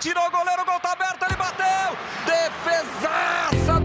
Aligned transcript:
Tirou 0.00 0.24
o 0.28 0.30
goleiro, 0.30 0.62
o 0.62 0.64
gol 0.64 0.78
tá 0.78 0.92
aberto, 0.92 1.24
ele 1.24 1.34
bateu! 1.34 1.66
Defesaça! 2.24 3.82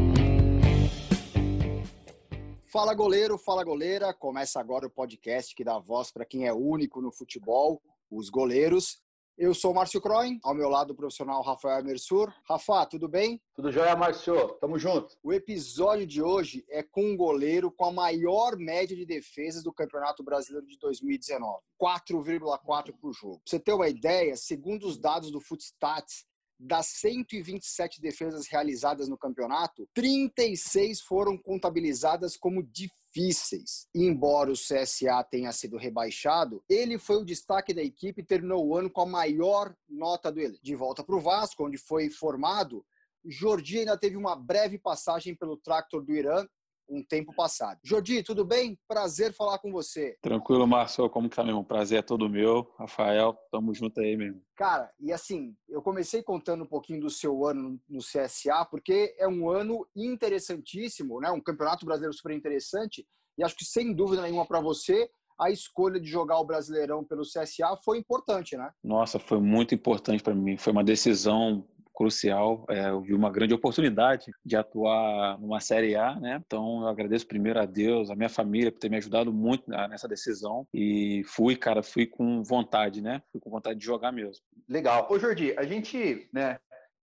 Fala 2.71 2.93
goleiro, 2.93 3.35
fala 3.35 3.63
goleira. 3.63 4.13
Começa 4.13 4.59
agora 4.59 4.85
o 4.85 4.91
podcast 4.91 5.55
que 5.55 5.63
dá 5.63 5.79
voz 5.79 6.11
para 6.11 6.23
quem 6.23 6.45
é 6.45 6.53
único 6.53 7.01
no 7.01 7.11
futebol, 7.11 7.81
os 8.11 8.29
goleiros. 8.29 9.01
Eu 9.35 9.51
sou 9.55 9.71
o 9.71 9.73
Márcio 9.73 9.99
Croin, 9.99 10.39
ao 10.43 10.53
meu 10.53 10.69
lado 10.69 10.91
o 10.91 10.95
profissional 10.95 11.41
Rafael 11.41 11.83
Mersur. 11.83 12.31
Rafa, 12.47 12.85
tudo 12.85 13.07
bem? 13.07 13.41
Tudo 13.55 13.71
jóia, 13.71 13.95
Márcio. 13.95 14.49
Tamo 14.61 14.77
junto. 14.77 15.17
O 15.23 15.33
episódio 15.33 16.05
de 16.05 16.21
hoje 16.21 16.63
é 16.69 16.83
com 16.83 17.03
um 17.03 17.17
goleiro 17.17 17.71
com 17.71 17.85
a 17.85 17.91
maior 17.91 18.55
média 18.55 18.95
de 18.95 19.07
defesas 19.07 19.63
do 19.63 19.73
Campeonato 19.73 20.23
Brasileiro 20.23 20.67
de 20.67 20.77
2019. 20.77 21.63
4,4 21.81 22.93
por 23.01 23.11
jogo. 23.11 23.37
Pra 23.37 23.43
você 23.47 23.59
ter 23.59 23.73
uma 23.73 23.89
ideia, 23.89 24.37
segundo 24.37 24.85
os 24.85 24.99
dados 24.99 25.31
do 25.31 25.41
Footstats, 25.41 26.27
das 26.63 26.87
127 26.87 27.99
defesas 27.99 28.47
realizadas 28.47 29.09
no 29.09 29.17
campeonato, 29.17 29.87
36 29.93 31.01
foram 31.01 31.37
contabilizadas 31.37 32.37
como 32.37 32.63
difíceis. 32.63 33.87
Embora 33.93 34.51
o 34.51 34.53
CSA 34.53 35.23
tenha 35.29 35.51
sido 35.51 35.77
rebaixado, 35.77 36.63
ele 36.69 36.97
foi 36.97 37.17
o 37.17 37.25
destaque 37.25 37.73
da 37.73 37.83
equipe 37.83 38.21
e 38.21 38.25
terminou 38.25 38.65
o 38.65 38.77
ano 38.77 38.89
com 38.89 39.01
a 39.01 39.05
maior 39.05 39.75
nota 39.89 40.31
do 40.31 40.39
elenco. 40.39 40.63
De 40.63 40.75
volta 40.75 41.03
para 41.03 41.15
o 41.15 41.21
Vasco, 41.21 41.65
onde 41.65 41.77
foi 41.77 42.09
formado, 42.09 42.85
Jordi 43.25 43.79
ainda 43.79 43.97
teve 43.97 44.15
uma 44.15 44.35
breve 44.35 44.77
passagem 44.77 45.35
pelo 45.35 45.57
Tractor 45.57 46.03
do 46.03 46.13
Irã 46.13 46.45
um 46.93 47.03
tempo 47.03 47.33
passado. 47.33 47.79
Jordi, 47.83 48.21
tudo 48.23 48.45
bem? 48.45 48.77
Prazer 48.87 49.33
falar 49.33 49.59
com 49.59 49.71
você. 49.71 50.17
Tranquilo, 50.21 50.67
Márcio. 50.67 51.09
Como 51.09 51.29
que 51.29 51.35
tá, 51.35 51.43
mesmo? 51.43 51.63
Prazer 51.63 51.99
é 51.99 52.01
todo 52.01 52.29
meu. 52.29 52.71
Rafael, 52.77 53.37
tamo 53.51 53.73
junto 53.73 53.99
aí 53.99 54.15
mesmo. 54.15 54.41
Cara, 54.55 54.91
e 54.99 55.11
assim, 55.11 55.55
eu 55.67 55.81
comecei 55.81 56.21
contando 56.21 56.63
um 56.63 56.67
pouquinho 56.67 57.01
do 57.01 57.09
seu 57.09 57.45
ano 57.45 57.79
no 57.89 57.99
CSA, 57.99 58.65
porque 58.69 59.15
é 59.17 59.27
um 59.27 59.49
ano 59.49 59.87
interessantíssimo, 59.95 61.19
né? 61.19 61.31
Um 61.31 61.41
campeonato 61.41 61.85
brasileiro 61.85 62.15
super 62.15 62.33
interessante. 62.33 63.05
E 63.37 63.43
acho 63.43 63.55
que, 63.55 63.65
sem 63.65 63.93
dúvida 63.93 64.21
nenhuma, 64.21 64.45
para 64.45 64.61
você, 64.61 65.09
a 65.39 65.49
escolha 65.49 65.99
de 65.99 66.07
jogar 66.07 66.39
o 66.39 66.45
Brasileirão 66.45 67.03
pelo 67.03 67.23
CSA 67.23 67.75
foi 67.83 67.97
importante, 67.97 68.55
né? 68.55 68.71
Nossa, 68.83 69.19
foi 69.19 69.39
muito 69.39 69.73
importante 69.73 70.21
para 70.21 70.35
mim. 70.35 70.57
Foi 70.57 70.71
uma 70.71 70.83
decisão 70.83 71.67
crucial. 71.93 72.65
É, 72.69 72.89
eu 72.89 73.01
vi 73.01 73.13
uma 73.13 73.31
grande 73.31 73.53
oportunidade 73.53 74.31
de 74.45 74.55
atuar 74.55 75.39
numa 75.39 75.59
Série 75.59 75.95
A, 75.95 76.15
né? 76.15 76.41
Então 76.45 76.81
eu 76.81 76.87
agradeço 76.87 77.27
primeiro 77.27 77.59
a 77.59 77.65
Deus, 77.65 78.09
a 78.09 78.15
minha 78.15 78.29
família 78.29 78.71
por 78.71 78.79
ter 78.79 78.89
me 78.89 78.97
ajudado 78.97 79.31
muito 79.31 79.69
nessa 79.69 80.07
decisão 80.07 80.67
e 80.73 81.23
fui, 81.25 81.55
cara, 81.55 81.83
fui 81.83 82.05
com 82.05 82.43
vontade, 82.43 83.01
né? 83.01 83.21
Fui 83.31 83.39
com 83.39 83.49
vontade 83.49 83.79
de 83.79 83.85
jogar 83.85 84.11
mesmo. 84.11 84.43
Legal. 84.67 85.07
Ô 85.09 85.19
Jordi, 85.19 85.53
a 85.57 85.63
gente, 85.63 86.29
né? 86.33 86.57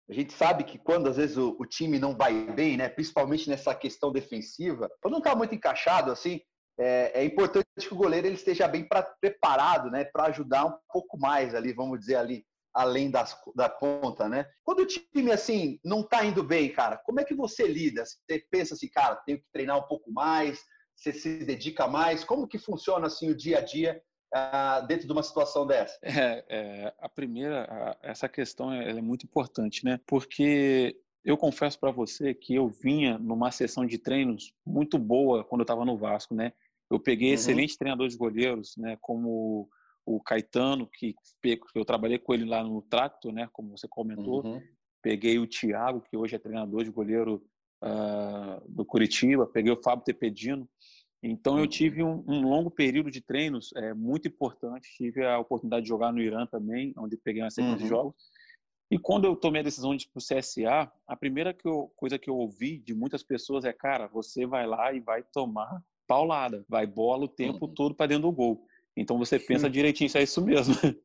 A 0.09 0.12
gente 0.12 0.33
sabe 0.33 0.62
que 0.62 0.78
quando 0.78 1.09
às 1.09 1.17
vezes 1.17 1.37
o, 1.37 1.56
o 1.59 1.67
time 1.67 1.98
não 1.98 2.17
vai 2.17 2.47
bem, 2.53 2.77
né? 2.77 2.89
Principalmente 2.89 3.50
nessa 3.50 3.75
questão 3.75 4.12
defensiva, 4.12 4.89
quando 5.00 5.12
não 5.12 5.19
está 5.19 5.34
muito 5.34 5.55
encaixado 5.55 6.12
assim, 6.12 6.41
é, 6.78 7.23
é, 7.23 7.25
importante 7.25 7.67
que 7.77 7.93
o 7.93 7.97
goleiro 7.97 8.27
ele 8.27 8.37
esteja 8.37 8.69
bem 8.69 8.87
pra, 8.87 9.03
preparado, 9.03 9.91
né, 9.91 10.05
para 10.05 10.27
ajudar 10.27 10.67
um 10.67 10.77
pouco 10.93 11.19
mais 11.19 11.55
ali, 11.55 11.73
vamos 11.73 11.98
dizer 11.98 12.17
ali, 12.17 12.45
além 12.77 13.11
das, 13.11 13.35
da 13.55 13.71
conta, 13.71 14.29
né? 14.29 14.47
Quando 14.63 14.81
o 14.81 14.87
time, 14.87 15.33
assim, 15.33 15.81
não 15.83 16.03
tá 16.03 16.25
indo 16.25 16.45
bem, 16.45 16.71
cara, 16.71 16.99
como 16.99 17.19
é 17.19 17.25
que 17.25 17.35
você 17.35 17.67
lida? 17.67 18.05
Você 18.05 18.45
pensa 18.51 18.75
assim, 18.75 18.89
cara, 18.91 19.17
tenho 19.25 19.39
que 19.39 19.47
treinar 19.51 19.79
um 19.79 19.89
pouco 19.89 20.13
mais, 20.13 20.61
você 20.95 21.13
se 21.13 21.39
dedica 21.45 21.89
mais? 21.89 22.23
Como 22.23 22.47
que 22.47 22.59
funciona, 22.59 23.07
assim, 23.07 23.31
o 23.31 23.37
dia 23.37 23.59
a 23.59 23.61
dia 23.63 24.03
uh, 24.35 24.87
dentro 24.87 25.07
de 25.07 25.13
uma 25.13 25.23
situação 25.23 25.67
dessa? 25.67 25.99
É, 26.03 26.45
é 26.49 26.95
a 27.01 27.09
primeira, 27.09 27.65
a, 27.65 27.97
essa 28.03 28.29
questão 28.29 28.71
é, 28.71 28.91
é 28.91 29.01
muito 29.01 29.25
importante, 29.25 29.83
né? 29.83 29.99
Porque 30.07 31.01
eu 31.25 31.39
confesso 31.39 31.81
para 31.81 31.91
você 31.91 32.35
que 32.35 32.55
eu 32.55 32.69
vinha 32.69 33.17
numa 33.17 33.51
sessão 33.51 33.87
de 33.87 33.97
treinos 33.97 34.53
muito 34.67 34.99
boa 34.99 35.43
quando 35.43 35.63
eu 35.63 35.65
estava 35.65 35.85
no 35.85 35.97
Vasco, 35.97 36.35
né? 36.35 36.53
Eu 36.91 37.01
peguei 37.01 37.29
uhum. 37.29 37.34
excelentes 37.34 37.77
treinadores 37.77 38.12
de 38.12 38.19
goleiros, 38.19 38.75
né? 38.77 38.99
Como 39.00 39.67
o 40.06 40.21
Caetano, 40.21 40.89
que 40.89 41.15
eu 41.75 41.84
trabalhei 41.84 42.19
com 42.19 42.33
ele 42.33 42.44
lá 42.44 42.62
no 42.62 42.81
Tracto, 42.81 43.33
né, 43.33 43.49
como 43.53 43.77
você 43.77 43.89
comentou. 43.89 44.47
Uhum. 44.47 44.62
Peguei 45.03 45.39
o 45.39 45.47
Thiago, 45.47 46.00
que 46.00 46.17
hoje 46.17 46.37
é 46.37 46.39
treinador 46.39 46.84
de 46.84 46.91
goleiro 46.91 47.44
uh, 47.83 48.71
do 48.71 48.84
Curitiba. 48.84 49.47
Peguei 49.47 49.72
o 49.72 49.83
Fábio 49.83 50.05
Tepedino. 50.05 50.69
Então, 51.22 51.56
eu 51.56 51.62
uhum. 51.62 51.69
tive 51.69 52.05
um, 52.05 52.25
um 52.28 52.49
longo 52.49 52.71
período 52.71 53.11
de 53.11 53.21
treinos 53.21 53.72
é, 53.75 53.93
muito 53.93 54.28
importante. 54.28 54.89
Tive 54.97 55.27
a 55.27 55.39
oportunidade 55.39 55.83
de 55.83 55.89
jogar 55.89 56.12
no 56.12 56.21
Irã 56.21 56.47
também, 56.47 56.94
onde 56.97 57.17
peguei 57.17 57.43
uma 57.43 57.50
sequência 57.50 57.77
uhum. 57.77 57.83
de 57.83 57.88
jogos. 57.88 58.15
E 58.88 58.99
quando 58.99 59.25
eu 59.25 59.34
tomei 59.34 59.61
a 59.61 59.65
decisão 59.65 59.97
de 59.97 60.05
ir 60.05 60.09
para 60.09 60.21
o 60.21 60.23
CSA, 60.23 60.93
a 61.09 61.17
primeira 61.17 61.53
que 61.53 61.67
eu, 61.67 61.93
coisa 61.97 62.17
que 62.17 62.31
eu 62.31 62.37
ouvi 62.37 62.78
de 62.78 62.94
muitas 62.94 63.25
pessoas 63.25 63.65
é: 63.65 63.73
cara, 63.73 64.06
você 64.06 64.47
vai 64.47 64.67
lá 64.67 64.93
e 64.93 65.00
vai 65.00 65.25
tomar 65.25 65.83
paulada, 66.06 66.65
vai 66.69 66.87
bola 66.87 67.25
o 67.25 67.28
tempo 67.28 67.67
uhum. 67.67 67.75
todo 67.75 67.94
para 67.94 68.06
dentro 68.06 68.23
do 68.23 68.33
gol. 68.33 68.65
Então 68.97 69.19
você 69.19 69.39
pensa 69.39 69.69
direitinho 69.69 70.09
se 70.09 70.19
é 70.19 70.23
isso 70.23 70.43
mesmo. 70.43 70.75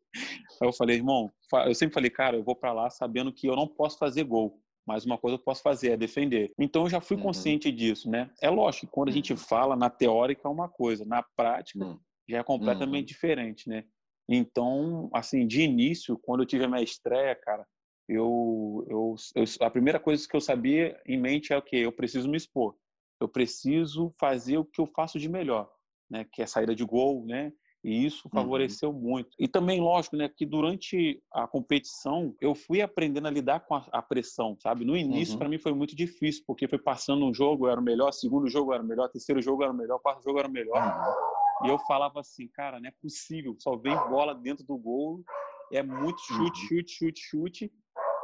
Aí 0.62 0.68
eu 0.68 0.74
falei, 0.74 0.98
irmão, 0.98 1.32
eu 1.66 1.76
sempre 1.76 1.94
falei, 1.94 2.10
cara, 2.10 2.38
eu 2.38 2.44
vou 2.44 2.56
para 2.56 2.72
lá 2.72 2.90
sabendo 2.90 3.34
que 3.34 3.48
eu 3.48 3.56
não 3.56 3.68
posso 3.68 3.98
fazer 3.98 4.24
gol, 4.24 4.60
mas 4.86 5.06
uma 5.06 5.18
coisa 5.18 5.36
eu 5.36 5.44
posso 5.44 5.62
fazer 5.62 5.92
é 5.92 5.98
defender. 5.98 6.52
Então 6.58 6.84
eu 6.84 6.90
já 6.90 7.02
fui 7.02 7.18
uhum. 7.18 7.24
consciente 7.24 7.72
disso, 7.72 8.10
né? 8.10 8.30
É 8.42 8.50
lógico 8.50 8.86
que 8.86 8.92
quando 8.92 9.10
a 9.10 9.12
gente 9.12 9.36
fala 9.36 9.76
na 9.76 9.90
teórica 9.90 10.48
é 10.48 10.52
uma 10.52 10.70
coisa, 10.70 11.04
na 11.06 11.24
prática 11.36 11.84
uhum. 11.84 12.00
já 12.30 12.38
é 12.38 12.44
completamente 12.44 13.08
uhum. 13.08 13.14
diferente, 13.14 13.68
né? 13.68 13.84
Então, 14.30 15.10
assim, 15.14 15.46
de 15.46 15.62
início, 15.62 16.18
quando 16.18 16.42
eu 16.42 16.46
tive 16.46 16.64
a 16.64 16.68
minha 16.68 16.82
estreia, 16.82 17.36
cara, 17.36 17.66
eu, 18.08 18.86
eu, 18.90 19.16
eu, 19.36 19.44
a 19.62 19.70
primeira 19.70 20.00
coisa 20.00 20.28
que 20.28 20.36
eu 20.36 20.42
sabia 20.42 21.00
em 21.06 21.20
mente 21.20 21.52
é 21.52 21.58
o 21.58 21.62
que 21.62 21.78
eu 21.78 21.92
preciso 21.92 22.30
me 22.30 22.38
expor, 22.38 22.76
eu 23.20 23.28
preciso 23.28 24.14
fazer 24.20 24.58
o 24.58 24.66
que 24.66 24.80
eu 24.82 24.88
faço 24.88 25.20
de 25.20 25.30
melhor, 25.30 25.70
né? 26.10 26.26
Que 26.32 26.42
é 26.42 26.46
saída 26.46 26.74
de 26.76 26.84
gol, 26.84 27.26
né? 27.26 27.52
E 27.84 28.06
isso 28.06 28.28
uhum. 28.28 28.42
favoreceu 28.42 28.90
uhum. 28.92 29.00
muito. 29.00 29.30
E 29.40 29.48
também, 29.48 29.82
lógico, 29.82 30.16
né, 30.16 30.30
que 30.30 30.46
durante 30.46 31.22
a 31.34 31.48
competição 31.48 32.36
eu 32.40 32.54
fui 32.54 32.82
aprendendo 32.82 33.28
a 33.28 33.32
lidar 33.32 33.62
com 33.62 33.76
a, 33.76 33.86
a 33.92 34.02
pressão, 34.02 34.56
sabe? 34.60 34.86
No 34.86 34.96
início, 34.96 35.34
uhum. 35.34 35.40
para 35.40 35.50
mim, 35.50 35.58
foi 35.58 35.74
muito 35.74 35.96
difícil, 35.96 36.44
porque 36.46 36.68
foi 36.68 36.78
passando 36.78 37.26
um 37.26 37.34
jogo, 37.34 37.68
era 37.68 37.80
o 37.80 37.84
melhor, 37.84 38.12
segundo 38.12 38.48
jogo 38.48 38.74
era 38.74 38.84
o 38.84 38.86
melhor, 38.86 39.10
terceiro 39.10 39.42
jogo 39.42 39.64
era 39.64 39.72
o 39.72 39.76
melhor, 39.76 40.00
quarto 40.00 40.24
jogo 40.24 40.40
era 40.40 40.48
o 40.48 40.52
melhor. 40.52 40.78
Uhum. 40.78 41.68
E 41.68 41.70
eu 41.70 41.80
falava 41.80 42.20
assim, 42.20 42.48
cara, 42.48 42.80
não 42.80 42.88
é 42.88 42.94
possível, 43.02 43.56
só 43.60 43.76
vem 43.76 43.96
bola 44.10 44.36
dentro 44.36 44.66
do 44.66 44.78
gol, 44.78 45.24
é 45.72 45.82
muito 45.82 46.20
chute, 46.22 46.42
uhum. 46.42 46.68
chute, 46.68 46.92
chute, 46.92 47.20
chute. 47.20 47.72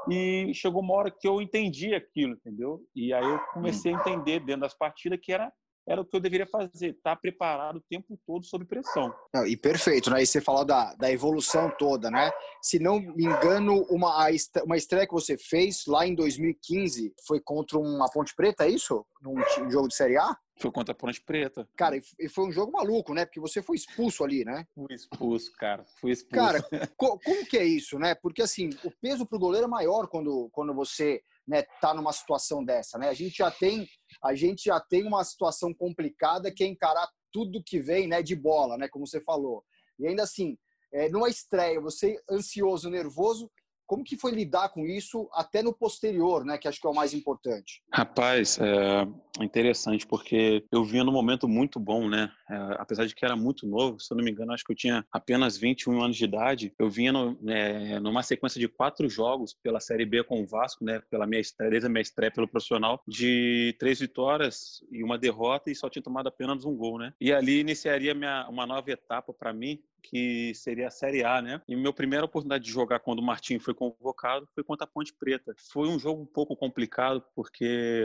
E 0.09 0.53
chegou 0.53 0.81
uma 0.81 0.94
hora 0.94 1.12
que 1.12 1.28
eu 1.28 1.41
entendi 1.41 1.94
aquilo, 1.94 2.34
entendeu? 2.34 2.81
E 2.95 3.13
aí 3.13 3.25
eu 3.25 3.39
comecei 3.53 3.91
a 3.91 3.95
uhum. 3.95 4.01
entender 4.01 4.39
dentro 4.39 4.62
das 4.62 4.74
partidas 4.74 5.19
que 5.22 5.34
era 5.34 5.51
era 5.87 6.01
o 6.01 6.05
que 6.05 6.15
eu 6.15 6.19
deveria 6.19 6.45
fazer, 6.45 6.89
estar 6.89 7.15
tá 7.15 7.15
preparado 7.15 7.77
o 7.77 7.83
tempo 7.89 8.19
todo 8.25 8.45
sob 8.45 8.65
pressão. 8.65 9.13
Não, 9.33 9.45
e 9.45 9.55
perfeito, 9.55 10.09
né? 10.09 10.21
E 10.21 10.27
você 10.27 10.41
falou 10.41 10.65
da, 10.65 10.93
da 10.95 11.09
evolução 11.09 11.71
toda, 11.79 12.11
né? 12.11 12.29
Se 12.61 12.77
não 12.77 12.99
me 12.99 13.23
engano, 13.23 13.83
uma, 13.89 14.27
uma 14.65 14.77
estreia 14.77 15.07
que 15.07 15.13
você 15.13 15.37
fez 15.37 15.85
lá 15.87 16.05
em 16.05 16.13
2015 16.13 17.13
foi 17.25 17.39
contra 17.39 17.77
uma 17.79 18.09
Ponte 18.11 18.35
Preta, 18.35 18.65
é 18.65 18.69
isso? 18.69 19.05
Num 19.21 19.35
jogo 19.71 19.87
de 19.87 19.95
Série 19.95 20.17
A? 20.17 20.35
Foi 20.59 20.71
contra 20.71 20.91
a 20.91 20.95
Ponte 20.95 21.21
Preta. 21.21 21.67
Cara, 21.77 21.97
e 22.19 22.27
foi 22.27 22.47
um 22.47 22.51
jogo 22.51 22.71
maluco, 22.71 23.13
né? 23.13 23.25
Porque 23.25 23.39
você 23.39 23.61
foi 23.61 23.77
expulso 23.77 24.23
ali, 24.23 24.43
né? 24.43 24.65
Fui 24.73 24.93
expulso, 24.93 25.51
cara. 25.53 25.85
Fui 26.01 26.11
expulso. 26.11 26.45
Cara, 26.45 26.61
co 26.97 27.19
como 27.19 27.45
que 27.45 27.57
é 27.57 27.63
isso, 27.63 27.97
né? 27.97 28.15
Porque, 28.15 28.41
assim, 28.41 28.69
o 28.83 28.91
peso 28.99 29.25
pro 29.25 29.39
goleiro 29.39 29.65
é 29.67 29.69
maior 29.69 30.07
quando, 30.07 30.49
quando 30.51 30.73
você 30.73 31.21
né, 31.47 31.63
tá 31.81 31.93
numa 31.93 32.11
situação 32.11 32.63
dessa, 32.63 32.97
né? 32.97 33.09
A 33.09 33.13
gente 33.13 33.37
já 33.37 33.49
tem 33.49 33.87
a 34.23 34.33
gente 34.33 34.63
já 34.65 34.79
tem 34.79 35.05
uma 35.05 35.23
situação 35.23 35.73
complicada 35.73 36.51
que 36.51 36.63
é 36.63 36.67
encarar 36.67 37.07
tudo 37.31 37.63
que 37.63 37.79
vem, 37.79 38.07
né, 38.07 38.21
de 38.21 38.35
bola, 38.35 38.77
né, 38.77 38.87
como 38.87 39.05
você 39.05 39.21
falou. 39.21 39.63
E 39.99 40.07
ainda 40.07 40.23
assim, 40.23 40.57
é, 40.93 41.09
numa 41.09 41.29
estreia, 41.29 41.79
você 41.79 42.19
ansioso, 42.29 42.89
nervoso, 42.89 43.51
como 43.87 44.03
que 44.03 44.17
foi 44.17 44.31
lidar 44.31 44.69
com 44.69 44.85
isso 44.85 45.29
até 45.33 45.63
no 45.63 45.73
posterior, 45.73 46.45
né? 46.45 46.57
Que 46.57 46.67
acho 46.67 46.79
que 46.79 46.85
é 46.85 46.89
o 46.89 46.94
mais 46.94 47.13
importante. 47.13 47.81
Rapaz, 47.91 48.59
é 48.59 49.44
interessante 49.44 50.06
porque 50.06 50.65
eu 50.71 50.83
vinha 50.83 51.03
num 51.03 51.12
momento 51.12 51.47
muito 51.47 51.79
bom, 51.79 52.07
né? 52.09 52.29
É, 52.50 52.56
apesar 52.77 53.06
de 53.06 53.15
que 53.15 53.25
era 53.25 53.35
muito 53.35 53.65
novo, 53.65 54.00
se 54.00 54.13
eu 54.13 54.17
não 54.17 54.23
me 54.23 54.31
engano, 54.31 54.53
acho 54.53 54.63
que 54.63 54.71
eu 54.71 54.75
tinha 54.75 55.06
apenas 55.12 55.57
21 55.57 56.03
anos 56.03 56.17
de 56.17 56.25
idade. 56.25 56.73
Eu 56.77 56.89
vinha 56.89 57.12
no, 57.12 57.38
é, 57.50 58.00
numa 58.00 58.21
sequência 58.21 58.59
de 58.59 58.67
quatro 58.67 59.09
jogos 59.09 59.56
pela 59.63 59.79
Série 59.79 60.06
B 60.06 60.23
com 60.23 60.41
o 60.41 60.47
Vasco, 60.47 60.83
né? 60.83 61.01
Pela 61.09 61.25
minha 61.25 61.41
estreia, 61.41 61.71
desde 61.71 61.88
a 61.88 61.89
minha 61.89 62.01
estreia 62.01 62.31
pelo 62.31 62.47
profissional, 62.47 63.01
de 63.07 63.75
três 63.79 64.00
vitórias 64.00 64.83
e 64.91 65.03
uma 65.03 65.17
derrota 65.17 65.71
e 65.71 65.75
só 65.75 65.89
tinha 65.89 66.03
tomado 66.03 66.27
apenas 66.27 66.65
um 66.65 66.75
gol, 66.75 67.00
né? 67.00 67.13
E 67.21 67.31
ali 67.31 67.59
iniciaria 67.59 68.13
minha, 68.13 68.47
uma 68.50 68.65
nova 68.65 68.91
etapa 68.91 69.33
para 69.33 69.53
mim, 69.53 69.81
que 70.09 70.54
seria 70.56 70.88
a 70.88 70.92
Série 70.92 71.24
A, 71.24 71.42
né? 71.42 71.62
E 71.68 71.75
minha 71.75 71.92
primeira 71.92 72.25
oportunidade 72.25 72.63
de 72.63 72.71
jogar 72.71 73.00
quando 73.00 73.19
o 73.19 73.24
Martim 73.24 73.59
foi 73.59 73.74
convocado 73.74 74.48
foi 74.56 74.63
contra 74.63 74.86
a 74.86 74.88
Ponte 74.89 75.13
Preta. 75.13 75.54
Foi 75.71 75.88
um 75.88 76.00
jogo 76.00 76.21
um 76.21 76.25
pouco 76.25 76.56
complicado 76.56 77.24
porque 77.36 78.04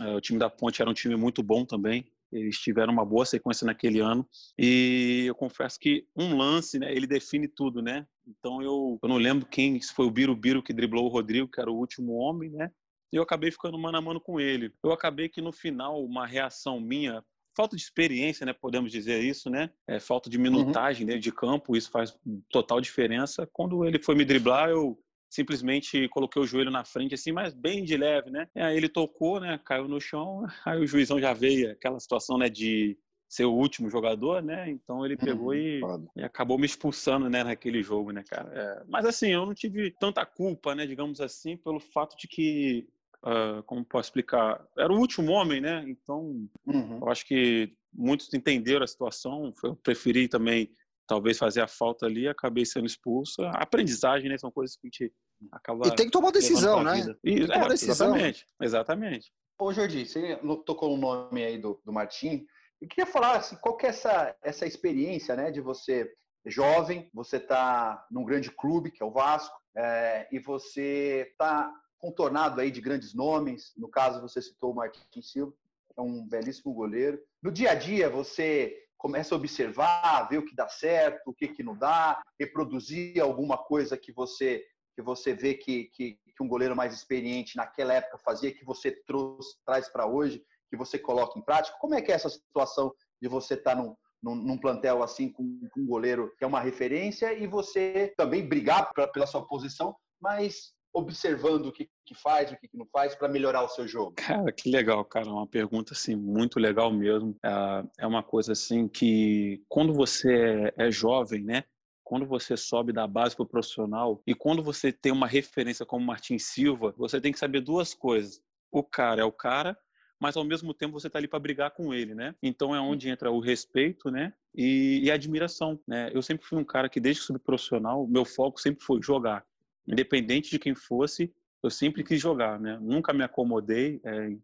uh, 0.00 0.16
o 0.16 0.20
time 0.20 0.38
da 0.38 0.48
Ponte 0.48 0.80
era 0.80 0.90
um 0.90 0.94
time 0.94 1.14
muito 1.14 1.42
bom 1.42 1.64
também. 1.64 2.06
Eles 2.32 2.58
tiveram 2.58 2.92
uma 2.92 3.04
boa 3.04 3.26
sequência 3.26 3.66
naquele 3.66 4.00
ano 4.00 4.26
e 4.58 5.24
eu 5.26 5.34
confesso 5.34 5.78
que 5.78 6.06
um 6.16 6.34
lance, 6.34 6.78
né, 6.78 6.90
ele 6.90 7.06
define 7.06 7.46
tudo, 7.46 7.82
né? 7.82 8.06
Então 8.26 8.62
eu, 8.62 8.98
eu 9.02 9.08
não 9.08 9.18
lembro 9.18 9.46
quem, 9.46 9.78
foi 9.82 10.06
o 10.06 10.10
Birubiru 10.10 10.62
que 10.62 10.72
driblou 10.72 11.04
o 11.04 11.08
Rodrigo, 11.08 11.48
que 11.48 11.60
era 11.60 11.70
o 11.70 11.76
último 11.76 12.14
homem, 12.14 12.48
né? 12.50 12.70
E 13.12 13.16
eu 13.16 13.22
acabei 13.22 13.50
ficando 13.50 13.78
mano 13.78 13.98
a 13.98 14.00
mano 14.00 14.18
com 14.18 14.40
ele. 14.40 14.72
Eu 14.82 14.90
acabei 14.90 15.28
que 15.28 15.42
no 15.42 15.52
final 15.52 16.02
uma 16.02 16.26
reação 16.26 16.80
minha 16.80 17.22
falta 17.54 17.76
de 17.76 17.82
experiência, 17.82 18.44
né? 18.46 18.52
Podemos 18.52 18.90
dizer 18.90 19.22
isso, 19.22 19.50
né? 19.50 19.70
É, 19.86 20.00
falta 20.00 20.28
de 20.28 20.36
uhum. 20.36 20.42
minutagem 20.42 21.02
uhum. 21.02 21.08
dentro 21.08 21.22
de 21.22 21.32
campo, 21.32 21.76
isso 21.76 21.90
faz 21.90 22.16
total 22.50 22.80
diferença. 22.80 23.48
Quando 23.52 23.84
ele 23.84 23.98
foi 23.98 24.14
me 24.14 24.24
driblar, 24.24 24.70
eu 24.70 24.98
simplesmente 25.30 26.08
coloquei 26.08 26.42
o 26.42 26.46
joelho 26.46 26.70
na 26.70 26.84
frente, 26.84 27.14
assim, 27.14 27.32
mas 27.32 27.54
bem 27.54 27.84
de 27.84 27.96
leve, 27.96 28.30
né? 28.30 28.48
E 28.54 28.60
aí 28.60 28.76
ele 28.76 28.88
tocou, 28.88 29.40
né? 29.40 29.58
Caiu 29.64 29.88
no 29.88 30.00
chão, 30.00 30.44
aí 30.66 30.78
o 30.78 30.86
juizão 30.86 31.18
já 31.18 31.32
veio, 31.32 31.72
aquela 31.72 31.98
situação, 31.98 32.36
né? 32.36 32.48
De 32.48 32.98
ser 33.28 33.46
o 33.46 33.54
último 33.54 33.88
jogador, 33.88 34.42
né? 34.42 34.68
Então 34.68 35.06
ele 35.06 35.16
pegou 35.16 35.48
uhum, 35.48 35.54
e, 35.54 35.80
e, 36.16 36.22
acabou 36.22 36.58
me 36.58 36.66
expulsando, 36.66 37.30
né? 37.30 37.42
Naquele 37.42 37.82
jogo, 37.82 38.10
né, 38.10 38.22
cara? 38.28 38.50
É, 38.52 38.84
mas 38.86 39.06
assim, 39.06 39.28
eu 39.28 39.46
não 39.46 39.54
tive 39.54 39.90
tanta 39.90 40.24
culpa, 40.26 40.74
né? 40.74 40.86
Digamos 40.86 41.18
assim, 41.18 41.56
pelo 41.56 41.80
fato 41.80 42.14
de 42.14 42.28
que 42.28 42.86
Uh, 43.24 43.62
como 43.64 43.84
posso 43.84 44.08
explicar? 44.08 44.64
Era 44.76 44.92
o 44.92 44.98
último 44.98 45.30
homem, 45.32 45.60
né? 45.60 45.84
Então, 45.86 46.48
uhum. 46.66 46.98
eu 47.00 47.08
acho 47.08 47.24
que 47.24 47.72
muitos 47.92 48.32
entenderam 48.34 48.82
a 48.82 48.86
situação. 48.86 49.52
Eu 49.62 49.76
preferi 49.76 50.26
também, 50.28 50.70
talvez, 51.06 51.38
fazer 51.38 51.60
a 51.60 51.68
falta 51.68 52.06
ali, 52.06 52.26
acabei 52.26 52.64
sendo 52.64 52.86
expulso. 52.86 53.42
A 53.42 53.62
aprendizagem, 53.62 54.28
né? 54.28 54.36
São 54.38 54.50
coisas 54.50 54.76
que 54.76 54.86
a 54.86 54.88
gente 54.88 55.14
acaba. 55.52 55.86
E 55.86 55.94
tem 55.94 56.06
que 56.06 56.12
tomar 56.12 56.32
decisão, 56.32 56.82
né? 56.82 57.14
E, 57.22 57.44
é, 57.44 57.68
decisão. 57.68 58.08
Exatamente, 58.08 58.46
exatamente. 58.60 59.32
Ô, 59.58 59.72
Jordi, 59.72 60.04
você 60.04 60.36
tocou 60.66 60.94
o 60.94 60.96
nome 60.96 61.44
aí 61.44 61.58
do, 61.58 61.80
do 61.84 61.92
Martim. 61.92 62.44
Eu 62.80 62.88
queria 62.88 63.06
falar 63.06 63.36
assim, 63.36 63.56
qual 63.60 63.76
que 63.76 63.86
é 63.86 63.90
essa, 63.90 64.34
essa 64.42 64.66
experiência, 64.66 65.36
né, 65.36 65.52
de 65.52 65.60
você 65.60 66.12
jovem, 66.44 67.08
você 67.14 67.36
está 67.36 68.04
num 68.10 68.24
grande 68.24 68.50
clube, 68.50 68.90
que 68.90 69.00
é 69.00 69.06
o 69.06 69.12
Vasco, 69.12 69.56
é, 69.76 70.26
e 70.32 70.40
você 70.40 71.28
está 71.30 71.72
contornado 72.02 72.60
aí 72.60 72.70
de 72.72 72.80
grandes 72.80 73.14
nomes. 73.14 73.72
No 73.76 73.88
caso, 73.88 74.20
você 74.20 74.42
citou 74.42 74.72
o 74.72 74.74
Martin 74.74 75.22
Silva, 75.22 75.54
é 75.96 76.02
um 76.02 76.26
belíssimo 76.26 76.74
goleiro. 76.74 77.22
No 77.40 77.52
dia 77.52 77.70
a 77.70 77.74
dia, 77.76 78.10
você 78.10 78.76
começa 78.98 79.34
a 79.34 79.38
observar, 79.38 80.28
ver 80.28 80.38
o 80.38 80.44
que 80.44 80.54
dá 80.54 80.68
certo, 80.68 81.28
o 81.28 81.34
que, 81.34 81.46
que 81.46 81.62
não 81.62 81.76
dá, 81.76 82.20
reproduzir 82.38 83.22
alguma 83.22 83.56
coisa 83.56 83.96
que 83.96 84.12
você 84.12 84.66
que 84.94 85.00
você 85.00 85.32
vê 85.32 85.54
que, 85.54 85.84
que, 85.84 86.18
que 86.36 86.42
um 86.42 86.48
goleiro 86.48 86.76
mais 86.76 86.92
experiente 86.92 87.56
naquela 87.56 87.94
época 87.94 88.18
fazia, 88.18 88.52
que 88.52 88.62
você 88.62 88.90
trouxe, 89.06 89.56
traz 89.64 89.88
para 89.88 90.06
hoje, 90.06 90.44
que 90.68 90.76
você 90.76 90.98
coloca 90.98 91.38
em 91.38 91.42
prática. 91.42 91.78
Como 91.80 91.94
é 91.94 92.02
que 92.02 92.12
é 92.12 92.14
essa 92.14 92.28
situação 92.28 92.92
de 93.18 93.26
você 93.26 93.54
estar 93.54 93.74
tá 93.74 93.82
num, 93.82 93.96
num, 94.22 94.34
num, 94.34 94.58
plantel 94.58 95.02
assim 95.02 95.32
com, 95.32 95.60
com, 95.72 95.80
um 95.80 95.86
goleiro 95.86 96.30
que 96.36 96.44
é 96.44 96.46
uma 96.46 96.60
referência 96.60 97.32
e 97.32 97.46
você 97.46 98.12
também 98.18 98.46
brigar 98.46 98.92
pra, 98.92 99.08
pela 99.08 99.26
sua 99.26 99.46
posição, 99.46 99.96
mas 100.20 100.74
observando 100.94 101.66
o 101.66 101.72
que, 101.72 101.88
que 102.04 102.14
faz, 102.14 102.52
o 102.52 102.56
que, 102.56 102.68
que 102.68 102.76
não 102.76 102.86
faz 102.86 103.14
para 103.14 103.28
melhorar 103.28 103.62
o 103.62 103.68
seu 103.68 103.88
jogo? 103.88 104.14
Cara, 104.16 104.52
que 104.52 104.70
legal, 104.70 105.04
cara. 105.04 105.28
Uma 105.28 105.46
pergunta 105.46 105.94
assim 105.94 106.14
muito 106.14 106.58
legal 106.58 106.92
mesmo. 106.92 107.36
É, 107.42 107.84
é 108.00 108.06
uma 108.06 108.22
coisa 108.22 108.52
assim 108.52 108.88
que 108.88 109.62
quando 109.68 109.92
você 109.94 110.72
é, 110.76 110.86
é 110.86 110.90
jovem, 110.90 111.42
né? 111.42 111.64
Quando 112.04 112.26
você 112.26 112.56
sobe 112.56 112.92
da 112.92 113.06
base 113.06 113.34
para 113.34 113.44
o 113.44 113.48
profissional 113.48 114.22
e 114.26 114.34
quando 114.34 114.62
você 114.62 114.92
tem 114.92 115.12
uma 115.12 115.26
referência 115.26 115.86
como 115.86 116.04
Martin 116.04 116.38
Silva, 116.38 116.94
você 116.96 117.20
tem 117.20 117.32
que 117.32 117.38
saber 117.38 117.60
duas 117.60 117.94
coisas. 117.94 118.40
O 118.70 118.82
cara 118.82 119.22
é 119.22 119.24
o 119.24 119.32
cara, 119.32 119.78
mas 120.20 120.36
ao 120.36 120.44
mesmo 120.44 120.74
tempo 120.74 120.98
você 120.98 121.06
está 121.06 121.18
ali 121.18 121.26
para 121.26 121.38
brigar 121.38 121.70
com 121.70 121.94
ele, 121.94 122.14
né? 122.14 122.34
Então 122.42 122.74
é 122.74 122.80
onde 122.80 123.08
entra 123.08 123.30
o 123.30 123.40
respeito, 123.40 124.10
né? 124.10 124.32
E, 124.54 125.00
e, 125.04 125.10
a 125.10 125.14
admiração, 125.14 125.80
né? 125.88 126.10
Eu 126.12 126.20
sempre 126.20 126.46
fui 126.46 126.58
um 126.58 126.64
cara 126.64 126.88
que 126.88 127.00
desde 127.00 127.22
que 127.22 127.26
subi 127.26 127.38
profissional, 127.38 128.06
meu 128.06 128.24
foco 128.24 128.60
sempre 128.60 128.84
foi 128.84 129.00
jogar 129.02 129.42
independente 129.86 130.50
de 130.50 130.58
quem 130.58 130.74
fosse, 130.74 131.32
eu 131.62 131.70
sempre 131.70 132.02
quis 132.02 132.20
jogar, 132.20 132.58
né? 132.58 132.78
Nunca 132.80 133.12
me 133.12 133.22
acomodei 133.22 134.00
é, 134.04 134.36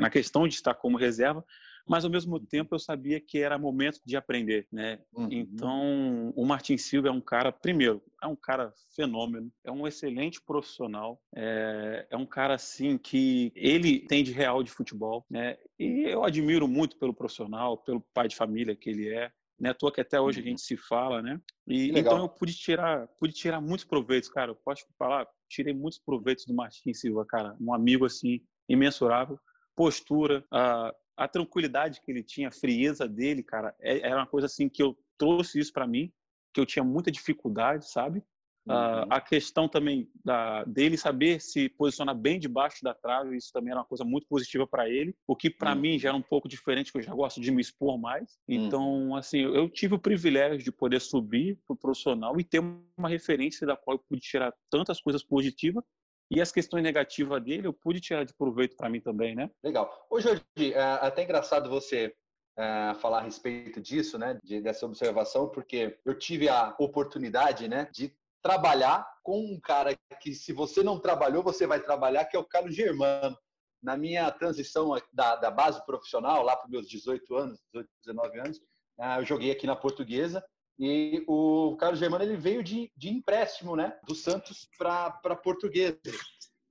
na 0.00 0.08
questão 0.08 0.46
de 0.46 0.54
estar 0.54 0.74
como 0.74 0.96
reserva, 0.96 1.44
mas 1.88 2.04
ao 2.04 2.10
mesmo 2.10 2.38
tempo 2.38 2.74
eu 2.74 2.78
sabia 2.78 3.18
que 3.18 3.38
era 3.38 3.58
momento 3.58 4.00
de 4.04 4.16
aprender, 4.16 4.68
né? 4.70 5.00
Uhum. 5.12 5.28
Então, 5.32 6.32
o 6.36 6.44
Martin 6.44 6.76
Silva 6.76 7.08
é 7.08 7.10
um 7.10 7.20
cara, 7.20 7.50
primeiro, 7.50 8.02
é 8.22 8.26
um 8.26 8.36
cara 8.36 8.72
fenômeno, 8.94 9.50
é 9.64 9.72
um 9.72 9.86
excelente 9.86 10.40
profissional, 10.40 11.20
é, 11.34 12.06
é 12.10 12.16
um 12.16 12.26
cara 12.26 12.54
assim 12.54 12.98
que 12.98 13.50
ele 13.56 14.00
tem 14.00 14.22
de 14.22 14.30
real 14.30 14.62
de 14.62 14.70
futebol, 14.70 15.24
né? 15.28 15.56
E 15.78 16.04
eu 16.04 16.24
admiro 16.24 16.68
muito 16.68 16.96
pelo 16.98 17.14
profissional, 17.14 17.78
pelo 17.78 18.00
pai 18.14 18.28
de 18.28 18.36
família 18.36 18.76
que 18.76 18.90
ele 18.90 19.08
é, 19.08 19.32
né? 19.58 19.74
Tô 19.74 19.90
que 19.90 20.00
até 20.00 20.20
hoje 20.20 20.40
a 20.40 20.42
uhum. 20.42 20.48
gente 20.48 20.60
se 20.62 20.76
fala, 20.76 21.20
né? 21.20 21.40
E 21.66 21.90
então 21.98 22.18
eu 22.18 22.28
pude 22.28 22.54
tirar, 22.54 23.06
pude 23.18 23.32
tirar 23.32 23.60
muitos 23.60 23.84
proveitos, 23.84 24.28
cara. 24.28 24.52
Eu 24.52 24.56
posso 24.56 24.84
falar, 24.98 25.26
tirei 25.48 25.74
muitos 25.74 25.98
proveitos 25.98 26.46
do 26.46 26.54
Martins 26.54 27.00
Silva, 27.00 27.24
cara. 27.26 27.56
Um 27.60 27.74
amigo 27.74 28.04
assim 28.04 28.40
imensurável, 28.68 29.38
postura, 29.74 30.44
a, 30.50 30.94
a 31.16 31.26
tranquilidade 31.26 32.00
que 32.00 32.10
ele 32.10 32.22
tinha, 32.22 32.48
a 32.48 32.52
frieza 32.52 33.08
dele, 33.08 33.42
cara, 33.42 33.74
é, 33.80 34.00
era 34.00 34.16
uma 34.16 34.26
coisa 34.26 34.46
assim 34.46 34.68
que 34.68 34.82
eu 34.82 34.96
trouxe 35.16 35.58
isso 35.58 35.72
para 35.72 35.86
mim, 35.86 36.12
que 36.52 36.60
eu 36.60 36.66
tinha 36.66 36.84
muita 36.84 37.10
dificuldade, 37.10 37.90
sabe? 37.90 38.22
Uhum. 38.68 39.06
a 39.08 39.20
questão 39.20 39.68
também 39.68 40.10
da, 40.24 40.64
dele 40.64 40.96
saber 40.96 41.40
se 41.40 41.68
posicionar 41.70 42.14
bem 42.14 42.38
debaixo 42.38 42.82
da 42.82 42.92
trave, 42.92 43.36
isso 43.36 43.52
também 43.52 43.70
era 43.70 43.80
uma 43.80 43.86
coisa 43.86 44.04
muito 44.04 44.26
positiva 44.26 44.66
para 44.66 44.88
ele, 44.88 45.14
o 45.26 45.34
que 45.34 45.48
para 45.48 45.74
uhum. 45.74 45.80
mim 45.80 45.98
já 45.98 46.10
era 46.10 46.18
um 46.18 46.22
pouco 46.22 46.48
diferente, 46.48 46.92
que 46.92 46.98
eu 46.98 47.02
já 47.02 47.14
gosto 47.14 47.40
de 47.40 47.50
me 47.50 47.62
expor 47.62 47.98
mais. 47.98 48.38
Então, 48.46 49.08
uhum. 49.08 49.16
assim, 49.16 49.40
eu 49.40 49.68
tive 49.68 49.94
o 49.94 49.98
privilégio 49.98 50.58
de 50.58 50.72
poder 50.72 51.00
subir 51.00 51.58
para 51.66 51.74
o 51.74 51.78
profissional 51.78 52.38
e 52.38 52.44
ter 52.44 52.60
uma 52.60 53.08
referência 53.08 53.66
da 53.66 53.76
qual 53.76 53.96
eu 53.96 54.04
pude 54.08 54.20
tirar 54.20 54.52
tantas 54.70 55.00
coisas 55.00 55.22
positivas 55.22 55.82
e 56.30 56.40
as 56.40 56.52
questões 56.52 56.82
negativas 56.82 57.42
dele 57.42 57.66
eu 57.66 57.72
pude 57.72 58.00
tirar 58.00 58.24
de 58.24 58.34
proveito 58.34 58.76
para 58.76 58.88
mim 58.88 59.00
também, 59.00 59.34
né? 59.34 59.50
Legal. 59.64 60.06
Ô, 60.10 60.20
Jorge, 60.20 60.42
é 60.58 60.80
até 60.80 61.24
engraçado 61.24 61.70
você 61.70 62.14
é, 62.58 62.94
falar 62.94 63.18
a 63.18 63.22
respeito 63.22 63.80
disso, 63.80 64.18
né, 64.18 64.38
de, 64.42 64.60
dessa 64.60 64.84
observação, 64.84 65.48
porque 65.48 65.98
eu 66.04 66.18
tive 66.18 66.48
a 66.48 66.74
oportunidade, 66.78 67.68
né, 67.68 67.88
de 67.92 68.12
trabalhar 68.42 69.06
com 69.22 69.40
um 69.40 69.60
cara 69.60 69.96
que, 70.20 70.34
se 70.34 70.52
você 70.52 70.82
não 70.82 70.98
trabalhou, 70.98 71.42
você 71.42 71.66
vai 71.66 71.80
trabalhar, 71.80 72.24
que 72.24 72.36
é 72.36 72.40
o 72.40 72.44
Carlos 72.44 72.74
Germano. 72.74 73.36
Na 73.82 73.96
minha 73.96 74.30
transição 74.32 74.90
da, 75.12 75.36
da 75.36 75.50
base 75.50 75.84
profissional, 75.86 76.42
lá 76.42 76.56
para 76.56 76.68
meus 76.68 76.88
18 76.88 77.34
anos, 77.36 77.60
18, 77.72 77.88
19 78.04 78.40
anos, 78.40 78.60
ah, 78.98 79.20
eu 79.20 79.24
joguei 79.24 79.52
aqui 79.52 79.66
na 79.66 79.76
Portuguesa 79.76 80.44
e 80.78 81.24
o 81.28 81.76
Carlos 81.76 82.00
Germano 82.00 82.24
ele 82.24 82.36
veio 82.36 82.62
de, 82.62 82.90
de 82.96 83.08
empréstimo 83.08 83.76
né, 83.76 83.96
do 84.04 84.14
Santos 84.14 84.68
para 84.76 85.36
Portuguesa. 85.36 85.98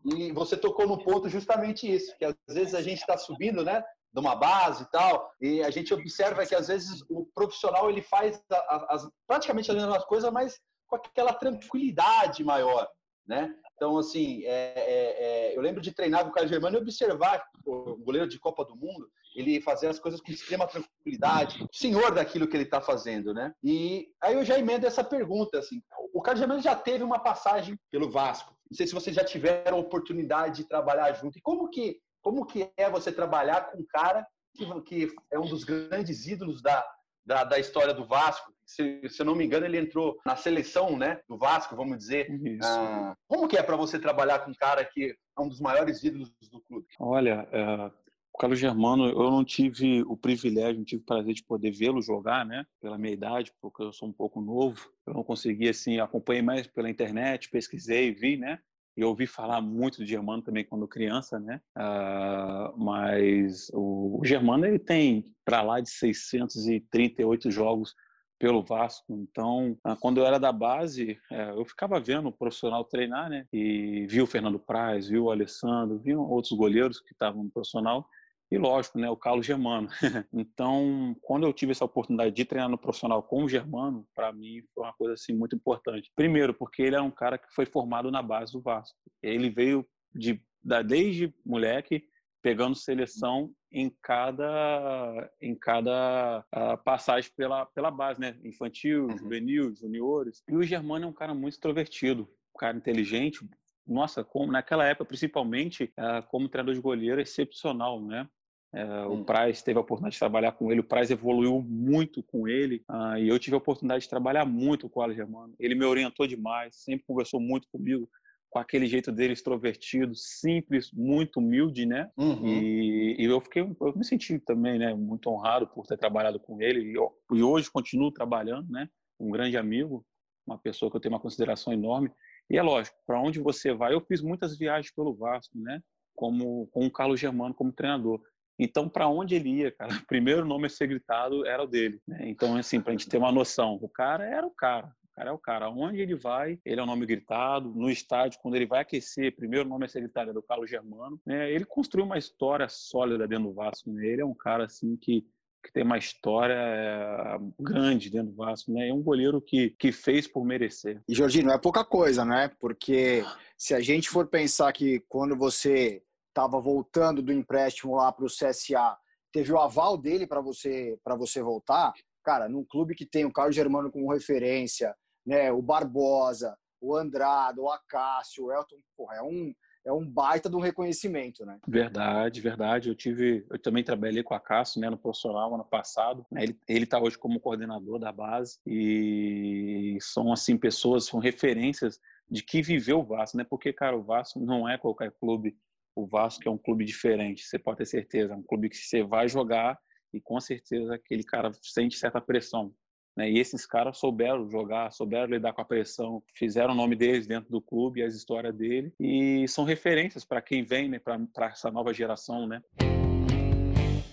E 0.06 0.32
você 0.34 0.58
tocou 0.58 0.88
no 0.88 1.02
ponto 1.02 1.30
justamente 1.30 1.90
isso, 1.90 2.16
que 2.18 2.26
às 2.26 2.36
vezes 2.50 2.74
a 2.74 2.82
gente 2.82 3.00
está 3.00 3.18
subindo, 3.18 3.64
né? 3.64 3.84
de 4.14 4.20
uma 4.20 4.36
base 4.36 4.84
e 4.84 4.86
tal, 4.88 5.32
e 5.40 5.62
a 5.62 5.70
gente 5.70 5.94
observa 5.94 6.46
que 6.46 6.56
às 6.56 6.68
vezes 6.70 7.04
o 7.10 7.26
profissional 7.36 7.90
ele 7.90 8.02
faz 8.02 8.42
as, 8.90 9.08
praticamente 9.28 9.70
as 9.70 9.78
mesmas 9.78 10.04
coisas, 10.06 10.32
mas 10.32 10.60
com 10.88 10.96
aquela 10.96 11.34
tranquilidade 11.34 12.44
maior, 12.44 12.88
né? 13.28 13.54
Então, 13.76 13.98
assim, 13.98 14.44
é, 14.46 14.74
é, 14.76 15.52
é, 15.52 15.58
eu 15.58 15.62
lembro 15.62 15.82
de 15.82 15.92
treinar 15.92 16.24
com 16.24 16.30
o 16.30 16.32
Carlos 16.32 16.50
Germano 16.50 16.78
e 16.78 16.82
observar 16.82 17.44
o 17.64 17.96
goleiro 17.98 18.28
de 18.28 18.40
Copa 18.40 18.66
do 18.66 18.76
Mundo, 18.76 19.08
ele 19.36 19.62
fazer 19.62 19.88
as 19.88 20.00
coisas 20.00 20.20
com 20.20 20.32
extrema 20.32 20.66
tranquilidade, 20.66 21.64
senhor 21.72 22.12
daquilo 22.12 22.48
que 22.48 22.58
ele 22.58 22.64
está 22.64 22.82
fazendo, 22.82 23.36
né? 23.36 23.54
E 23.64 24.08
aí 24.20 24.34
eu 24.34 24.44
já 24.44 24.58
emendo 24.58 24.88
essa 24.88 25.04
pergunta, 25.04 25.60
assim, 25.60 25.80
o 26.12 26.22
Carlos 26.22 26.40
Germano 26.40 26.62
já 26.62 26.76
teve 26.76 27.04
uma 27.04 27.20
passagem 27.20 27.78
pelo 27.92 28.10
Vasco. 28.10 28.58
Não 28.70 28.76
sei 28.76 28.88
se 28.88 28.96
vocês 28.96 29.16
já 29.16 29.24
tiveram 29.24 29.80
oportunidade 29.80 30.58
de 30.58 30.68
trabalhar 30.68 31.14
junto. 31.14 31.38
E 31.38 31.42
como 31.42 31.70
que, 31.70 32.00
como 32.22 32.46
que 32.46 32.72
é 32.76 32.90
você 32.90 33.12
trabalhar 33.12 33.72
com 33.72 33.80
um 33.80 33.86
cara 33.88 34.26
que, 34.56 34.66
que 34.82 35.16
é 35.32 35.40
um 35.40 35.48
dos 35.48 35.64
grandes 35.64 36.26
ídolos 36.26 36.62
da, 36.62 36.84
da, 37.24 37.44
da 37.44 37.60
história 37.60 37.94
do 37.94 38.06
Vasco, 38.06 38.52
se, 38.68 39.02
se 39.08 39.22
eu 39.22 39.26
não 39.26 39.34
me 39.34 39.46
engano, 39.46 39.66
ele 39.66 39.80
entrou 39.80 40.20
na 40.26 40.36
seleção 40.36 40.98
né, 40.98 41.22
do 41.28 41.38
Vasco, 41.38 41.76
vamos 41.76 41.98
dizer. 41.98 42.28
Ah, 42.62 43.16
como 43.28 43.48
que 43.48 43.58
é 43.58 43.64
para 43.64 43.78
você 43.78 43.98
trabalhar 43.98 44.40
com 44.40 44.52
um 44.52 44.56
cara 44.56 44.84
que 44.84 45.16
é 45.38 45.42
um 45.42 45.48
dos 45.48 45.62
maiores 45.62 46.04
ídolos 46.04 46.30
do 46.52 46.62
clube? 46.62 46.86
Olha, 47.00 47.48
é, 47.52 47.92
o 48.34 48.38
Carlos 48.38 48.60
Germano, 48.60 49.08
eu 49.08 49.32
não 49.32 49.46
tive 49.46 50.04
o 50.04 50.18
privilégio, 50.18 50.80
não 50.80 50.86
tive 50.86 51.02
o 51.02 51.06
prazer 51.06 51.34
de 51.34 51.44
poder 51.44 51.72
vê-lo 51.72 52.02
jogar, 52.02 52.46
né? 52.46 52.66
Pela 52.82 52.98
minha 52.98 53.14
idade, 53.14 53.54
porque 53.62 53.82
eu 53.82 53.94
sou 53.94 54.10
um 54.10 54.14
pouco 54.14 54.42
novo. 54.42 54.92
Eu 55.08 55.14
não 55.14 55.24
consegui, 55.24 55.70
assim, 55.70 56.00
acompanhei 56.00 56.42
mais 56.42 56.68
pela 56.68 56.90
internet, 56.90 57.50
pesquisei, 57.50 58.14
vi, 58.14 58.36
né? 58.36 58.60
E 58.98 59.04
ouvi 59.04 59.28
falar 59.28 59.62
muito 59.62 60.00
do 60.00 60.06
Germano 60.06 60.42
também 60.42 60.66
quando 60.66 60.88
criança, 60.88 61.40
né? 61.40 61.62
Uh, 61.78 62.78
mas 62.78 63.70
o, 63.74 64.20
o 64.20 64.26
Germano 64.26 64.66
ele 64.66 64.80
tem 64.80 65.24
para 65.46 65.62
lá 65.62 65.80
de 65.80 65.90
638 65.90 67.50
jogos 67.50 67.96
pelo 68.40 68.64
Vasco. 68.64 69.14
Então, 69.14 69.78
ah, 69.84 69.96
quando 69.96 70.20
eu 70.20 70.26
era 70.26 70.40
da 70.40 70.52
base, 70.52 71.20
é, 71.32 71.52
eu 71.52 71.66
ficava 71.66 72.00
vendo 72.00 72.30
o 72.30 72.32
profissional 72.32 72.84
treinar, 72.86 73.30
né? 73.30 73.46
E 73.52 74.06
vi 74.08 74.22
o 74.22 74.28
Fernando 74.28 74.60
Praz, 74.60 75.08
viu 75.08 75.26
o 75.26 75.32
Alessandro, 75.32 76.00
vi 76.00 76.16
outros 76.16 76.54
goleiros 76.54 77.00
que 77.00 77.14
estavam 77.14 77.44
no 77.44 77.52
profissional. 77.52 78.08
e 78.52 78.58
lógico, 78.58 78.98
né, 78.98 79.10
o 79.10 79.18
Carlos 79.18 79.46
Germano. 79.46 79.90
então, 80.32 81.16
quando 81.22 81.46
eu 81.46 81.54
tive 81.54 81.72
essa 81.72 81.86
oportunidade 81.86 82.34
de 82.34 82.46
treinar 82.46 82.70
no 82.70 82.78
profissional 82.78 83.22
com 83.22 83.44
o 83.44 83.50
Germano, 83.50 84.08
para 84.16 84.32
mim 84.32 84.64
foi 84.74 84.86
uma 84.86 84.94
coisa 84.94 85.16
assim 85.16 85.34
muito 85.34 85.56
importante. 85.56 86.12
Primeiro, 86.16 86.54
porque 86.54 86.82
ele 86.82 86.96
é 86.96 87.02
um 87.02 87.12
cara 87.12 87.38
que 87.38 87.54
foi 87.54 87.66
formado 87.66 88.10
na 88.12 88.22
base 88.22 88.54
do 88.54 88.62
Vasco. 88.62 88.98
Ele 89.22 89.50
veio 89.50 89.86
de 90.16 90.42
da, 90.64 90.82
desde 90.82 91.34
moleque 91.46 92.04
pegando 92.42 92.76
seleção 92.76 93.52
em 93.72 93.92
cada 94.02 95.30
em 95.42 95.56
cada 95.56 96.46
uh, 96.56 96.84
passagem 96.84 97.32
pela 97.36 97.66
pela 97.66 97.92
base, 97.92 98.20
né? 98.20 98.38
Infantil, 98.44 99.08
uhum. 99.08 99.18
juvenil, 99.18 99.76
juniores. 99.76 100.44
E 100.48 100.56
o 100.56 100.64
Germano 100.64 101.06
é 101.06 101.08
um 101.08 101.14
cara 101.14 101.34
muito 101.34 101.54
extrovertido, 101.54 102.24
um 102.56 102.60
cara 102.60 102.78
inteligente, 102.78 103.40
nossa, 103.88 104.24
como, 104.24 104.52
naquela 104.52 104.86
época, 104.86 105.06
principalmente, 105.06 105.86
uh, 105.98 106.28
como 106.30 106.50
treinador 106.50 106.76
de 106.76 106.82
goleiro, 106.82 107.22
excepcional, 107.22 108.02
né? 108.02 108.28
Uh, 108.74 109.10
hum. 109.10 109.22
O 109.22 109.26
Praz 109.26 109.64
teve 109.64 109.78
a 109.78 109.82
oportunidade 109.82 110.16
de 110.16 110.20
trabalhar 110.20 110.52
com 110.52 110.70
ele, 110.70 110.82
o 110.82 110.84
Praz 110.84 111.10
evoluiu 111.10 111.62
muito 111.62 112.22
com 112.22 112.50
ele 112.50 112.84
uh, 112.92 113.18
e 113.18 113.30
eu 113.30 113.40
tive 113.40 113.56
a 113.56 113.60
oportunidade 113.60 114.04
de 114.04 114.10
trabalhar 114.10 114.46
muito 114.46 114.90
com 114.90 115.00
o 115.00 115.04
Alex 115.04 115.16
Germano. 115.16 115.56
Ele 115.58 115.74
me 115.74 115.86
orientou 115.86 116.28
demais, 116.28 116.76
sempre 116.76 117.06
conversou 117.08 117.40
muito 117.40 117.66
comigo, 117.72 118.10
com 118.50 118.60
aquele 118.60 118.88
jeito 118.88 119.12
dele 119.12 119.34
extrovertido, 119.34 120.16
simples, 120.16 120.92
muito 120.92 121.40
humilde, 121.40 121.86
né? 121.86 122.10
Uhum. 122.18 122.48
E, 122.48 123.16
e, 123.20 123.26
eu 123.26 123.42
fiquei, 123.42 123.62
eu 123.62 123.94
me 123.96 124.06
senti 124.06 124.40
também, 124.40 124.80
né, 124.80 124.94
muito 124.94 125.30
honrado 125.30 125.68
por 125.68 125.86
ter 125.86 125.98
trabalhado 125.98 126.40
com 126.40 126.62
ele 126.62 126.94
e, 126.94 127.38
e 127.38 127.44
hoje 127.44 127.70
continuo 127.70 128.12
trabalhando, 128.12 128.70
né? 128.72 128.90
Um 129.20 129.30
grande 129.30 129.58
amigo, 129.58 130.06
uma 130.46 130.58
pessoa 130.58 130.90
que 130.90 130.98
eu 130.98 131.02
tenho 131.02 131.14
uma 131.14 131.22
consideração 131.22 131.74
enorme. 131.74 132.12
E 132.50 132.58
é 132.58 132.62
lógico, 132.62 132.96
para 133.06 133.20
onde 133.20 133.40
você 133.40 133.74
vai, 133.74 133.94
eu 133.94 134.02
fiz 134.02 134.22
muitas 134.22 134.58
viagens 134.58 134.94
pelo 134.94 135.16
Vasco, 135.16 135.58
né? 135.58 135.82
Como 136.16 136.68
com 136.68 136.86
o 136.86 136.92
Carlos 136.92 137.20
Germano 137.20 137.54
como 137.54 137.74
treinador. 137.74 138.22
Então, 138.60 138.90
para 138.90 139.08
onde 139.08 139.36
ele 139.36 139.50
ia, 139.50 139.72
cara, 139.72 139.94
o 139.94 140.06
primeiro 140.08 140.46
nome 140.46 140.66
a 140.68 140.70
ser 140.70 140.88
gritado 140.88 141.46
era 141.46 141.64
o 141.64 141.68
dele. 141.68 142.02
Né? 142.08 142.30
Então, 142.30 142.56
assim, 142.56 142.82
para 142.82 142.92
a 142.92 142.98
gente 142.98 143.10
ter 143.10 143.18
uma 143.18 143.32
noção, 143.32 143.78
o 143.82 143.90
cara 143.90 144.26
era 144.26 144.48
o 144.48 144.52
cara. 144.52 144.92
Cara 145.18 145.32
é 145.32 145.34
o 145.34 145.40
cara. 145.40 145.70
Onde 145.72 146.00
ele 146.00 146.14
vai, 146.14 146.60
ele 146.64 146.80
é 146.80 146.84
o 146.84 146.86
nome 146.86 147.04
gritado. 147.08 147.74
No 147.74 147.90
estádio, 147.90 148.40
quando 148.40 148.54
ele 148.54 148.68
vai 148.68 148.82
aquecer, 148.82 149.36
primeiro 149.36 149.68
nome 149.68 149.86
a 149.86 149.88
ser 149.88 150.04
é 150.04 150.32
do 150.32 150.44
Carlos 150.44 150.70
Germano. 150.70 151.20
Né? 151.26 151.52
Ele 151.52 151.66
construiu 151.66 152.06
uma 152.06 152.20
história 152.20 152.70
sólida 152.70 153.28
dentro 153.28 153.46
do 153.46 153.54
Vasco. 153.54 153.92
Né? 153.92 154.06
Ele 154.06 154.22
é 154.22 154.26
um 154.26 154.36
cara, 154.36 154.66
assim, 154.66 154.96
que 154.96 155.26
que 155.66 155.74
tem 155.74 155.84
uma 155.84 155.98
história 155.98 156.54
é, 156.54 157.38
grande 157.60 158.10
dentro 158.10 158.30
do 158.30 158.36
Vasco, 158.36 158.72
né? 158.72 158.88
É 158.88 158.94
um 158.94 159.02
goleiro 159.02 159.42
que, 159.42 159.72
que 159.72 159.92
fez 159.92 160.26
por 160.26 160.46
merecer. 160.46 161.02
E 161.10 161.14
Jorginho, 161.14 161.48
não 161.48 161.54
é 161.54 161.58
pouca 161.58 161.84
coisa, 161.84 162.24
né? 162.24 162.50
Porque 162.60 163.26
se 163.58 163.74
a 163.74 163.82
gente 163.82 164.08
for 164.08 164.28
pensar 164.28 164.72
que 164.72 165.04
quando 165.10 165.36
você 165.36 166.02
estava 166.30 166.62
voltando 166.62 167.22
do 167.22 167.34
empréstimo 167.34 167.96
lá 167.96 168.14
para 168.14 168.24
o 168.24 168.30
CSA, 168.30 168.96
teve 169.34 169.52
o 169.52 169.60
aval 169.60 169.98
dele 169.98 170.26
para 170.26 170.40
você 170.40 170.98
para 171.04 171.16
você 171.16 171.42
voltar, 171.42 171.92
cara, 172.24 172.48
num 172.48 172.64
clube 172.64 172.96
que 172.96 173.06
tem 173.06 173.26
o 173.26 173.34
Carlos 173.34 173.56
Germano 173.56 173.92
como 173.92 174.14
referência, 174.14 174.96
né? 175.28 175.52
O 175.52 175.62
Barbosa, 175.62 176.58
o 176.80 176.96
Andrado, 176.96 177.64
o 177.64 177.70
Acácio, 177.70 178.46
o 178.46 178.52
Elton, 178.52 178.78
porra, 178.96 179.18
é 179.18 179.22
um 179.22 179.54
é 179.86 179.92
um 179.92 180.06
baita 180.06 180.50
de 180.50 180.56
um 180.58 180.60
reconhecimento, 180.60 181.46
né? 181.46 181.60
Verdade, 181.66 182.42
verdade. 182.42 182.90
Eu 182.90 182.96
tive, 182.96 183.46
eu 183.50 183.58
também 183.58 183.86
trabalhei 183.86 184.22
com 184.22 184.34
a 184.34 184.40
Cássio, 184.40 184.82
né, 184.82 184.90
no 184.90 184.98
profissional 184.98 185.56
ano 185.56 185.64
passado. 185.64 186.26
Né? 186.30 186.44
Ele 186.44 186.60
ele 186.68 186.84
está 186.84 187.00
hoje 187.00 187.18
como 187.18 187.40
coordenador 187.40 187.98
da 187.98 188.12
base 188.12 188.60
e 188.68 189.98
são 190.02 190.34
assim 190.34 190.58
pessoas, 190.58 191.06
são 191.06 191.22
referências 191.22 192.02
de 192.30 192.44
que 192.44 192.62
viveu 192.62 193.00
o 193.00 193.06
Vasco, 193.06 193.38
né? 193.38 193.46
Porque 193.50 193.72
cara, 193.72 193.98
o 193.98 194.04
Vasco 194.04 194.42
não 194.42 194.68
é 194.68 194.78
qualquer 194.78 195.12
clube. 195.14 195.58
O 195.96 196.06
Vasco 196.06 196.48
é 196.48 196.52
um 196.52 196.58
clube 196.58 196.84
diferente, 196.84 197.44
você 197.44 197.58
pode 197.58 197.78
ter 197.78 197.86
certeza. 197.86 198.34
É 198.34 198.36
um 198.36 198.44
clube 198.44 198.70
que 198.70 198.76
você 198.76 199.04
vai 199.04 199.30
jogar 199.30 199.80
e 200.14 200.20
com 200.20 200.40
certeza 200.42 200.96
aquele 200.96 201.24
cara 201.24 201.50
sente 201.62 201.98
certa 201.98 202.20
pressão. 202.20 202.74
Né? 203.18 203.32
E 203.32 203.40
esses 203.40 203.66
caras 203.66 203.98
souberam 203.98 204.48
jogar, 204.48 204.92
souberam 204.92 205.32
lidar 205.34 205.52
com 205.52 205.62
a 205.62 205.66
pressão, 205.66 206.22
fizeram 206.36 206.74
o 206.74 206.78
nome 206.78 206.96
deles 206.96 207.26
dentro 207.26 207.50
do 207.50 207.60
clube, 207.60 208.04
as 208.04 208.14
histórias 208.14 208.56
dele, 208.56 208.94
e 209.00 209.48
são 209.48 209.66
referências 209.66 210.24
para 210.24 210.40
quem 210.40 210.64
vem, 210.64 210.88
né, 210.88 211.00
para 211.00 211.48
essa 211.48 211.72
nova 211.72 211.92
geração. 211.92 212.46
Né? 212.46 212.62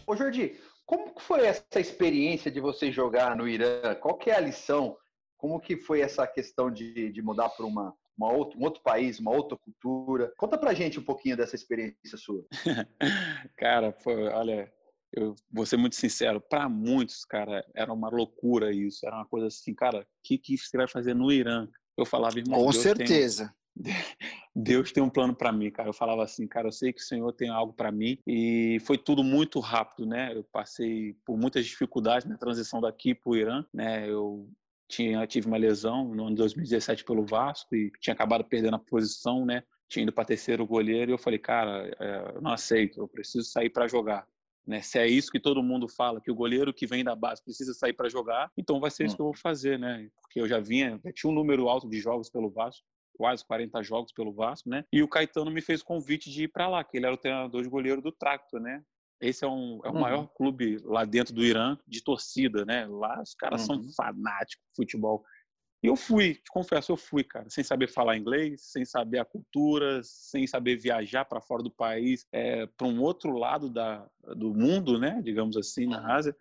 Ô 0.06 0.16
Jordi, 0.16 0.58
como 0.86 1.12
foi 1.20 1.44
essa 1.44 1.78
experiência 1.78 2.50
de 2.50 2.60
você 2.60 2.90
jogar 2.90 3.36
no 3.36 3.46
Irã? 3.46 3.94
Qual 3.96 4.16
que 4.16 4.30
é 4.30 4.36
a 4.36 4.40
lição? 4.40 4.96
Como 5.36 5.60
que 5.60 5.76
foi 5.76 6.00
essa 6.00 6.26
questão 6.26 6.70
de, 6.70 7.12
de 7.12 7.20
mudar 7.20 7.50
para 7.50 7.66
uma, 7.66 7.94
uma 8.16 8.32
outro, 8.32 8.58
um 8.58 8.64
outro 8.64 8.82
país, 8.82 9.20
uma 9.20 9.32
outra 9.32 9.58
cultura? 9.58 10.32
Conta 10.38 10.56
pra 10.56 10.72
gente 10.72 10.98
um 10.98 11.04
pouquinho 11.04 11.36
dessa 11.36 11.54
experiência 11.54 12.16
sua. 12.16 12.42
Cara, 13.58 13.94
olha, 14.34 14.72
eu 15.16 15.34
vou 15.50 15.64
ser 15.64 15.76
muito 15.76 15.96
sincero, 15.96 16.40
para 16.40 16.68
muitos, 16.68 17.24
cara, 17.24 17.64
era 17.74 17.92
uma 17.92 18.08
loucura 18.08 18.72
isso. 18.72 19.06
Era 19.06 19.16
uma 19.16 19.26
coisa 19.26 19.46
assim, 19.46 19.74
cara, 19.74 20.00
o 20.00 20.06
que, 20.22 20.38
que 20.38 20.58
você 20.58 20.76
vai 20.76 20.88
fazer 20.88 21.14
no 21.14 21.30
Irã? 21.30 21.68
Eu 21.96 22.04
falava, 22.04 22.38
irmão. 22.38 22.58
Com 22.58 22.70
Deus 22.70 22.82
certeza. 22.82 23.54
Tem, 23.80 23.94
Deus 24.54 24.92
tem 24.92 25.02
um 25.02 25.10
plano 25.10 25.34
para 25.34 25.52
mim, 25.52 25.70
cara. 25.70 25.88
Eu 25.88 25.94
falava 25.94 26.24
assim, 26.24 26.46
cara, 26.46 26.68
eu 26.68 26.72
sei 26.72 26.92
que 26.92 27.00
o 27.00 27.04
Senhor 27.04 27.32
tem 27.32 27.48
algo 27.48 27.72
para 27.72 27.92
mim. 27.92 28.18
E 28.26 28.78
foi 28.84 28.98
tudo 28.98 29.22
muito 29.22 29.60
rápido, 29.60 30.06
né? 30.06 30.34
Eu 30.34 30.44
passei 30.44 31.16
por 31.24 31.36
muitas 31.36 31.64
dificuldades 31.64 32.26
na 32.26 32.36
transição 32.36 32.80
daqui 32.80 33.14
para 33.14 33.30
o 33.30 33.36
Irã, 33.36 33.64
né? 33.72 34.08
Eu 34.08 34.48
tinha, 34.88 35.26
tive 35.26 35.46
uma 35.46 35.56
lesão 35.56 36.08
no 36.14 36.26
ano 36.26 36.30
de 36.30 36.42
2017 36.42 37.04
pelo 37.04 37.24
Vasco 37.24 37.74
e 37.74 37.90
tinha 38.00 38.14
acabado 38.14 38.44
perdendo 38.44 38.74
a 38.74 38.78
posição, 38.78 39.46
né? 39.46 39.62
Tinha 39.88 40.02
ido 40.02 40.12
para 40.12 40.24
terceiro 40.24 40.66
goleiro 40.66 41.10
e 41.10 41.14
eu 41.14 41.18
falei, 41.18 41.38
cara, 41.38 41.88
é, 42.00 42.36
eu 42.36 42.40
não 42.40 42.50
aceito, 42.50 43.00
eu 43.00 43.08
preciso 43.08 43.44
sair 43.44 43.70
para 43.70 43.86
jogar. 43.86 44.26
Né? 44.66 44.80
Se 44.80 44.98
é 44.98 45.06
isso 45.06 45.30
que 45.30 45.40
todo 45.40 45.62
mundo 45.62 45.88
fala, 45.88 46.20
que 46.20 46.30
o 46.30 46.34
goleiro 46.34 46.72
que 46.72 46.86
vem 46.86 47.04
da 47.04 47.14
base 47.14 47.42
precisa 47.42 47.74
sair 47.74 47.92
para 47.92 48.08
jogar, 48.08 48.50
então 48.56 48.80
vai 48.80 48.90
ser 48.90 49.04
isso 49.04 49.14
hum. 49.14 49.16
que 49.16 49.22
eu 49.22 49.26
vou 49.26 49.36
fazer, 49.36 49.78
né? 49.78 50.08
Porque 50.22 50.40
eu 50.40 50.48
já 50.48 50.58
vinha, 50.58 50.98
já 51.04 51.12
tinha 51.12 51.30
um 51.30 51.34
número 51.34 51.68
alto 51.68 51.88
de 51.88 52.00
jogos 52.00 52.30
pelo 52.30 52.50
Vasco, 52.50 52.84
quase 53.16 53.46
40 53.46 53.82
jogos 53.82 54.12
pelo 54.12 54.32
Vasco, 54.32 54.68
né? 54.68 54.84
E 54.92 55.02
o 55.02 55.08
Caetano 55.08 55.50
me 55.50 55.60
fez 55.60 55.82
convite 55.82 56.30
de 56.30 56.44
ir 56.44 56.48
para 56.48 56.68
lá, 56.68 56.82
que 56.82 56.96
ele 56.96 57.06
era 57.06 57.14
o 57.14 57.18
treinador 57.18 57.62
de 57.62 57.68
goleiro 57.68 58.00
do 58.00 58.10
Tracto, 58.10 58.58
né? 58.58 58.82
Esse 59.20 59.44
é, 59.44 59.48
um, 59.48 59.80
é 59.84 59.88
o 59.88 59.92
uhum. 59.92 60.00
maior 60.00 60.26
clube 60.28 60.78
lá 60.82 61.04
dentro 61.04 61.34
do 61.34 61.44
Irã 61.44 61.78
de 61.86 62.02
torcida, 62.02 62.64
né? 62.64 62.86
Lá 62.86 63.22
os 63.22 63.34
caras 63.34 63.68
uhum. 63.68 63.82
são 63.82 63.92
fanáticos 63.94 64.64
de 64.70 64.76
futebol. 64.76 65.24
E 65.84 65.86
eu 65.86 65.96
fui, 65.96 66.36
te 66.36 66.50
confesso, 66.50 66.92
eu 66.92 66.96
fui, 66.96 67.22
cara, 67.22 67.50
sem 67.50 67.62
saber 67.62 67.88
falar 67.88 68.16
inglês, 68.16 68.62
sem 68.62 68.86
saber 68.86 69.18
a 69.18 69.24
cultura, 69.24 70.00
sem 70.02 70.46
saber 70.46 70.78
viajar 70.78 71.26
para 71.26 71.42
fora 71.42 71.62
do 71.62 71.70
país, 71.70 72.26
é, 72.32 72.64
para 72.64 72.86
um 72.86 73.02
outro 73.02 73.36
lado 73.36 73.68
da, 73.68 74.08
do 74.34 74.54
mundo, 74.54 74.98
né, 74.98 75.20
digamos 75.22 75.58
assim, 75.58 75.86
na 75.86 76.16
Ásia. 76.16 76.34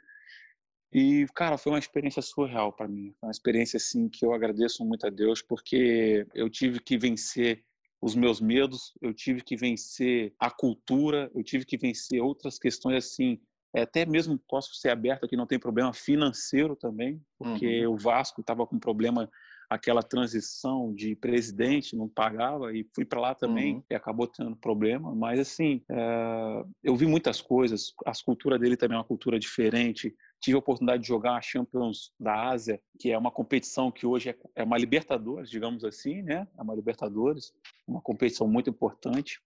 E, 0.94 1.28
cara, 1.36 1.58
foi 1.58 1.74
uma 1.74 1.80
experiência 1.80 2.22
surreal 2.22 2.72
para 2.72 2.88
mim. 2.88 3.14
Uma 3.22 3.32
experiência, 3.32 3.76
assim, 3.76 4.08
que 4.08 4.26
eu 4.26 4.34
agradeço 4.34 4.86
muito 4.86 5.06
a 5.06 5.10
Deus, 5.10 5.42
porque 5.42 6.26
eu 6.34 6.50
tive 6.50 6.80
que 6.80 6.98
vencer 6.98 7.66
os 8.02 8.16
meus 8.16 8.40
medos, 8.40 8.94
eu 9.02 9.14
tive 9.14 9.42
que 9.42 9.58
vencer 9.58 10.34
a 10.40 10.50
cultura, 10.50 11.30
eu 11.36 11.44
tive 11.44 11.66
que 11.66 11.78
vencer 11.78 12.22
outras 12.22 12.58
questões, 12.58 12.96
assim, 12.96 13.42
até 13.82 14.06
mesmo 14.06 14.40
posso 14.48 14.76
ser 14.76 14.90
aberto 14.90 15.26
aqui, 15.26 15.36
não 15.36 15.48
tem 15.48 15.58
problema 15.58 15.94
financeiro 15.94 16.76
também, 16.76 17.22
porque 17.38 17.86
uhum. 17.86 17.94
o 17.94 17.98
Vasco 17.98 18.42
estava 18.42 18.68
com 18.68 18.78
problema 18.80 19.30
aquela 19.70 20.04
transição 20.04 20.94
de 20.94 21.16
presidente, 21.16 21.96
não 21.96 22.08
pagava 22.08 22.72
e 22.74 22.88
fui 22.94 23.06
para 23.06 23.20
lá 23.20 23.34
também 23.36 23.76
uhum. 23.76 23.84
e 23.90 23.96
acabou 23.96 24.28
tendo 24.28 24.56
problema. 24.56 25.14
Mas 25.16 25.40
assim, 25.40 25.84
é, 25.90 26.64
eu 26.84 26.96
vi 26.96 27.08
muitas 27.08 27.42
coisas. 27.42 27.94
A 28.06 28.12
cultura 28.24 28.60
dele 28.60 28.78
também 28.78 28.96
é 28.96 29.00
uma 29.00 29.08
cultura 29.08 29.40
diferente 29.40 30.16
tive 30.44 30.56
a 30.56 30.60
oportunidade 30.60 31.02
de 31.02 31.08
jogar 31.08 31.38
a 31.38 31.42
Champions 31.42 32.12
da 32.20 32.50
Ásia, 32.50 32.82
que 33.00 33.10
é 33.10 33.18
uma 33.18 33.32
competição 33.32 33.90
que 33.90 34.06
hoje 34.06 34.32
é, 34.32 34.38
é 34.58 34.64
uma 34.64 34.78
Libertadores, 34.78 35.50
digamos 35.50 35.86
assim, 35.86 36.22
né? 36.22 36.46
É 36.58 36.62
uma 36.62 36.76
Libertadores, 36.76 37.54
uma 37.88 38.02
competição 38.02 38.46
muito 38.46 38.70
importante 38.70 39.40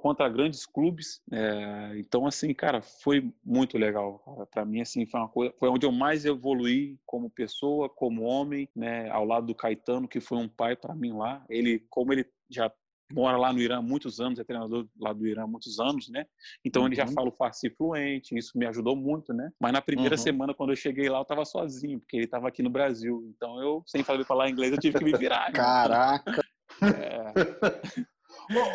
contra 0.00 0.28
grandes 0.28 0.64
clubes. 0.64 1.20
É, 1.32 1.94
então, 1.96 2.24
assim, 2.24 2.54
cara, 2.54 2.80
foi 2.80 3.32
muito 3.44 3.76
legal. 3.76 4.46
Para 4.52 4.64
mim, 4.64 4.80
assim, 4.80 5.04
foi 5.06 5.20
uma 5.20 5.28
coisa, 5.28 5.52
foi 5.58 5.68
onde 5.68 5.84
eu 5.84 5.90
mais 5.90 6.24
evoluí 6.24 6.96
como 7.04 7.28
pessoa, 7.28 7.88
como 7.88 8.22
homem, 8.22 8.68
né? 8.76 9.10
Ao 9.10 9.24
lado 9.24 9.46
do 9.46 9.56
Caetano, 9.56 10.06
que 10.06 10.20
foi 10.20 10.38
um 10.38 10.48
pai 10.48 10.76
para 10.76 10.94
mim 10.94 11.12
lá. 11.14 11.44
Ele, 11.48 11.84
como 11.90 12.12
ele 12.12 12.24
já 12.48 12.72
mora 13.12 13.36
lá 13.36 13.52
no 13.52 13.60
Irã 13.60 13.78
há 13.78 13.82
muitos 13.82 14.20
anos, 14.20 14.38
é 14.38 14.44
treinador 14.44 14.86
lá 14.98 15.12
do 15.12 15.26
Irã 15.26 15.44
há 15.44 15.46
muitos 15.46 15.78
anos, 15.78 16.08
né? 16.08 16.24
Então 16.64 16.82
uhum. 16.82 16.88
ele 16.88 16.96
já 16.96 17.06
uhum. 17.06 17.12
fala 17.12 17.28
o 17.28 17.36
farsi 17.36 17.70
fluente, 17.70 18.36
isso 18.36 18.56
me 18.56 18.66
ajudou 18.66 18.96
muito, 18.96 19.32
né? 19.32 19.50
Mas 19.60 19.72
na 19.72 19.82
primeira 19.82 20.14
uhum. 20.14 20.22
semana, 20.22 20.54
quando 20.54 20.70
eu 20.70 20.76
cheguei 20.76 21.08
lá, 21.08 21.18
eu 21.18 21.22
estava 21.22 21.44
sozinho, 21.44 22.00
porque 22.00 22.16
ele 22.16 22.24
estava 22.24 22.48
aqui 22.48 22.62
no 22.62 22.70
Brasil. 22.70 23.22
Então 23.36 23.60
eu, 23.60 23.82
sem 23.86 24.02
saber 24.02 24.24
falar 24.24 24.48
inglês, 24.48 24.72
eu 24.72 24.78
tive 24.78 24.98
que 24.98 25.04
me 25.04 25.16
virar. 25.16 25.46
Né? 25.46 25.52
Caraca! 25.52 26.40
É... 26.82 28.04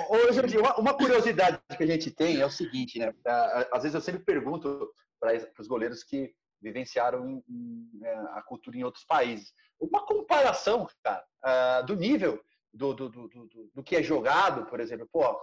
Ô, 0.09 0.33
Jorge, 0.33 0.57
uma 0.57 0.93
curiosidade 0.95 1.59
que 1.77 1.83
a 1.83 1.87
gente 1.87 2.09
tem 2.09 2.39
é 2.39 2.45
o 2.45 2.49
seguinte, 2.49 2.97
né? 2.97 3.13
Às 3.71 3.83
vezes 3.83 3.93
eu 3.93 4.01
sempre 4.01 4.23
pergunto 4.23 4.89
para 5.19 5.35
os 5.59 5.67
goleiros 5.67 6.03
que 6.03 6.33
vivenciaram 6.61 7.25
em, 7.25 7.43
em, 7.47 7.89
é, 8.03 8.15
a 8.33 8.41
cultura 8.45 8.77
em 8.77 8.83
outros 8.83 9.05
países. 9.05 9.53
Uma 9.79 10.05
comparação, 10.05 10.87
cara, 11.03 11.23
uh, 11.45 11.85
do 11.85 11.95
nível 11.95 12.41
do, 12.73 12.93
do, 12.93 13.09
do, 13.09 13.27
do, 13.27 13.71
do 13.73 13.83
que 13.83 13.95
é 13.95 14.03
jogado, 14.03 14.65
por 14.65 14.79
exemplo. 14.79 15.07
Pô, 15.11 15.39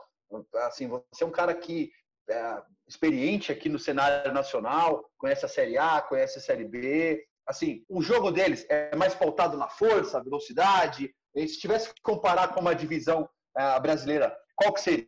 assim, 0.66 0.88
você 0.88 1.24
é 1.24 1.26
um 1.26 1.30
cara 1.30 1.54
que 1.54 1.90
é, 2.28 2.62
experiente 2.88 3.52
aqui 3.52 3.68
no 3.68 3.78
cenário 3.78 4.32
nacional, 4.32 5.08
conhece 5.18 5.44
a 5.44 5.48
Série 5.48 5.78
A, 5.78 6.00
conhece 6.00 6.38
a 6.38 6.42
Série 6.42 6.64
B. 6.64 7.24
Assim, 7.46 7.84
o 7.88 8.02
jogo 8.02 8.30
deles 8.30 8.66
é 8.68 8.94
mais 8.96 9.14
pautado 9.14 9.56
na 9.56 9.68
força, 9.68 10.22
velocidade. 10.22 11.14
E 11.34 11.46
se 11.46 11.60
tivesse 11.60 11.92
que 11.94 12.02
comparar 12.02 12.48
com 12.48 12.60
uma 12.60 12.74
divisão 12.74 13.28
é, 13.56 13.78
brasileira, 13.80 14.36
qual 14.56 14.72
que 14.72 14.80
seria? 14.80 15.06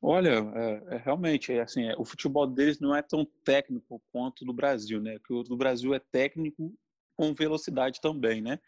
Olha, 0.00 0.30
é, 0.54 0.94
é, 0.94 0.96
realmente, 0.98 1.52
é 1.52 1.62
assim, 1.62 1.88
é, 1.88 1.94
o 1.96 2.04
futebol 2.04 2.46
deles 2.46 2.78
não 2.78 2.94
é 2.94 3.02
tão 3.02 3.26
técnico 3.44 4.00
quanto 4.12 4.44
do 4.44 4.52
Brasil, 4.52 5.00
né? 5.00 5.18
Porque 5.18 5.32
o 5.32 5.42
do 5.42 5.56
Brasil 5.56 5.94
é 5.94 5.98
técnico 5.98 6.72
com 7.16 7.34
velocidade 7.34 8.00
também, 8.00 8.42
né? 8.42 8.60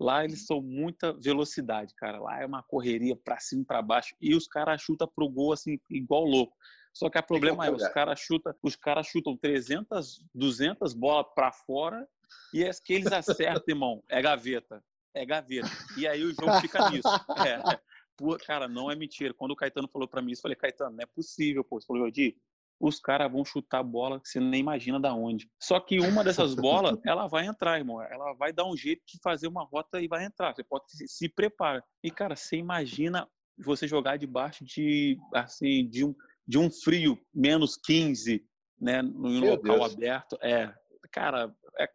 Lá 0.00 0.24
eles 0.24 0.46
são 0.46 0.60
muita 0.60 1.12
velocidade, 1.12 1.94
cara. 1.94 2.20
Lá 2.20 2.40
é 2.40 2.46
uma 2.46 2.62
correria 2.62 3.16
para 3.16 3.38
cima 3.38 3.62
e 3.62 3.64
para 3.64 3.82
baixo 3.82 4.14
e 4.20 4.34
os 4.34 4.46
caras 4.46 4.82
chutam 4.82 5.08
pro 5.14 5.28
gol 5.28 5.52
assim 5.52 5.78
igual 5.90 6.24
louco. 6.24 6.56
Só 6.92 7.10
que 7.10 7.18
o 7.18 7.22
problema 7.22 7.66
é, 7.66 7.70
os 7.70 7.88
caras 7.88 8.20
chutam, 8.20 8.54
os 8.62 8.76
caras 8.76 9.06
chutam 9.06 9.36
300, 9.36 10.24
200 10.32 10.94
bolas 10.94 11.26
para 11.34 11.50
fora 11.50 12.06
e 12.52 12.64
as 12.64 12.78
que 12.78 12.94
eles 12.94 13.12
acertam, 13.12 13.62
irmão, 13.66 14.02
é 14.08 14.22
gaveta. 14.22 14.82
É 15.12 15.24
gaveta. 15.24 15.70
E 15.96 16.06
aí 16.06 16.22
o 16.22 16.34
jogo 16.34 16.60
fica 16.60 16.90
nisso. 16.90 17.08
É, 17.46 17.80
Pô, 18.16 18.36
cara, 18.38 18.68
não 18.68 18.90
é 18.90 18.94
mentira. 18.94 19.34
Quando 19.34 19.50
o 19.52 19.56
Caetano 19.56 19.88
falou 19.88 20.06
para 20.06 20.22
mim 20.22 20.32
isso, 20.32 20.40
eu 20.40 20.42
falei, 20.42 20.56
Caetano, 20.56 20.96
não 20.96 21.02
é 21.02 21.06
possível, 21.06 21.64
pô. 21.64 21.80
Você 21.80 21.86
falou, 21.86 22.02
Jordi, 22.02 22.36
os 22.80 23.00
caras 23.00 23.30
vão 23.30 23.44
chutar 23.44 23.78
a 23.78 23.82
bola 23.82 24.20
que 24.20 24.28
você 24.28 24.40
nem 24.40 24.60
imagina 24.60 25.00
da 25.00 25.14
onde. 25.14 25.48
Só 25.60 25.80
que 25.80 26.00
uma 26.00 26.22
dessas 26.22 26.54
bolas, 26.54 26.98
ela 27.06 27.26
vai 27.26 27.46
entrar, 27.46 27.78
irmão. 27.78 28.02
Ela 28.02 28.34
vai 28.34 28.52
dar 28.52 28.64
um 28.64 28.76
jeito 28.76 29.02
de 29.06 29.18
fazer 29.22 29.46
uma 29.46 29.64
rota 29.64 30.00
e 30.00 30.08
vai 30.08 30.24
entrar. 30.24 30.54
Você 30.54 30.64
pode 30.64 30.84
se, 30.88 31.06
se 31.08 31.28
prepara. 31.28 31.82
E, 32.02 32.10
cara, 32.10 32.36
você 32.36 32.56
imagina 32.56 33.28
você 33.58 33.86
jogar 33.86 34.16
debaixo 34.16 34.64
de, 34.64 35.16
assim, 35.32 35.88
de 35.88 36.04
um, 36.04 36.14
de 36.46 36.58
um 36.58 36.70
frio, 36.70 37.18
menos 37.32 37.76
15, 37.76 38.44
né, 38.80 39.00
no 39.00 39.40
local 39.40 39.78
Deus. 39.78 39.94
aberto. 39.94 40.36
É, 40.42 40.74
cara, 41.12 41.54
é, 41.78 41.88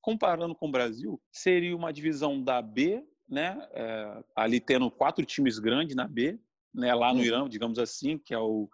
comparando 0.00 0.54
com 0.54 0.68
o 0.68 0.72
Brasil, 0.72 1.20
seria 1.32 1.76
uma 1.76 1.92
divisão 1.92 2.42
da 2.42 2.62
B 2.62 3.04
né? 3.32 3.58
É, 3.72 4.22
ali 4.36 4.60
tendo 4.60 4.90
quatro 4.90 5.24
times 5.24 5.58
grandes 5.58 5.96
na 5.96 6.06
B, 6.06 6.38
né? 6.74 6.94
Lá 6.94 7.14
no 7.14 7.20
uhum. 7.20 7.24
Irã, 7.24 7.48
digamos 7.48 7.78
assim, 7.78 8.18
que 8.18 8.34
é 8.34 8.38
o 8.38 8.68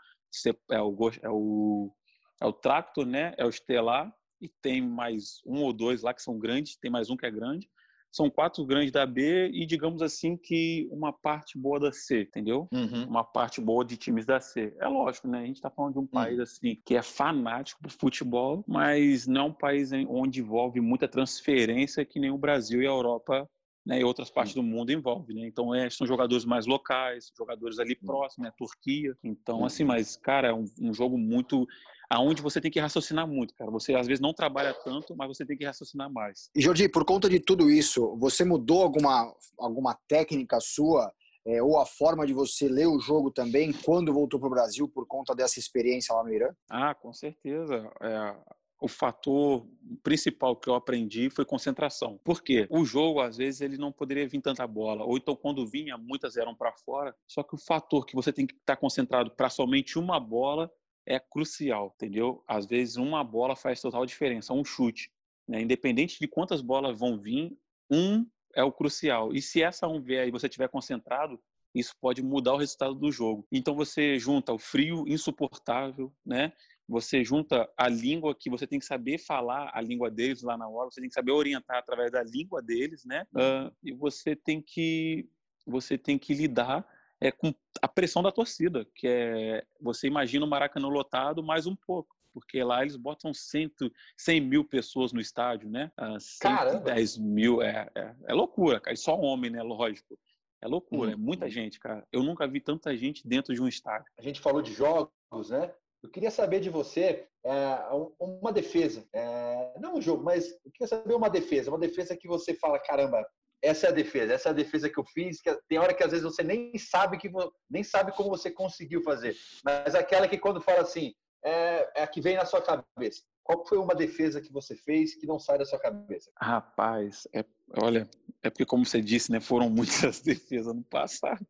é 0.70 0.80
o 0.82 1.10
é 1.22 1.28
o, 1.30 1.92
é 2.40 2.46
o 2.46 2.52
Tractor, 2.52 3.06
né? 3.06 3.34
É 3.36 3.44
o 3.44 3.48
Estelar 3.48 4.12
e 4.40 4.48
tem 4.62 4.80
mais 4.80 5.40
um 5.44 5.62
ou 5.62 5.72
dois 5.72 6.02
lá 6.02 6.14
que 6.14 6.22
são 6.22 6.38
grandes, 6.38 6.76
tem 6.76 6.90
mais 6.90 7.10
um 7.10 7.16
que 7.16 7.26
é 7.26 7.30
grande. 7.30 7.68
São 8.10 8.30
quatro 8.30 8.64
grandes 8.64 8.90
da 8.90 9.04
B 9.04 9.50
e 9.52 9.66
digamos 9.66 10.00
assim 10.00 10.36
que 10.36 10.88
uma 10.90 11.12
parte 11.12 11.58
boa 11.58 11.78
da 11.78 11.92
C, 11.92 12.22
entendeu? 12.22 12.66
Uhum. 12.72 13.06
Uma 13.06 13.22
parte 13.22 13.60
boa 13.60 13.84
de 13.84 13.98
times 13.98 14.24
da 14.24 14.40
C. 14.40 14.74
É 14.80 14.88
lógico, 14.88 15.28
né? 15.28 15.40
A 15.40 15.44
gente 15.44 15.56
está 15.56 15.70
falando 15.70 15.92
de 15.94 15.98
um 15.98 16.06
país 16.06 16.36
uhum. 16.36 16.42
assim 16.42 16.80
que 16.86 16.96
é 16.96 17.02
fanático 17.02 17.82
por 17.82 17.90
futebol, 17.90 18.64
mas 18.66 19.26
não 19.26 19.40
é 19.40 19.44
um 19.44 19.52
país 19.52 19.90
onde 20.08 20.40
envolve 20.40 20.80
muita 20.80 21.06
transferência 21.06 22.04
que 22.04 22.18
nem 22.18 22.30
o 22.30 22.38
Brasil 22.38 22.80
e 22.80 22.86
a 22.86 22.90
Europa 22.90 23.48
né, 23.88 24.00
e 24.00 24.04
outras 24.04 24.28
partes 24.28 24.54
do 24.54 24.62
mundo 24.62 24.92
envolve, 24.92 25.32
né? 25.32 25.46
Então 25.46 25.74
é, 25.74 25.88
são 25.88 26.06
jogadores 26.06 26.44
mais 26.44 26.66
locais, 26.66 27.32
jogadores 27.34 27.78
ali 27.78 27.96
próximos, 27.96 28.46
né, 28.46 28.52
Turquia. 28.58 29.16
Então 29.24 29.64
assim, 29.64 29.82
mas 29.82 30.14
cara, 30.14 30.48
é 30.48 30.52
um, 30.52 30.66
um, 30.78 30.92
jogo 30.92 31.16
muito 31.16 31.66
aonde 32.10 32.42
você 32.42 32.60
tem 32.60 32.70
que 32.70 32.78
raciocinar 32.78 33.26
muito, 33.26 33.54
cara. 33.54 33.70
Você 33.70 33.94
às 33.94 34.06
vezes 34.06 34.20
não 34.20 34.34
trabalha 34.34 34.74
tanto, 34.84 35.16
mas 35.16 35.28
você 35.28 35.46
tem 35.46 35.56
que 35.56 35.64
raciocinar 35.64 36.12
mais. 36.12 36.50
E 36.54 36.60
Jordi, 36.60 36.86
por 36.86 37.02
conta 37.06 37.30
de 37.30 37.40
tudo 37.40 37.70
isso, 37.70 38.14
você 38.18 38.44
mudou 38.44 38.82
alguma 38.82 39.34
alguma 39.58 39.98
técnica 40.06 40.60
sua 40.60 41.10
é, 41.46 41.62
ou 41.62 41.80
a 41.80 41.86
forma 41.86 42.26
de 42.26 42.34
você 42.34 42.68
ler 42.68 42.88
o 42.88 43.00
jogo 43.00 43.30
também 43.30 43.72
quando 43.72 44.12
voltou 44.12 44.38
para 44.38 44.48
o 44.48 44.50
Brasil 44.50 44.86
por 44.86 45.06
conta 45.06 45.34
dessa 45.34 45.58
experiência 45.58 46.14
lá 46.14 46.22
no 46.22 46.30
Irã? 46.30 46.50
Ah, 46.68 46.94
com 46.94 47.10
certeza. 47.14 47.90
É, 48.02 48.36
o 48.80 48.86
fator 48.86 49.66
principal 50.08 50.56
que 50.56 50.70
eu 50.70 50.74
aprendi 50.74 51.28
foi 51.28 51.44
concentração. 51.44 52.18
Por 52.24 52.42
quê? 52.42 52.66
O 52.70 52.82
jogo, 52.82 53.20
às 53.20 53.36
vezes, 53.36 53.60
ele 53.60 53.76
não 53.76 53.92
poderia 53.92 54.26
vir 54.26 54.40
tanta 54.40 54.66
bola. 54.66 55.04
Ou 55.04 55.18
então, 55.18 55.36
quando 55.36 55.66
vinha, 55.66 55.98
muitas 55.98 56.38
eram 56.38 56.54
para 56.54 56.72
fora. 56.72 57.14
Só 57.26 57.42
que 57.42 57.54
o 57.54 57.58
fator 57.58 58.06
que 58.06 58.16
você 58.16 58.32
tem 58.32 58.46
que 58.46 58.54
estar 58.54 58.76
concentrado 58.76 59.30
para 59.30 59.50
somente 59.50 59.98
uma 59.98 60.18
bola 60.18 60.72
é 61.04 61.20
crucial, 61.20 61.92
entendeu? 61.94 62.42
Às 62.48 62.64
vezes, 62.64 62.96
uma 62.96 63.22
bola 63.22 63.54
faz 63.54 63.82
total 63.82 64.06
diferença, 64.06 64.54
um 64.54 64.64
chute. 64.64 65.12
Né? 65.46 65.60
Independente 65.60 66.18
de 66.18 66.26
quantas 66.26 66.62
bolas 66.62 66.98
vão 66.98 67.18
vir, 67.18 67.54
um 67.90 68.26
é 68.54 68.64
o 68.64 68.72
crucial. 68.72 69.34
E 69.34 69.42
se 69.42 69.62
essa 69.62 69.86
um 69.86 70.00
vier 70.00 70.26
e 70.26 70.30
você 70.30 70.46
estiver 70.46 70.70
concentrado, 70.70 71.38
isso 71.74 71.94
pode 72.00 72.22
mudar 72.22 72.54
o 72.54 72.58
resultado 72.58 72.94
do 72.94 73.12
jogo. 73.12 73.46
Então 73.52 73.74
você 73.74 74.18
junta 74.18 74.54
o 74.54 74.58
frio 74.58 75.04
insuportável, 75.06 76.10
né? 76.24 76.54
Você 76.88 77.22
junta 77.22 77.68
a 77.76 77.88
língua 77.88 78.34
que 78.34 78.48
você 78.48 78.66
tem 78.66 78.78
que 78.78 78.86
saber 78.86 79.18
falar 79.18 79.70
a 79.74 79.80
língua 79.80 80.10
deles 80.10 80.42
lá 80.42 80.56
na 80.56 80.68
hora, 80.68 80.90
você 80.90 81.00
tem 81.00 81.08
que 81.08 81.14
saber 81.14 81.32
orientar 81.32 81.76
através 81.76 82.10
da 82.10 82.22
língua 82.22 82.62
deles, 82.62 83.04
né? 83.04 83.26
Uh, 83.34 83.74
e 83.82 83.92
você 83.92 84.34
tem 84.34 84.62
que 84.62 85.28
você 85.66 85.98
tem 85.98 86.18
que 86.18 86.32
lidar 86.32 86.88
é, 87.20 87.30
com 87.30 87.52
a 87.82 87.88
pressão 87.88 88.22
da 88.22 88.32
torcida, 88.32 88.86
que 88.94 89.06
é 89.06 89.64
você 89.80 90.06
imagina 90.06 90.46
o 90.46 90.48
Maracanã 90.48 90.88
lotado 90.88 91.42
mais 91.42 91.66
um 91.66 91.76
pouco, 91.76 92.16
porque 92.32 92.62
lá 92.62 92.80
eles 92.80 92.96
botam 92.96 93.34
cento, 93.34 93.92
100 94.16 94.40
mil 94.40 94.64
pessoas 94.64 95.12
no 95.12 95.20
estádio, 95.20 95.68
né? 95.68 95.90
Uh, 96.00 96.18
110 96.18 97.18
mil, 97.18 97.60
é, 97.60 97.90
é, 97.94 98.14
é, 98.28 98.32
loucura, 98.32 98.80
cara. 98.80 98.94
E 98.94 98.96
só 98.96 99.18
homem, 99.18 99.50
né? 99.50 99.62
Lógico. 99.62 100.18
É 100.62 100.66
loucura, 100.66 101.10
hum. 101.10 101.12
é 101.12 101.16
muita 101.16 101.44
uhum. 101.44 101.50
gente, 101.50 101.78
cara. 101.78 102.06
Eu 102.10 102.22
nunca 102.22 102.46
vi 102.46 102.60
tanta 102.60 102.96
gente 102.96 103.26
dentro 103.26 103.54
de 103.54 103.60
um 103.60 103.68
estádio. 103.68 104.10
A 104.18 104.22
gente 104.22 104.40
falou 104.40 104.62
de 104.62 104.72
jogos, 104.72 105.50
né? 105.50 105.72
Eu 106.02 106.10
queria 106.10 106.30
saber 106.30 106.60
de 106.60 106.70
você 106.70 107.26
é, 107.44 107.78
uma 108.20 108.52
defesa, 108.52 109.04
é, 109.12 109.74
não 109.80 109.96
um 109.96 110.02
jogo, 110.02 110.22
mas 110.22 110.48
eu 110.64 110.70
queria 110.72 110.86
saber 110.86 111.14
uma 111.14 111.28
defesa, 111.28 111.70
uma 111.70 111.78
defesa 111.78 112.16
que 112.16 112.28
você 112.28 112.54
fala, 112.54 112.78
caramba, 112.78 113.26
essa 113.60 113.86
é 113.86 113.90
a 113.90 113.92
defesa, 113.92 114.32
essa 114.32 114.48
é 114.48 114.52
a 114.52 114.54
defesa 114.54 114.88
que 114.88 114.98
eu 114.98 115.04
fiz, 115.04 115.40
que 115.40 115.52
tem 115.68 115.78
hora 115.78 115.92
que 115.92 116.04
às 116.04 116.12
vezes 116.12 116.24
você 116.24 116.44
nem 116.44 116.76
sabe 116.78 117.18
que 117.18 117.28
nem 117.68 117.82
sabe 117.82 118.12
como 118.12 118.30
você 118.30 118.50
conseguiu 118.50 119.02
fazer, 119.02 119.36
mas 119.64 119.94
aquela 119.94 120.28
que 120.28 120.38
quando 120.38 120.60
fala 120.60 120.82
assim, 120.82 121.12
é, 121.44 122.00
é 122.00 122.02
a 122.02 122.06
que 122.06 122.20
vem 122.20 122.36
na 122.36 122.44
sua 122.44 122.62
cabeça. 122.62 123.22
Qual 123.42 123.66
foi 123.66 123.78
uma 123.78 123.94
defesa 123.94 124.42
que 124.42 124.52
você 124.52 124.76
fez 124.76 125.14
que 125.14 125.26
não 125.26 125.38
sai 125.38 125.56
da 125.56 125.64
sua 125.64 125.78
cabeça? 125.78 126.30
Rapaz, 126.38 127.26
é, 127.32 127.42
olha, 127.82 128.08
é 128.42 128.50
porque 128.50 128.66
como 128.66 128.84
você 128.84 129.00
disse, 129.00 129.32
né, 129.32 129.40
foram 129.40 129.70
muitas 130.10 130.20
defesas 130.20 130.74
no 130.74 130.84
passado. 130.84 131.46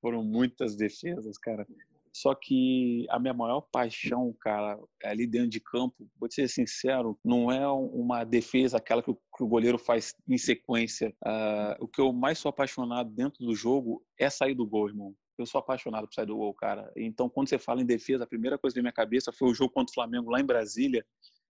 foram 0.00 0.22
muitas 0.22 0.76
defesas, 0.76 1.38
cara. 1.38 1.66
Só 2.12 2.34
que 2.34 3.06
a 3.10 3.18
minha 3.18 3.34
maior 3.34 3.60
paixão, 3.60 4.34
cara, 4.40 4.78
ali 5.04 5.26
dentro 5.26 5.48
de 5.48 5.60
campo, 5.60 6.08
vou 6.18 6.28
te 6.28 6.36
ser 6.36 6.48
sincero, 6.48 7.18
não 7.24 7.50
é 7.50 7.66
uma 7.68 8.24
defesa 8.24 8.76
aquela 8.78 9.02
que 9.02 9.10
o, 9.10 9.14
que 9.14 9.42
o 9.42 9.48
goleiro 9.48 9.78
faz 9.78 10.14
em 10.28 10.38
sequência. 10.38 11.14
Uh, 11.24 11.84
o 11.84 11.88
que 11.88 12.00
eu 12.00 12.12
mais 12.12 12.38
sou 12.38 12.50
apaixonado 12.50 13.10
dentro 13.10 13.44
do 13.44 13.54
jogo 13.54 14.04
é 14.18 14.28
sair 14.28 14.54
do 14.54 14.66
gol, 14.66 14.88
irmão. 14.88 15.14
Eu 15.38 15.46
sou 15.46 15.60
apaixonado 15.60 16.06
por 16.08 16.14
sair 16.14 16.26
do 16.26 16.36
gol, 16.36 16.52
cara. 16.52 16.90
Então, 16.96 17.28
quando 17.28 17.48
você 17.48 17.58
fala 17.58 17.80
em 17.80 17.86
defesa, 17.86 18.24
a 18.24 18.28
primeira 18.28 18.58
coisa 18.58 18.74
da 18.74 18.82
minha 18.82 18.92
cabeça 18.92 19.32
foi 19.32 19.48
o 19.48 19.54
jogo 19.54 19.72
contra 19.72 19.92
o 19.92 19.94
Flamengo 19.94 20.30
lá 20.30 20.40
em 20.40 20.46
Brasília, 20.46 21.04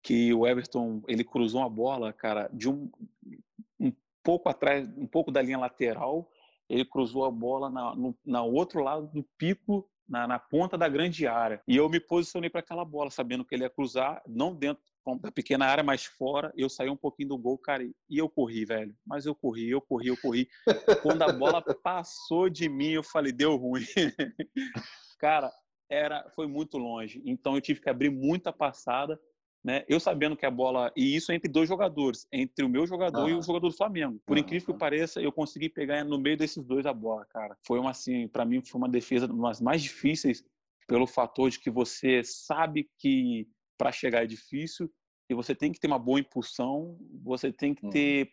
que 0.04 0.34
o 0.34 0.46
Everton 0.46 1.02
ele 1.08 1.24
cruzou 1.24 1.62
uma 1.62 1.70
bola, 1.70 2.12
cara, 2.12 2.50
de 2.54 2.70
um, 2.70 2.92
um 3.80 3.92
pouco 4.24 4.50
atrás, 4.50 4.88
um 4.98 5.08
pouco 5.08 5.32
da 5.32 5.42
linha 5.42 5.58
lateral, 5.58 6.30
ele 6.70 6.84
cruzou 6.84 7.26
a 7.26 7.32
bola 7.32 7.70
na, 7.70 7.96
no 7.96 8.18
na 8.26 8.44
outro 8.44 8.84
lado 8.84 9.08
do 9.08 9.24
pico 9.38 9.90
na, 10.08 10.28
na 10.28 10.40
ponta 10.40 10.78
da 10.78 10.88
grande 10.88 11.28
área. 11.28 11.62
E 11.68 11.76
eu 11.76 11.90
me 11.90 12.00
posicionei 12.00 12.50
para 12.50 12.62
aquela 12.62 12.86
bola, 12.86 13.12
sabendo 13.12 13.44
que 13.44 13.54
ele 13.54 13.64
ia 13.64 13.70
cruzar, 13.70 14.22
não 14.28 14.56
dentro 14.56 14.82
da 15.22 15.32
pequena 15.32 15.66
área, 15.66 15.84
mas 15.84 16.06
fora. 16.06 16.52
Eu 16.56 16.70
saí 16.70 16.90
um 16.90 16.98
pouquinho 16.98 17.30
do 17.30 17.38
gol, 17.38 17.58
cara, 17.58 17.84
e 17.84 18.18
eu 18.18 18.30
corri, 18.30 18.66
velho. 18.66 18.96
Mas 19.06 19.26
eu 19.26 19.34
corri, 19.34 19.70
eu 19.70 19.82
corri, 19.82 20.08
eu 20.08 20.18
corri. 20.18 20.50
Quando 21.02 21.22
a 21.24 21.32
bola 21.32 21.62
passou 21.84 22.50
de 22.50 22.68
mim, 22.68 22.92
eu 22.92 23.04
falei, 23.04 23.32
deu 23.32 23.56
ruim. 23.56 23.84
cara, 25.20 25.52
era, 25.90 26.30
foi 26.36 26.48
muito 26.48 26.78
longe. 26.78 27.22
Então 27.26 27.56
eu 27.56 27.62
tive 27.62 27.82
que 27.82 27.90
abrir 27.90 28.10
muita 28.10 28.52
passada 28.52 29.20
né? 29.68 29.84
Eu 29.86 30.00
sabendo 30.00 30.38
que 30.38 30.46
a 30.46 30.50
bola 30.50 30.94
e 30.96 31.14
isso 31.14 31.30
entre 31.34 31.52
dois 31.52 31.68
jogadores, 31.68 32.26
entre 32.32 32.64
o 32.64 32.70
meu 32.70 32.88
jogador 32.88 33.30
e 33.30 33.34
o 33.34 33.42
jogador 33.42 33.68
do 33.68 33.76
Flamengo. 33.76 34.18
Por 34.26 34.38
incrível 34.38 34.74
que 34.74 34.80
pareça, 34.80 35.22
eu 35.22 35.30
consegui 35.30 35.68
pegar 35.68 36.06
no 36.06 36.18
meio 36.18 36.38
desses 36.38 36.64
dois 36.64 36.86
a 36.86 36.94
bola, 36.94 37.26
cara. 37.26 37.58
Foi 37.68 37.78
uma 37.78 37.92
assim, 37.92 38.30
para 38.30 38.46
mim 38.46 38.62
foi 38.64 38.80
uma 38.80 38.88
defesa 38.88 39.28
das 39.28 39.60
mais 39.60 39.84
difíceis 39.84 40.42
pelo 40.88 41.06
fator 41.06 41.50
de 41.50 41.60
que 41.60 41.70
você 41.70 42.24
sabe 42.24 42.90
que 42.98 43.46
para 43.78 43.92
chegar 43.92 44.24
é 44.24 44.26
difícil 44.26 44.90
e 45.30 45.36
você 45.36 45.54
tem 45.54 45.74
que 45.74 45.82
ter 45.82 45.88
uma 45.88 46.00
boa 46.00 46.22
impulsão, 46.22 46.98
você 47.22 47.52
tem 47.52 47.76
que 47.76 47.90
ter, 47.90 48.32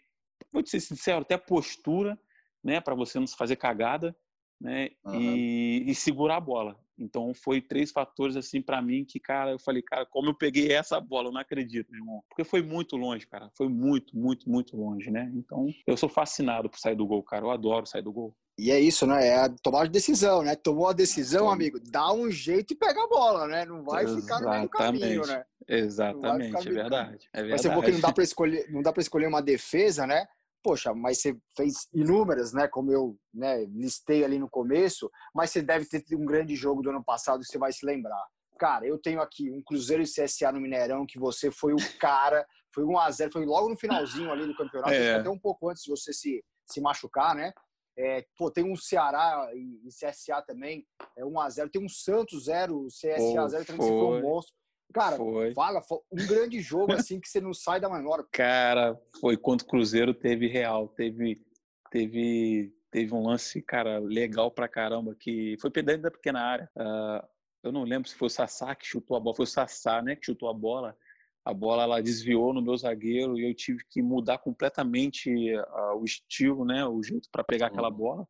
vou 0.52 0.64
ser 0.64 0.78
sincero, 0.78 1.22
até 1.22 1.36
postura, 1.36 2.16
né, 2.62 2.80
para 2.80 2.94
você 2.94 3.18
não 3.18 3.26
se 3.26 3.36
fazer 3.36 3.56
cagada, 3.56 4.16
né, 4.60 4.90
uhum. 5.04 5.20
e, 5.20 5.90
e, 5.90 5.94
segurar 5.96 6.36
a 6.36 6.40
bola. 6.40 6.78
Então 6.98 7.32
foi 7.34 7.60
três 7.60 7.90
fatores 7.90 8.36
assim 8.36 8.62
para 8.62 8.80
mim 8.80 9.04
que, 9.04 9.18
cara, 9.18 9.52
eu 9.52 9.58
falei, 9.58 9.82
cara, 9.82 10.06
como 10.06 10.30
eu 10.30 10.34
peguei 10.34 10.72
essa 10.72 11.00
bola, 11.00 11.28
eu 11.28 11.32
não 11.32 11.40
acredito, 11.40 11.90
meu 11.90 12.00
irmão. 12.00 12.24
Porque 12.28 12.44
foi 12.44 12.62
muito 12.62 12.96
longe, 12.96 13.26
cara. 13.26 13.50
Foi 13.56 13.68
muito, 13.68 14.16
muito, 14.16 14.48
muito 14.48 14.76
longe, 14.76 15.10
né? 15.10 15.30
Então 15.34 15.66
eu 15.86 15.96
sou 15.96 16.08
fascinado 16.08 16.70
por 16.70 16.78
sair 16.78 16.94
do 16.94 17.06
gol, 17.06 17.22
cara. 17.22 17.44
Eu 17.44 17.50
adoro 17.50 17.86
sair 17.86 18.02
do 18.02 18.12
gol. 18.12 18.34
E 18.56 18.70
é 18.70 18.78
isso, 18.78 19.04
né? 19.04 19.26
É 19.26 19.36
a 19.36 19.48
tomada 19.48 19.86
de 19.86 19.90
decisão, 19.90 20.42
né? 20.42 20.54
Tomou 20.54 20.88
a 20.88 20.92
decisão, 20.92 21.50
amigo, 21.50 21.80
dá 21.80 22.12
um 22.12 22.30
jeito 22.30 22.72
e 22.72 22.76
pega 22.76 23.02
a 23.02 23.08
bola, 23.08 23.48
né? 23.48 23.64
Não 23.64 23.82
vai 23.82 24.04
Exatamente. 24.04 24.22
ficar 24.22 24.40
no 24.40 24.50
meio 24.50 24.62
do 24.62 24.68
caminho, 24.68 25.26
né? 25.26 25.44
Exatamente, 25.66 26.68
é 26.68 26.72
verdade, 26.72 27.28
é 27.32 27.42
verdade. 27.42 27.50
Mas 27.50 27.60
você 27.60 27.68
falou 27.68 27.82
que 27.82 27.90
não 27.90 28.00
dá 28.00 28.12
para 28.12 28.22
escolher, 28.22 28.70
não 28.70 28.82
dá 28.82 28.92
para 28.92 29.00
escolher 29.00 29.26
uma 29.26 29.42
defesa, 29.42 30.06
né? 30.06 30.26
Poxa, 30.64 30.94
mas 30.94 31.20
você 31.20 31.36
fez 31.54 31.86
inúmeras, 31.92 32.54
né? 32.54 32.66
Como 32.66 32.90
eu 32.90 33.18
né, 33.34 33.66
listei 33.66 34.24
ali 34.24 34.38
no 34.38 34.48
começo, 34.48 35.10
mas 35.34 35.50
você 35.50 35.60
deve 35.60 35.84
ter 35.84 36.00
tido 36.00 36.18
um 36.18 36.24
grande 36.24 36.56
jogo 36.56 36.80
do 36.80 36.88
ano 36.88 37.04
passado 37.04 37.40
que 37.40 37.46
você 37.46 37.58
vai 37.58 37.70
se 37.70 37.84
lembrar. 37.84 38.24
Cara, 38.58 38.86
eu 38.86 38.98
tenho 38.98 39.20
aqui 39.20 39.50
um 39.50 39.62
Cruzeiro 39.62 40.02
e 40.02 40.06
CSA 40.06 40.50
no 40.52 40.60
Mineirão 40.62 41.04
que 41.06 41.18
você 41.18 41.50
foi 41.50 41.74
o 41.74 41.98
cara, 42.00 42.46
foi 42.74 42.82
1 42.82 42.98
a 42.98 43.10
0 43.10 43.32
foi 43.32 43.44
logo 43.44 43.68
no 43.68 43.76
finalzinho 43.76 44.32
ali 44.32 44.46
do 44.46 44.56
campeonato, 44.56 44.94
é. 44.94 45.16
até 45.16 45.28
um 45.28 45.38
pouco 45.38 45.68
antes 45.68 45.82
de 45.82 45.90
você 45.90 46.14
se, 46.14 46.42
se 46.64 46.80
machucar, 46.80 47.34
né? 47.34 47.52
É, 47.96 48.24
pô, 48.38 48.50
tem 48.50 48.64
um 48.64 48.74
Ceará 48.74 49.50
e, 49.54 49.86
e 49.86 49.88
CSA 49.88 50.42
também, 50.46 50.84
é 51.16 51.22
1x0. 51.22 51.70
Tem 51.70 51.84
um 51.84 51.88
Santos 51.88 52.46
0, 52.46 52.86
CSA 52.88 53.48
0, 53.48 53.64
também 53.66 53.86
foi 53.86 53.96
um 53.96 54.22
monstro. 54.22 54.54
Cara, 54.92 55.16
foi. 55.16 55.52
fala, 55.52 55.80
um 56.12 56.26
grande 56.26 56.60
jogo 56.60 56.92
assim 57.08 57.20
que 57.20 57.28
você 57.28 57.40
não 57.40 57.52
sai 57.52 57.80
da 57.80 57.88
manobra. 57.88 58.26
Cara, 58.32 58.98
foi 59.20 59.36
contra 59.36 59.66
o 59.66 59.70
Cruzeiro, 59.70 60.14
teve 60.14 60.46
real, 60.46 60.88
teve, 60.88 61.42
teve, 61.90 62.72
teve 62.90 63.14
um 63.14 63.26
lance, 63.26 63.60
cara, 63.62 63.98
legal 63.98 64.50
pra 64.50 64.68
caramba, 64.68 65.16
que 65.18 65.56
foi 65.60 65.70
dentro 65.70 66.02
da 66.02 66.10
pequena 66.10 66.40
área. 66.40 66.70
Uh, 66.76 67.26
eu 67.62 67.72
não 67.72 67.84
lembro 67.84 68.08
se 68.08 68.14
foi 68.14 68.26
o 68.26 68.30
Sassá 68.30 68.74
que 68.74 68.86
chutou 68.86 69.16
a 69.16 69.20
bola, 69.20 69.36
foi 69.36 69.44
o 69.44 69.48
Sassá, 69.48 70.02
né, 70.02 70.16
que 70.16 70.26
chutou 70.26 70.48
a 70.48 70.54
bola 70.54 70.96
a 71.44 71.52
bola 71.52 71.82
ela 71.82 72.02
desviou 72.02 72.54
no 72.54 72.62
meu 72.62 72.76
zagueiro 72.76 73.38
e 73.38 73.46
eu 73.46 73.54
tive 73.54 73.84
que 73.90 74.00
mudar 74.00 74.38
completamente 74.38 75.30
uh, 75.54 75.94
o 76.00 76.04
estilo, 76.04 76.64
né, 76.64 76.86
o 76.86 77.02
jeito 77.02 77.28
para 77.30 77.44
pegar 77.44 77.66
aquela 77.66 77.90
uhum. 77.90 77.96
bola 77.96 78.28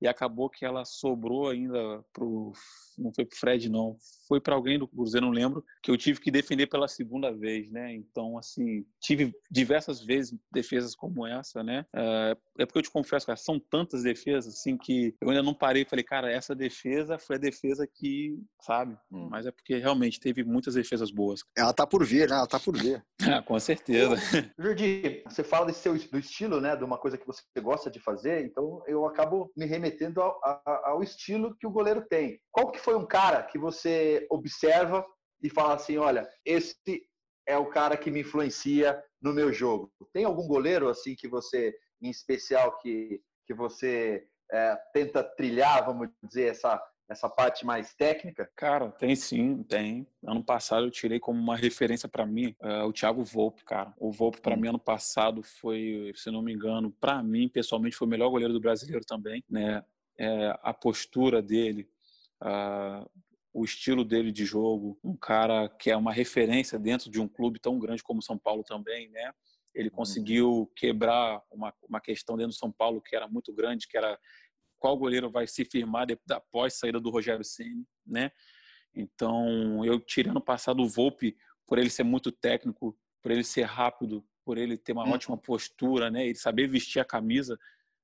e 0.00 0.06
acabou 0.06 0.48
que 0.48 0.64
ela 0.64 0.84
sobrou 0.84 1.48
ainda 1.48 2.04
pro 2.12 2.52
não 2.96 3.12
foi 3.14 3.24
pro 3.24 3.38
Fred 3.38 3.68
não, 3.68 3.96
foi 4.26 4.40
para 4.40 4.56
alguém 4.56 4.76
do 4.76 4.88
Cruzeiro, 4.88 5.26
não 5.26 5.32
lembro, 5.32 5.64
que 5.82 5.90
eu 5.90 5.96
tive 5.96 6.20
que 6.20 6.32
defender 6.32 6.66
pela 6.66 6.88
segunda 6.88 7.32
vez, 7.32 7.70
né? 7.70 7.94
Então 7.94 8.36
assim, 8.36 8.84
tive 9.00 9.32
diversas 9.48 10.04
vezes 10.04 10.36
defesas 10.52 10.96
como 10.96 11.24
essa, 11.24 11.62
né? 11.62 11.86
É, 11.94 12.36
é 12.58 12.66
porque 12.66 12.78
eu 12.78 12.82
te 12.82 12.90
confesso, 12.90 13.26
cara, 13.26 13.36
são 13.36 13.58
tantas 13.58 14.02
defesas 14.02 14.54
assim 14.54 14.76
que 14.76 15.14
eu 15.20 15.30
ainda 15.30 15.42
não 15.42 15.54
parei 15.54 15.82
e 15.82 15.88
falei, 15.88 16.04
cara, 16.04 16.30
essa 16.30 16.54
defesa 16.54 17.18
foi 17.18 17.36
a 17.36 17.38
defesa 17.38 17.86
que, 17.86 18.36
sabe? 18.60 18.98
Hum. 19.12 19.28
Mas 19.30 19.46
é 19.46 19.52
porque 19.52 19.76
realmente 19.76 20.18
teve 20.18 20.42
muitas 20.42 20.74
defesas 20.74 21.12
boas. 21.12 21.40
Ela 21.56 21.72
tá 21.72 21.86
por 21.86 22.04
vir, 22.04 22.28
né? 22.28 22.34
Ela 22.34 22.46
tá 22.46 22.58
por 22.58 22.76
vir. 22.76 23.04
ah, 23.32 23.42
com 23.42 23.58
certeza. 23.60 24.16
Jordi, 24.58 25.22
você 25.24 25.44
fala 25.44 25.66
desse 25.66 25.80
seu 25.80 25.96
do 25.96 26.18
estilo, 26.18 26.60
né? 26.60 26.76
De 26.76 26.84
uma 26.84 26.98
coisa 26.98 27.16
que 27.16 27.26
você 27.26 27.42
gosta 27.60 27.90
de 27.90 28.00
fazer, 28.00 28.44
então 28.44 28.82
eu 28.86 29.06
acabo 29.06 29.52
me 29.56 29.66
remetendo 29.66 29.87
ao, 30.20 30.40
ao 30.84 31.02
estilo 31.02 31.56
que 31.56 31.66
o 31.66 31.70
goleiro 31.70 32.04
tem. 32.08 32.40
Qual 32.50 32.70
que 32.70 32.78
foi 32.78 32.94
um 32.94 33.06
cara 33.06 33.42
que 33.42 33.58
você 33.58 34.26
observa 34.30 35.04
e 35.42 35.48
fala 35.48 35.74
assim, 35.74 35.96
olha, 35.96 36.28
esse 36.44 36.76
é 37.46 37.56
o 37.56 37.70
cara 37.70 37.96
que 37.96 38.10
me 38.10 38.20
influencia 38.20 39.02
no 39.20 39.32
meu 39.32 39.52
jogo? 39.52 39.92
Tem 40.12 40.24
algum 40.24 40.46
goleiro 40.46 40.88
assim 40.88 41.14
que 41.14 41.28
você, 41.28 41.74
em 42.00 42.10
especial, 42.10 42.76
que, 42.78 43.20
que 43.46 43.54
você 43.54 44.26
é, 44.50 44.76
tenta 44.92 45.22
trilhar, 45.22 45.84
vamos 45.84 46.08
dizer, 46.22 46.50
essa, 46.50 46.82
essa 47.08 47.28
parte 47.28 47.64
mais 47.64 47.94
técnica? 47.94 48.50
Cara, 48.54 48.90
tem 48.90 49.16
sim, 49.16 49.62
tem. 49.62 50.06
Ano 50.22 50.44
passado 50.44 50.86
eu 50.86 50.90
tirei 50.90 51.18
como 51.18 51.40
uma 51.40 51.56
referência 51.56 52.08
para 52.08 52.26
mim 52.26 52.54
uh, 52.62 52.86
o 52.86 52.92
Thiago 52.92 53.24
Volpe, 53.24 53.64
cara. 53.64 53.94
O 53.98 54.12
Volpe 54.12 54.40
para 54.40 54.54
hum. 54.54 54.60
mim 54.60 54.68
ano 54.68 54.78
passado 54.78 55.42
foi, 55.42 56.12
se 56.14 56.30
não 56.30 56.42
me 56.42 56.52
engano, 56.52 56.90
para 56.90 57.22
mim 57.22 57.48
pessoalmente 57.48 57.96
foi 57.96 58.06
o 58.06 58.10
melhor 58.10 58.28
goleiro 58.28 58.52
do 58.52 58.60
brasileiro 58.60 59.04
também, 59.04 59.42
né? 59.48 59.82
É, 60.20 60.58
a 60.62 60.74
postura 60.74 61.40
dele, 61.40 61.88
uh, 62.42 63.08
o 63.54 63.64
estilo 63.64 64.04
dele 64.04 64.32
de 64.32 64.44
jogo, 64.44 64.98
um 65.02 65.16
cara 65.16 65.68
que 65.68 65.90
é 65.90 65.96
uma 65.96 66.12
referência 66.12 66.78
dentro 66.78 67.08
de 67.08 67.20
um 67.20 67.28
clube 67.28 67.60
tão 67.60 67.78
grande 67.78 68.02
como 68.02 68.20
São 68.20 68.36
Paulo 68.36 68.64
também, 68.64 69.08
né? 69.10 69.32
Ele 69.74 69.88
uhum. 69.88 69.94
conseguiu 69.94 70.70
quebrar 70.74 71.40
uma, 71.50 71.72
uma 71.88 72.00
questão 72.00 72.36
dentro 72.36 72.52
do 72.52 72.58
São 72.58 72.72
Paulo 72.72 73.00
que 73.00 73.14
era 73.14 73.28
muito 73.28 73.52
grande, 73.52 73.86
que 73.86 73.96
era 73.96 74.18
qual 74.78 74.96
goleiro 74.96 75.30
vai 75.30 75.46
se 75.46 75.64
firmar 75.64 76.06
após 76.30 76.74
a 76.74 76.76
saída 76.76 77.00
do 77.00 77.10
Rogério 77.10 77.44
Ceni, 77.44 77.86
né? 78.06 78.30
Então, 78.94 79.84
eu 79.84 80.00
tirei 80.00 80.32
no 80.32 80.40
passado 80.40 80.82
o 80.82 80.88
Volpe 80.88 81.36
por 81.66 81.78
ele 81.78 81.90
ser 81.90 82.02
muito 82.02 82.32
técnico, 82.32 82.98
por 83.22 83.30
ele 83.30 83.44
ser 83.44 83.64
rápido, 83.64 84.24
por 84.44 84.56
ele 84.56 84.76
ter 84.76 84.92
uma 84.92 85.04
hum. 85.04 85.12
ótima 85.12 85.36
postura, 85.36 86.10
né? 86.10 86.26
E 86.26 86.34
saber 86.34 86.66
vestir 86.66 87.00
a 87.00 87.04
camisa, 87.04 87.58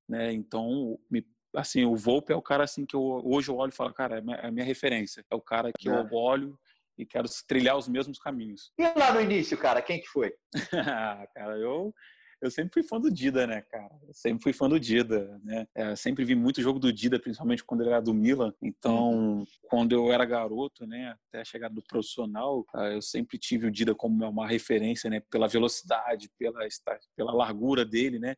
né? 0.08 0.32
Então, 0.32 0.98
me 1.10 1.26
assim, 1.56 1.84
o 1.84 1.94
Volpe 1.94 2.32
é 2.32 2.36
o 2.36 2.42
cara 2.42 2.64
assim 2.64 2.84
que 2.84 2.96
eu, 2.96 3.22
hoje 3.24 3.48
eu 3.48 3.56
olho 3.56 3.70
e 3.70 3.76
falo, 3.76 3.94
cara, 3.94 4.18
é 4.18 4.46
a 4.46 4.50
minha 4.50 4.66
referência. 4.66 5.24
É 5.30 5.36
o 5.36 5.40
cara 5.40 5.70
que 5.72 5.88
é. 5.88 5.92
eu 5.92 6.12
olho 6.12 6.58
e 6.98 7.06
quero 7.06 7.28
trilhar 7.46 7.76
os 7.76 7.88
mesmos 7.88 8.18
caminhos. 8.18 8.72
E 8.78 8.82
lá 8.98 9.12
no 9.12 9.20
início, 9.20 9.56
cara, 9.56 9.80
quem 9.80 10.00
que 10.00 10.08
foi? 10.08 10.34
cara, 11.34 11.56
eu 11.58 11.94
eu 12.40 12.50
sempre 12.50 12.72
fui 12.74 12.82
fã 12.82 13.00
do 13.00 13.10
Dida, 13.10 13.46
né, 13.46 13.62
cara? 13.62 13.94
Eu 14.06 14.14
sempre 14.14 14.42
fui 14.42 14.52
fã 14.52 14.68
do 14.68 14.78
Dida, 14.78 15.40
né? 15.42 15.66
É, 15.74 15.96
sempre 15.96 16.24
vi 16.24 16.34
muito 16.34 16.62
jogo 16.62 16.78
do 16.78 16.92
Dida, 16.92 17.18
principalmente 17.18 17.64
quando 17.64 17.82
ele 17.82 17.90
era 17.90 18.00
do 18.00 18.14
Milan. 18.14 18.52
Então, 18.62 19.12
uhum. 19.12 19.44
quando 19.62 19.92
eu 19.92 20.12
era 20.12 20.24
garoto, 20.24 20.86
né, 20.86 21.16
até 21.28 21.40
a 21.40 21.44
chegada 21.44 21.74
do 21.74 21.82
profissional, 21.82 22.64
ah, 22.74 22.88
eu 22.88 23.02
sempre 23.02 23.38
tive 23.38 23.66
o 23.66 23.70
Dida 23.70 23.94
como 23.94 24.28
uma 24.28 24.46
referência, 24.46 25.08
né, 25.10 25.20
pela 25.30 25.48
velocidade, 25.48 26.30
pela 26.38 26.60
pela 27.16 27.32
largura 27.32 27.84
dele, 27.84 28.18
né? 28.18 28.34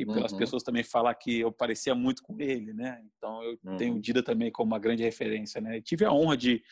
e 0.00 0.06
pelas 0.06 0.32
uhum. 0.32 0.38
pessoas 0.38 0.62
também 0.62 0.82
falar 0.82 1.14
que 1.14 1.40
eu 1.40 1.52
parecia 1.52 1.94
muito 1.94 2.22
com 2.22 2.40
ele, 2.40 2.72
né? 2.72 3.02
Então 3.16 3.42
eu 3.42 3.58
uhum. 3.62 3.76
tenho 3.76 3.96
o 3.96 4.00
Dida 4.00 4.22
também 4.22 4.50
como 4.50 4.72
uma 4.72 4.78
grande 4.78 5.02
referência, 5.02 5.60
né? 5.60 5.80
tive 5.82 6.06
a 6.06 6.12
honra 6.12 6.38
de, 6.38 6.62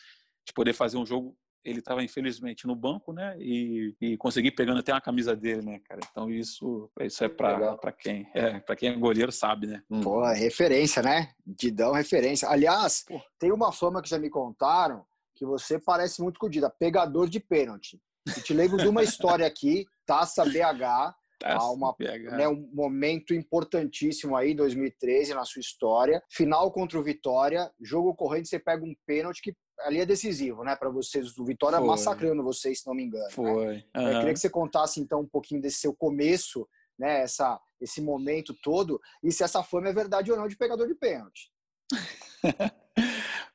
de 0.47 0.53
poder 0.53 0.73
fazer 0.73 0.97
um 0.97 1.05
jogo. 1.05 1.37
Ele 1.69 1.79
estava 1.79 2.03
infelizmente 2.03 2.65
no 2.67 2.75
banco, 2.75 3.13
né? 3.13 3.35
E, 3.39 3.95
e 4.01 4.17
consegui 4.17 4.51
pegando 4.51 4.79
até 4.79 4.93
uma 4.93 5.01
camisa 5.01 5.35
dele, 5.35 5.61
né, 5.61 5.79
cara? 5.79 6.01
Então 6.11 6.29
isso, 6.29 6.89
isso 7.01 7.23
é 7.23 7.29
para 7.29 7.91
quem 7.91 8.29
é 8.33 8.59
para 8.59 8.75
quem 8.75 8.89
é 8.89 8.95
goleiro 8.95 9.31
sabe, 9.31 9.67
né? 9.67 9.83
Hum. 9.89 10.01
Pô, 10.01 10.25
é 10.25 10.35
referência, 10.35 11.01
né? 11.01 11.31
Didão 11.45 11.93
referência. 11.93 12.49
Aliás, 12.49 13.05
Pô. 13.07 13.21
tem 13.37 13.51
uma 13.51 13.71
fama 13.71 14.01
que 14.01 14.09
já 14.09 14.17
me 14.17 14.29
contaram 14.29 15.05
que 15.35 15.45
você 15.45 15.79
parece 15.79 16.21
muito 16.21 16.39
com 16.39 16.47
o 16.47 16.49
Dida, 16.49 16.69
pegador 16.69 17.29
de 17.29 17.39
pênalti. 17.39 17.99
Eu 18.27 18.43
te 18.43 18.53
lembro 18.53 18.77
de 18.77 18.87
uma 18.87 19.01
história 19.03 19.47
aqui, 19.47 19.85
Taça 20.05 20.43
BH, 20.43 21.15
Há 21.43 21.71
uma, 21.71 21.95
né, 22.35 22.49
um 22.49 22.69
momento 22.73 23.33
importantíssimo 23.33 24.35
aí, 24.35 24.53
2013, 24.53 25.33
na 25.33 25.45
sua 25.45 25.61
história. 25.61 26.21
Final 26.29 26.69
contra 26.71 26.99
o 26.99 27.03
Vitória, 27.03 27.71
jogo 27.81 28.13
corrente, 28.13 28.49
você 28.49 28.59
pega 28.59 28.83
um 28.83 28.93
pênalti 29.05 29.41
que 29.41 29.55
ali 29.81 29.99
é 29.99 30.05
decisivo, 30.05 30.63
né, 30.63 30.75
para 30.75 30.89
vocês. 30.89 31.37
O 31.37 31.45
Vitória 31.45 31.77
Foi. 31.77 31.87
massacrando 31.87 32.43
vocês, 32.43 32.81
se 32.81 32.87
não 32.87 32.93
me 32.93 33.03
engano. 33.03 33.25
Né? 33.25 33.31
Foi. 33.31 33.75
Né? 33.75 33.83
Uhum. 33.95 34.07
Eu 34.07 34.19
queria 34.19 34.33
que 34.33 34.39
você 34.39 34.49
contasse 34.49 34.99
então 34.99 35.21
um 35.21 35.27
pouquinho 35.27 35.61
desse 35.61 35.79
seu 35.79 35.93
começo, 35.93 36.67
né, 36.97 37.21
essa, 37.21 37.59
esse 37.79 38.01
momento 38.01 38.53
todo, 38.61 38.99
e 39.23 39.31
se 39.31 39.43
essa 39.43 39.63
fama 39.63 39.89
é 39.89 39.93
verdade 39.93 40.31
ou 40.31 40.37
não 40.37 40.47
de 40.47 40.57
pegador 40.57 40.87
de 40.87 40.95
pênalti. 40.95 41.51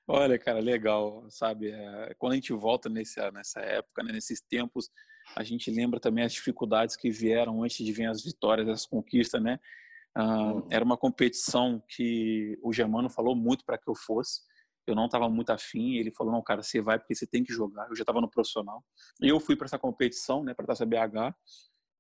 Olha, 0.07 0.39
cara, 0.39 0.61
legal, 0.61 1.25
sabe? 1.31 1.71
É, 1.71 2.15
quando 2.19 2.33
a 2.33 2.37
gente 2.37 2.53
volta 2.53 2.89
nesse, 2.89 3.19
nessa 3.31 3.61
época, 3.61 4.03
né, 4.03 4.13
nesses 4.13 4.41
tempos, 4.41 4.91
a 5.35 5.43
gente 5.43 5.71
lembra 5.71 5.99
também 5.99 6.25
as 6.25 6.33
dificuldades 6.33 6.97
que 6.97 7.11
vieram 7.11 7.63
antes 7.63 7.85
de 7.85 7.93
vir 7.93 8.07
as 8.07 8.23
vitórias, 8.23 8.69
as 8.69 8.87
conquistas, 8.87 9.43
né? 9.43 9.59
Ah, 10.15 10.63
era 10.71 10.85
uma 10.85 10.97
competição 10.97 11.83
que 11.89 12.59
o 12.63 12.73
Germano 12.73 13.11
falou 13.11 13.35
muito 13.35 13.65
para 13.65 13.79
que 13.79 13.89
eu 13.89 13.95
fosse. 13.95 14.43
Eu 14.87 14.95
não 14.95 15.07
estava 15.07 15.29
muito 15.29 15.51
afim. 15.51 15.95
Ele 15.95 16.11
falou: 16.11 16.33
não, 16.33 16.43
cara, 16.43 16.63
você 16.63 16.81
vai 16.81 16.99
porque 16.99 17.15
você 17.15 17.27
tem 17.27 17.43
que 17.43 17.53
jogar. 17.53 17.89
Eu 17.89 17.97
já 17.97 18.03
estava 18.03 18.21
no 18.21 18.31
profissional. 18.31 18.85
E 19.21 19.29
eu 19.29 19.41
fui 19.41 19.57
para 19.57 19.67
essa 19.67 19.79
competição, 19.79 20.43
né, 20.45 20.55
para 20.55 20.67
Taça 20.67 20.87
BH. 20.87 21.35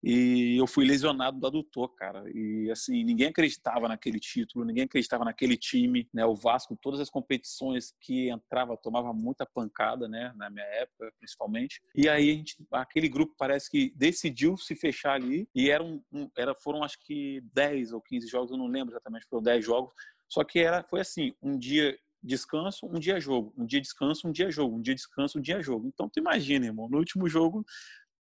E 0.06 0.58
eu 0.58 0.66
fui 0.66 0.84
lesionado 0.84 1.40
do 1.40 1.46
adutor, 1.46 1.88
cara. 1.94 2.24
E 2.34 2.70
assim, 2.70 3.02
ninguém 3.02 3.28
acreditava 3.28 3.88
naquele 3.88 4.20
título, 4.20 4.62
ninguém 4.62 4.84
acreditava 4.84 5.24
naquele 5.24 5.56
time, 5.56 6.06
né? 6.12 6.26
O 6.26 6.34
Vasco, 6.34 6.76
todas 6.76 7.00
as 7.00 7.08
competições 7.08 7.94
que 7.98 8.28
entrava, 8.28 8.76
tomava 8.76 9.14
muita 9.14 9.46
pancada, 9.46 10.06
né? 10.06 10.30
Na 10.36 10.50
minha 10.50 10.66
época, 10.66 11.10
principalmente. 11.18 11.80
E 11.94 12.06
aí 12.06 12.30
a 12.30 12.34
gente, 12.34 12.54
aquele 12.70 13.08
grupo 13.08 13.34
parece 13.38 13.70
que 13.70 13.94
decidiu 13.96 14.58
se 14.58 14.76
fechar 14.76 15.14
ali 15.14 15.48
e 15.54 15.70
eram, 15.70 16.04
um, 16.12 16.28
era, 16.36 16.54
foram 16.54 16.84
acho 16.84 16.98
que 17.00 17.40
10 17.54 17.92
ou 17.92 18.02
15 18.02 18.28
jogos, 18.28 18.50
eu 18.50 18.58
não 18.58 18.66
lembro 18.66 18.92
exatamente, 18.92 19.26
foram 19.26 19.42
10 19.42 19.64
jogos. 19.64 19.94
Só 20.28 20.44
que 20.44 20.58
era, 20.58 20.84
foi 20.84 21.00
assim, 21.00 21.32
um 21.42 21.58
dia 21.58 21.98
descanso, 22.24 22.86
um 22.86 22.98
dia 22.98 23.20
jogo, 23.20 23.52
um 23.56 23.66
dia 23.66 23.80
descanso, 23.80 24.26
um 24.26 24.32
dia 24.32 24.50
jogo, 24.50 24.76
um 24.76 24.80
dia 24.80 24.94
descanso, 24.94 25.38
um 25.38 25.42
dia 25.42 25.62
jogo. 25.62 25.86
Então 25.86 26.08
tu 26.08 26.18
imagina, 26.18 26.66
irmão, 26.66 26.88
no 26.88 26.98
último 26.98 27.28
jogo 27.28 27.64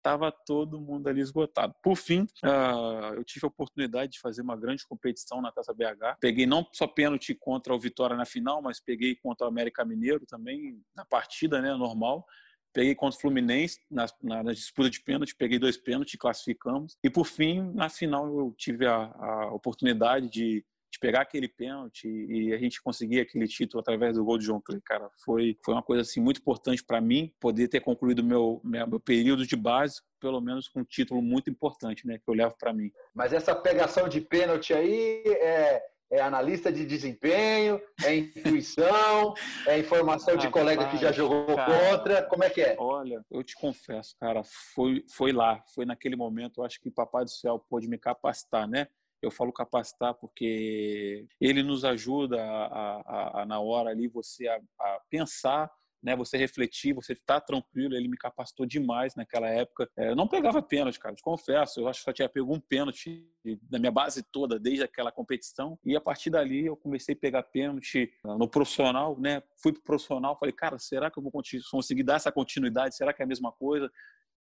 Tava 0.03 0.29
todo 0.33 0.81
mundo 0.81 1.07
ali 1.07 1.21
esgotado. 1.21 1.73
Por 1.81 1.95
fim, 1.95 2.27
uh, 2.43 3.13
eu 3.15 3.23
tive 3.23 3.45
a 3.45 3.47
oportunidade 3.47 4.11
de 4.11 4.19
fazer 4.19 4.41
uma 4.41 4.57
grande 4.57 4.85
competição 4.85 5.41
na 5.41 5.49
Taça 5.49 5.73
BH. 5.73 6.17
Peguei 6.19 6.45
não 6.45 6.67
só 6.73 6.85
pênalti 6.85 7.33
contra 7.33 7.73
o 7.73 7.79
Vitória 7.79 8.13
na 8.13 8.25
final, 8.25 8.61
mas 8.61 8.81
peguei 8.81 9.15
contra 9.15 9.47
o 9.47 9.49
América 9.49 9.85
Mineiro 9.85 10.25
também 10.25 10.77
na 10.93 11.05
partida, 11.05 11.61
né, 11.61 11.73
normal. 11.73 12.25
Peguei 12.73 12.93
contra 12.95 13.17
o 13.17 13.21
Fluminense 13.21 13.79
na, 13.89 14.05
na, 14.21 14.43
na 14.43 14.51
disputa 14.51 14.89
de 14.89 15.01
pênalti, 15.01 15.33
peguei 15.37 15.57
dois 15.57 15.77
pênaltis, 15.77 16.19
classificamos. 16.19 16.97
E 17.01 17.09
por 17.09 17.25
fim, 17.25 17.71
na 17.73 17.87
final, 17.87 18.27
eu 18.27 18.53
tive 18.57 18.85
a, 18.85 19.05
a 19.05 19.53
oportunidade 19.53 20.27
de 20.27 20.65
de 20.93 20.99
pegar 20.99 21.21
aquele 21.21 21.47
pênalti 21.47 22.08
e 22.08 22.53
a 22.53 22.58
gente 22.58 22.82
conseguir 22.82 23.19
aquele 23.19 23.47
título 23.47 23.82
através 23.82 24.15
do 24.15 24.23
gol 24.23 24.38
de 24.38 24.45
John 24.45 24.62
Clay, 24.62 24.79
cara, 24.79 25.10
foi, 25.25 25.58
foi 25.65 25.73
uma 25.73 25.82
coisa 25.82 26.03
assim 26.03 26.21
muito 26.21 26.39
importante 26.39 26.84
para 26.84 27.01
mim 27.01 27.34
poder 27.39 27.67
ter 27.67 27.79
concluído 27.79 28.23
meu, 28.23 28.62
meu, 28.63 28.99
período 28.99 29.45
de 29.45 29.56
base 29.56 30.01
pelo 30.19 30.39
menos 30.39 30.67
com 30.69 30.82
um 30.82 30.86
título 30.86 31.21
muito 31.21 31.49
importante, 31.49 32.06
né, 32.08 32.17
que 32.17 32.29
eu 32.29 32.34
levo 32.34 32.56
para 32.58 32.71
mim. 32.71 32.91
Mas 33.13 33.34
essa 33.34 33.53
pegação 33.56 34.08
de 34.08 34.21
pênalti 34.21 34.71
aí 34.71 35.23
é, 35.25 35.84
é 36.12 36.21
analista 36.21 36.71
de 36.71 36.86
desempenho, 36.86 37.82
é 38.06 38.15
intuição, 38.15 39.34
é 39.67 39.79
informação 39.79 40.38
de 40.38 40.47
ah, 40.47 40.51
colega 40.51 40.89
que 40.89 40.97
já 40.97 41.12
jogou 41.12 41.56
cara, 41.56 41.89
contra, 41.89 42.23
como 42.23 42.43
é 42.43 42.49
que 42.51 42.62
é? 42.62 42.75
Olha, 42.77 43.25
eu 43.32 43.43
te 43.43 43.56
confesso, 43.56 44.15
cara, 44.19 44.43
foi, 44.75 45.03
foi 45.10 45.34
lá, 45.34 45.62
foi 45.73 45.86
naquele 45.86 46.15
momento, 46.15 46.62
eu 46.62 46.65
acho 46.65 46.79
que 46.79 46.91
Papai 46.91 47.25
do 47.25 47.32
Céu 47.32 47.60
pôde 47.67 47.89
me 47.89 47.97
capacitar, 47.97 48.67
né? 48.67 48.88
Eu 49.25 49.31
falo 49.31 49.51
capacitar 49.51 50.13
porque 50.13 51.25
ele 51.39 51.63
nos 51.63 51.86
ajuda 51.86 52.43
a, 52.43 53.01
a, 53.01 53.41
a 53.41 53.45
na 53.45 53.59
hora 53.59 53.89
ali 53.89 54.07
você 54.07 54.47
a, 54.47 54.59
a 54.79 54.99
pensar 55.09 55.71
né, 56.03 56.15
você 56.15 56.38
refletir, 56.38 56.93
você 56.93 57.13
estar 57.13 57.39
tá 57.39 57.41
tranquilo, 57.41 57.95
ele 57.95 58.09
me 58.09 58.17
capacitou 58.17 58.65
demais 58.65 59.15
naquela 59.15 59.47
época. 59.47 59.89
É, 59.97 60.09
eu 60.09 60.15
não 60.15 60.27
pegava 60.27 60.62
pênalti, 60.62 60.99
cara, 60.99 61.15
te 61.15 61.23
confesso, 61.23 61.79
eu 61.79 61.88
acho 61.88 61.99
que 61.99 62.03
só 62.03 62.12
tinha 62.12 62.27
pego 62.27 62.53
um 62.53 62.59
pênalti 62.59 63.25
na 63.71 63.79
minha 63.79 63.91
base 63.91 64.21
toda, 64.21 64.59
desde 64.59 64.83
aquela 64.83 65.12
competição, 65.12 65.79
e 65.86 65.95
a 65.95 66.01
partir 66.01 66.29
dali 66.29 66.65
eu 66.65 66.75
comecei 66.75 67.15
a 67.15 67.17
pegar 67.17 67.43
pênalti 67.43 68.12
no 68.25 68.49
profissional, 68.49 69.17
né, 69.17 69.41
fui 69.62 69.71
pro 69.71 69.81
profissional, 69.81 70.38
falei, 70.38 70.53
cara, 70.53 70.77
será 70.77 71.09
que 71.09 71.17
eu 71.17 71.23
vou 71.23 71.31
conseguir 71.31 72.03
dar 72.03 72.15
essa 72.15 72.31
continuidade, 72.31 72.97
será 72.97 73.13
que 73.13 73.21
é 73.21 73.25
a 73.25 73.27
mesma 73.27 73.51
coisa? 73.53 73.89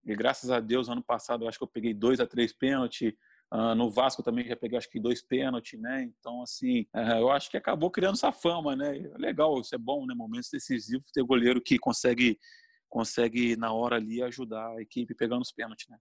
E 0.07 0.15
graças 0.15 0.51
a 0.51 0.61
Deus, 0.61 0.89
ano 0.89 1.03
passado, 1.03 1.45
eu 1.45 1.49
acho 1.49 1.59
que 1.59 1.65
eu 1.65 1.69
peguei 1.69 1.93
dois 1.93 2.21
a 2.21 2.27
três 2.27 2.53
pênaltis, 2.53 3.13
Uh, 3.53 3.75
no 3.75 3.91
Vasco 3.91 4.23
também 4.23 4.47
já 4.47 4.55
peguei 4.55 4.77
acho 4.77 4.91
que 4.91 5.01
dois 5.01 5.23
pênaltis, 5.23 5.81
né? 5.81 6.03
Então, 6.03 6.43
assim, 6.43 6.83
uh, 6.95 7.19
eu 7.19 7.31
acho 7.31 7.51
que 7.51 7.57
acabou 7.57 7.91
criando 7.91 8.15
essa 8.15 8.31
fama, 8.31 8.77
né? 8.77 8.93
Legal, 9.17 9.59
isso 9.61 9.75
é 9.75 9.79
bom, 9.79 10.05
né? 10.05 10.15
Momentos 10.15 10.51
decisivos, 10.51 11.11
ter 11.11 11.23
goleiro 11.23 11.61
que 11.61 11.79
consegue, 11.79 12.39
consegue 12.91 13.57
na 13.57 13.73
hora 13.73 13.97
ali 13.97 14.23
ajudar 14.23 14.69
a 14.77 14.83
equipe 14.83 15.15
pegando 15.15 15.41
os 15.41 15.53
pênaltis, 15.53 15.89
né? 15.89 15.97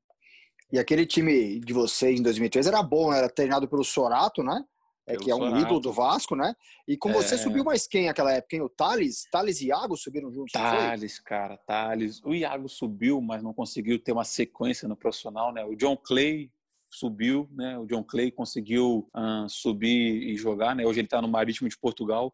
E 0.73 0.77
aquele 0.77 1.05
time 1.05 1.61
de 1.61 1.71
vocês 1.71 2.19
em 2.19 2.23
2003 2.23 2.67
era 2.67 2.83
bom, 2.83 3.13
era 3.13 3.29
treinado 3.29 3.65
pelo 3.69 3.85
Sorato, 3.85 4.43
né? 4.43 4.61
É, 5.07 5.15
que 5.15 5.31
é 5.31 5.35
um 5.35 5.37
Sorato. 5.37 5.61
ídolo 5.61 5.79
do 5.79 5.93
Vasco, 5.93 6.35
né? 6.35 6.53
E 6.85 6.97
com 6.97 7.11
é... 7.11 7.13
você 7.13 7.37
subiu 7.37 7.63
mais 7.63 7.87
quem 7.87 8.07
naquela 8.07 8.33
época? 8.33 8.57
Hein? 8.57 8.61
O 8.61 8.67
Thales? 8.67 9.25
Thales 9.31 9.61
e 9.61 9.67
Iago 9.67 9.95
subiram 9.95 10.29
juntos? 10.33 10.51
Thales, 10.51 11.17
cara, 11.21 11.57
Thales. 11.65 12.21
O 12.25 12.35
Iago 12.35 12.67
subiu, 12.67 13.21
mas 13.21 13.41
não 13.41 13.53
conseguiu 13.53 13.97
ter 13.97 14.11
uma 14.11 14.25
sequência 14.25 14.85
no 14.85 14.97
profissional, 14.97 15.53
né? 15.53 15.63
O 15.63 15.77
John 15.77 15.95
Clay 15.95 16.51
subiu, 16.89 17.49
né? 17.51 17.77
O 17.77 17.85
John 17.85 18.03
Clay 18.03 18.31
conseguiu 18.31 19.09
uh, 19.15 19.49
subir 19.49 20.23
e 20.23 20.35
jogar, 20.35 20.75
né? 20.75 20.85
Hoje 20.85 20.99
ele 20.99 21.07
está 21.07 21.21
no 21.21 21.27
Marítimo 21.27 21.69
de 21.69 21.77
Portugal. 21.77 22.33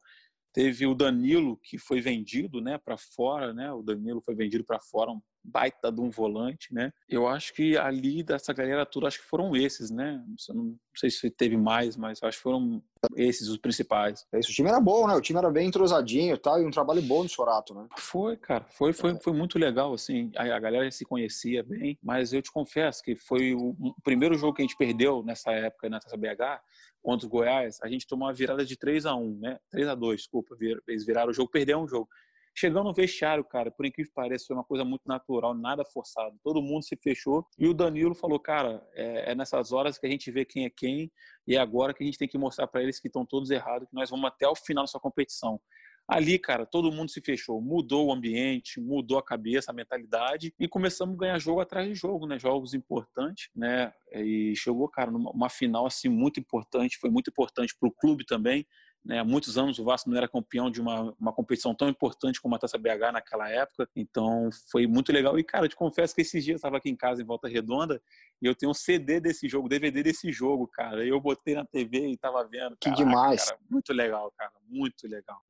Teve 0.54 0.86
o 0.86 0.94
Danilo 0.94 1.58
que 1.58 1.78
foi 1.78 2.00
vendido, 2.00 2.62
né, 2.62 2.78
para 2.78 2.96
fora, 2.96 3.54
né? 3.54 3.72
O 3.72 3.82
Danilo 3.82 4.22
foi 4.22 4.36
vendido 4.36 4.64
para 4.64 4.80
fora, 4.80 5.12
um 5.12 5.22
baita 5.44 5.92
de 5.92 6.00
um 6.00 6.10
volante, 6.10 6.74
né? 6.74 6.94
Eu 7.10 7.28
acho 7.28 7.54
que 7.54 7.78
ali 7.78 8.24
dessa 8.24 8.54
galera 8.54 8.86
toda, 8.86 9.08
acho 9.08 9.20
que 9.20 9.26
foram 9.26 9.56
esses, 9.56 9.92
né? 9.92 10.24
Não 10.54 10.78
sei 10.96 11.10
se 11.10 11.30
teve 11.30 11.58
mais, 11.58 11.98
mas 11.98 12.22
acho 12.24 12.38
que 12.38 12.44
foram 12.44 12.82
esses 13.16 13.50
os 13.50 13.58
principais. 13.58 14.26
É 14.32 14.40
isso, 14.40 14.52
o 14.52 14.54
time 14.54 14.70
era 14.70 14.80
bom, 14.80 15.06
né? 15.08 15.16
O 15.16 15.22
time 15.22 15.40
era 15.40 15.52
bem 15.52 15.68
entrosadinho 15.68 16.36
e 16.36 16.38
tal, 16.38 16.62
e 16.62 16.66
um 16.66 16.72
trabalho 16.72 17.02
bom 17.02 17.24
no 17.24 17.30
Sorato, 17.30 17.74
né? 17.74 17.88
Foi, 17.98 18.38
cara, 18.38 18.66
foi, 18.70 18.94
foi, 18.94 19.12
é. 19.12 19.20
foi 19.20 19.34
muito 19.34 19.60
legal, 19.60 19.94
assim, 19.94 20.32
a, 20.38 20.44
a 20.44 20.60
galera 20.60 20.90
se 20.92 21.04
conhecia 21.04 21.62
bem, 21.64 21.98
mas 22.02 22.32
eu 22.32 22.42
te 22.42 22.52
confesso 22.52 23.04
que 23.04 23.16
foi 23.16 23.54
o, 23.54 23.76
o 23.80 23.96
primeiro 24.02 24.38
jogo 24.38 24.54
que 24.54 24.62
a 24.62 24.66
gente 24.66 24.78
perdeu 24.78 25.24
nessa 25.24 25.52
época, 25.52 25.90
Taça 25.90 26.18
BH, 26.18 26.62
contra 27.04 27.28
o 27.28 27.30
Goiás, 27.30 27.78
a 27.84 27.88
gente 27.88 28.08
tomou 28.08 28.28
uma 28.28 28.34
virada 28.34 28.66
de 28.66 28.78
3 28.78 29.06
a 29.06 29.14
1 29.14 29.40
né? 29.40 29.60
3 29.70 29.90
a 29.90 29.96
2 29.96 30.22
desculpa, 30.22 30.56
eles 30.88 31.06
viraram 31.06 31.30
o 31.30 31.34
jogo, 31.34 31.52
perderam 31.52 31.84
um 31.84 31.88
jogo. 31.88 32.08
Chegando 32.56 32.84
no 32.84 32.94
vestiário, 32.94 33.44
cara, 33.44 33.72
por 33.72 33.84
incrível 33.84 34.12
que 34.12 34.16
pareça, 34.16 34.46
foi 34.46 34.56
uma 34.56 34.64
coisa 34.64 34.86
muito 34.86 35.02
natural, 35.08 35.56
nada 35.56 35.84
forçado. 35.84 36.38
Todo 36.44 36.62
mundo 36.62 36.84
se 36.84 36.96
fechou 36.96 37.48
e 37.58 37.68
o 37.68 37.74
Danilo 37.74 38.14
falou, 38.14 38.40
cara, 38.40 38.88
é, 38.94 39.32
é 39.32 39.36
nessas 39.36 39.72
horas 39.72 39.98
que 39.98 40.06
a 40.06 40.10
gente 40.10 40.32
vê 40.32 40.46
quem 40.46 40.66
é 40.66 40.70
quem 40.70 41.12
e 41.48 41.56
é 41.56 41.60
agora 41.60 41.94
que 41.94 42.04
a 42.04 42.06
gente 42.06 42.18
tem 42.18 42.28
que 42.28 42.38
mostrar 42.38 42.68
para 42.68 42.84
eles 42.84 43.00
que 43.00 43.08
estão 43.08 43.26
todos 43.26 43.50
errados, 43.50 43.90
que 43.90 43.96
nós 43.96 44.10
vamos 44.10 44.26
até 44.26 44.48
o 44.48 44.56
final 44.56 44.84
dessa 44.84 45.00
competição. 45.00 45.60
Ali, 46.08 46.38
cara, 46.38 46.66
todo 46.66 46.92
mundo 46.92 47.10
se 47.10 47.22
fechou, 47.22 47.62
mudou 47.62 48.08
o 48.08 48.14
ambiente, 48.14 48.80
mudou 48.80 49.18
a 49.18 49.24
cabeça, 49.24 49.72
a 49.72 49.74
mentalidade 49.74 50.54
e 50.60 50.68
começamos 50.68 51.16
a 51.16 51.18
ganhar 51.18 51.40
jogo 51.40 51.62
atrás 51.62 51.88
de 51.88 51.96
jogo, 51.96 52.28
né? 52.28 52.38
Jogos 52.38 52.74
importantes, 52.74 53.50
né? 53.56 53.94
E 54.12 54.54
chegou, 54.56 54.88
cara, 54.90 55.10
numa 55.10 55.50
final 55.50 55.86
assim 55.86 56.10
muito 56.10 56.40
importante, 56.40 56.98
foi 56.98 57.10
muito 57.10 57.30
importante 57.30 57.76
para 57.80 57.88
o 57.88 57.92
clube 57.92 58.26
também. 58.26 58.68
Né, 59.06 59.20
há 59.20 59.24
muitos 59.26 59.58
anos 59.58 59.78
o 59.80 59.84
Vasco 59.84 60.10
não 60.10 60.18
era 60.18 60.30
campeão 60.30 60.72
de 60.72 60.80
uma, 60.80 61.14
uma 61.20 61.34
competição 61.34 61.76
tão 61.76 61.90
importante 61.90 62.42
como 62.42 62.56
a 62.56 62.58
Taça 62.58 62.78
BH 62.78 63.12
naquela 63.12 63.50
época, 63.50 63.90
então 63.94 64.50
foi 64.72 64.88
muito 64.88 65.12
legal. 65.12 65.38
E, 65.38 65.44
cara, 65.44 65.66
eu 65.66 65.70
te 65.70 65.76
confesso 65.76 66.16
que 66.16 66.22
esses 66.22 66.42
dias 66.42 66.54
eu 66.54 66.56
estava 66.56 66.78
aqui 66.78 66.90
em 66.90 66.96
casa, 66.96 67.22
em 67.22 67.26
Volta 67.26 67.50
Redonda, 67.50 68.02
e 68.42 68.46
eu 68.46 68.56
tenho 68.56 68.72
um 68.72 68.74
CD 68.74 69.20
desse 69.20 69.50
jogo, 69.50 69.68
DVD 69.68 70.04
desse 70.04 70.32
jogo, 70.32 70.68
cara. 70.68 71.06
Eu 71.06 71.20
botei 71.20 71.54
na 71.54 71.66
TV 71.66 72.08
e 72.08 72.14
estava 72.14 72.46
vendo. 72.46 72.78
Que 72.78 72.90
Caraca, 72.90 73.04
demais. 73.04 73.44
Cara, 73.44 73.60
muito 73.70 73.92
legal, 73.92 74.32
cara, 74.38 74.54
muito 74.70 75.06
legal. 75.06 75.42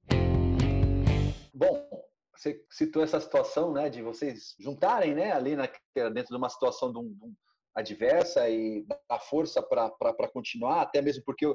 Bom, 1.53 1.87
você 2.35 2.65
citou 2.69 3.03
essa 3.03 3.19
situação, 3.19 3.71
né, 3.71 3.89
de 3.89 4.01
vocês 4.01 4.55
juntarem, 4.59 5.13
né, 5.13 5.31
ali 5.31 5.55
na, 5.55 5.69
dentro 6.09 6.29
de 6.29 6.35
uma 6.35 6.49
situação 6.49 6.91
de 6.91 6.99
um, 6.99 7.13
de 7.13 7.23
um 7.23 7.35
adversa 7.75 8.49
e 8.49 8.85
dar 9.09 9.19
força 9.19 9.61
para 9.61 10.27
continuar, 10.31 10.81
até 10.81 11.01
mesmo 11.01 11.23
porque 11.23 11.45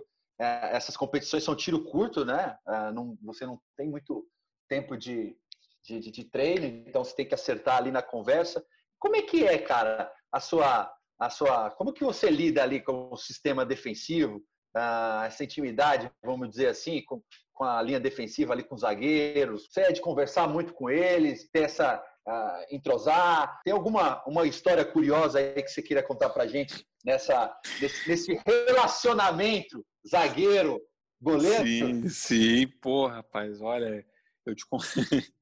é, 0.41 0.77
essas 0.77 0.97
competições 0.97 1.45
são 1.45 1.57
tiro 1.57 1.85
curto, 1.85 2.25
né? 2.25 2.57
É, 2.67 2.93
não, 2.93 3.17
você 3.23 3.45
não 3.45 3.61
tem 3.77 3.89
muito 3.89 4.27
tempo 4.69 4.97
de, 4.97 5.37
de, 5.85 5.99
de, 5.99 6.25
treino, 6.25 6.67
então 6.89 7.05
você 7.05 7.15
tem 7.15 7.27
que 7.27 7.35
acertar 7.35 7.77
ali 7.77 7.91
na 7.91 8.03
conversa. 8.03 8.65
Como 8.99 9.17
é 9.17 9.23
que 9.23 9.47
é, 9.47 9.59
cara, 9.59 10.13
a 10.33 10.41
sua, 10.41 10.93
a 11.19 11.31
sua, 11.31 11.71
como 11.71 11.93
que 11.93 12.05
você 12.05 12.31
lida 12.31 12.63
ali 12.63 12.83
com 12.83 13.11
o 13.13 13.17
sistema 13.17 13.65
defensivo, 13.65 14.43
ah, 14.75 15.25
essa 15.27 15.45
intimidade, 15.45 16.11
vamos 16.23 16.51
dizer 16.51 16.69
assim, 16.69 17.03
com, 17.05 17.23
com 17.59 17.65
a 17.65 17.83
linha 17.83 17.99
defensiva 17.99 18.53
ali 18.53 18.63
com 18.63 18.77
os 18.77 18.83
zagueiros? 18.83 19.67
Você 19.69 19.81
é 19.81 19.93
de 19.93 20.01
conversar 20.01 20.47
muito 20.49 20.73
com 20.73 20.89
eles, 20.89 21.51
ter 21.51 21.65
essa 21.65 22.01
uh, 22.25 22.75
entrosar? 22.75 23.61
Tem 23.65 23.73
alguma 23.73 24.23
uma 24.25 24.47
história 24.47 24.85
curiosa 24.85 25.41
aí 25.41 25.61
que 25.61 25.69
você 25.69 25.83
queira 25.83 26.01
contar 26.01 26.31
pra 26.31 26.47
gente 26.47 26.87
nessa, 27.05 27.53
nesse, 27.81 28.09
nesse 28.09 28.41
relacionamento 28.47 29.85
zagueiro, 30.09 30.81
goleiro? 31.21 31.67
Sim, 31.67 32.09
sim, 32.09 32.69
pô, 32.81 33.09
rapaz, 33.09 33.61
olha, 33.61 34.07
eu 34.47 34.55
te 34.55 34.65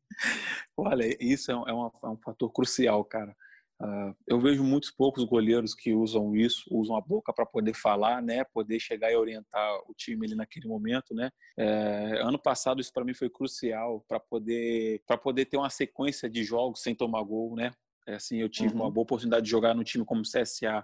Olha, 0.75 1.15
isso 1.21 1.53
é 1.53 1.55
um, 1.55 1.69
é, 1.69 1.91
é 2.05 2.09
um 2.09 2.17
fator 2.17 2.51
crucial, 2.51 3.05
cara. 3.05 3.37
Uh, 3.83 4.17
eu 4.27 4.41
vejo 4.41 4.65
muitos 4.65 4.91
poucos 4.91 5.23
goleiros 5.25 5.75
que 5.75 5.93
usam 5.93 6.35
isso, 6.35 6.65
usam 6.71 6.97
a 6.97 7.01
boca 7.01 7.31
para 7.31 7.45
poder 7.45 7.75
falar, 7.75 8.23
né, 8.23 8.43
poder 8.45 8.81
chegar 8.81 9.13
e 9.13 9.17
orientar 9.17 9.79
o 9.87 9.93
time 9.95 10.25
ali 10.25 10.35
naquele 10.35 10.67
momento, 10.67 11.15
né. 11.15 11.31
É, 11.59 12.23
ano 12.23 12.39
passado 12.39 12.81
isso 12.81 12.91
para 12.91 13.05
mim 13.05 13.13
foi 13.13 13.29
crucial 13.29 14.03
para 14.09 14.19
poder 14.19 15.03
para 15.07 15.19
poder 15.19 15.45
ter 15.45 15.59
uma 15.59 15.69
sequência 15.69 16.29
de 16.29 16.43
jogos 16.43 16.81
sem 16.81 16.95
tomar 16.95 17.23
gol, 17.23 17.55
né. 17.55 17.71
É, 18.09 18.15
assim, 18.15 18.39
eu 18.39 18.49
tive 18.49 18.73
uhum. 18.73 18.81
uma 18.81 18.91
boa 18.91 19.03
oportunidade 19.03 19.45
de 19.45 19.51
jogar 19.51 19.75
no 19.75 19.85
time 19.85 20.07
como 20.07 20.23
CSA, 20.23 20.83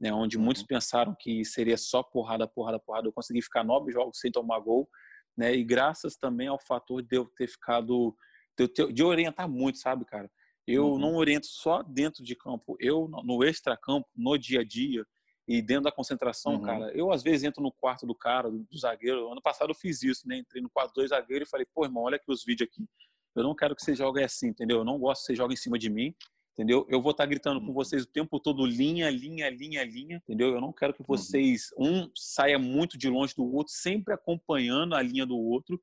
né, 0.00 0.12
onde 0.12 0.36
uhum. 0.36 0.42
muitos 0.42 0.64
pensaram 0.64 1.14
que 1.16 1.44
seria 1.44 1.76
só 1.76 2.02
porrada, 2.02 2.48
porrada, 2.48 2.80
porrada. 2.80 3.06
Eu 3.06 3.12
consegui 3.12 3.40
ficar 3.40 3.62
nove 3.62 3.92
jogos 3.92 4.18
sem 4.18 4.32
tomar 4.32 4.58
gol, 4.58 4.88
né, 5.36 5.54
e 5.54 5.62
graças 5.62 6.16
também 6.16 6.48
ao 6.48 6.58
fator 6.58 7.02
de 7.02 7.16
eu 7.16 7.24
ter 7.36 7.46
ficado 7.46 8.16
de, 8.58 8.64
eu 8.64 8.68
ter, 8.68 8.92
de 8.92 9.04
orientar 9.04 9.48
muito, 9.48 9.78
sabe, 9.78 10.04
cara 10.04 10.28
eu 10.66 10.92
uhum. 10.92 10.98
não 10.98 11.16
oriento 11.16 11.46
só 11.46 11.82
dentro 11.82 12.22
de 12.22 12.36
campo, 12.36 12.76
eu 12.78 13.08
no 13.08 13.42
extra-campo, 13.42 14.08
no 14.14 14.36
dia 14.38 14.60
a 14.60 14.64
dia 14.64 15.04
e 15.46 15.60
dentro 15.60 15.84
da 15.84 15.92
concentração, 15.92 16.54
uhum. 16.54 16.62
cara. 16.62 16.92
Eu 16.96 17.10
às 17.12 17.22
vezes 17.22 17.42
entro 17.42 17.62
no 17.62 17.72
quarto 17.72 18.06
do 18.06 18.14
cara, 18.14 18.50
do, 18.50 18.60
do, 18.70 18.78
zagueiro. 18.78 19.30
Ano 19.30 19.42
passado 19.42 19.70
eu 19.70 19.74
fiz 19.74 20.02
isso, 20.02 20.26
né? 20.26 20.36
Entrei 20.36 20.62
no 20.62 20.70
quarto 20.70 20.94
dois 20.94 21.10
zagueiros 21.10 21.48
e 21.48 21.50
falei, 21.50 21.66
pô, 21.74 21.84
irmão, 21.84 22.04
olha 22.04 22.16
aqui 22.16 22.30
os 22.30 22.44
vídeos 22.44 22.68
aqui. 22.68 22.86
Eu 23.34 23.42
não 23.42 23.54
quero 23.54 23.74
que 23.74 23.82
você 23.82 23.94
jogue 23.94 24.22
assim, 24.22 24.48
entendeu? 24.48 24.78
Eu 24.78 24.84
não 24.84 24.98
gosto 24.98 25.22
que 25.22 25.26
você 25.26 25.34
jogue 25.34 25.54
em 25.54 25.56
cima 25.56 25.78
de 25.78 25.90
mim, 25.90 26.14
entendeu? 26.52 26.86
Eu 26.88 27.02
vou 27.02 27.10
estar 27.10 27.24
tá 27.24 27.28
gritando 27.28 27.58
uhum. 27.58 27.66
com 27.66 27.72
vocês 27.72 28.04
o 28.04 28.06
tempo 28.06 28.38
todo, 28.38 28.64
linha, 28.64 29.10
linha, 29.10 29.50
linha, 29.50 29.82
linha, 29.84 30.16
entendeu? 30.16 30.54
Eu 30.54 30.60
não 30.60 30.72
quero 30.72 30.94
que 30.94 31.00
uhum. 31.00 31.06
vocês, 31.06 31.70
um, 31.76 32.08
saia 32.14 32.58
muito 32.58 32.96
de 32.96 33.08
longe 33.08 33.34
do 33.34 33.44
outro, 33.44 33.72
sempre 33.72 34.14
acompanhando 34.14 34.94
a 34.94 35.02
linha 35.02 35.26
do 35.26 35.36
outro. 35.36 35.80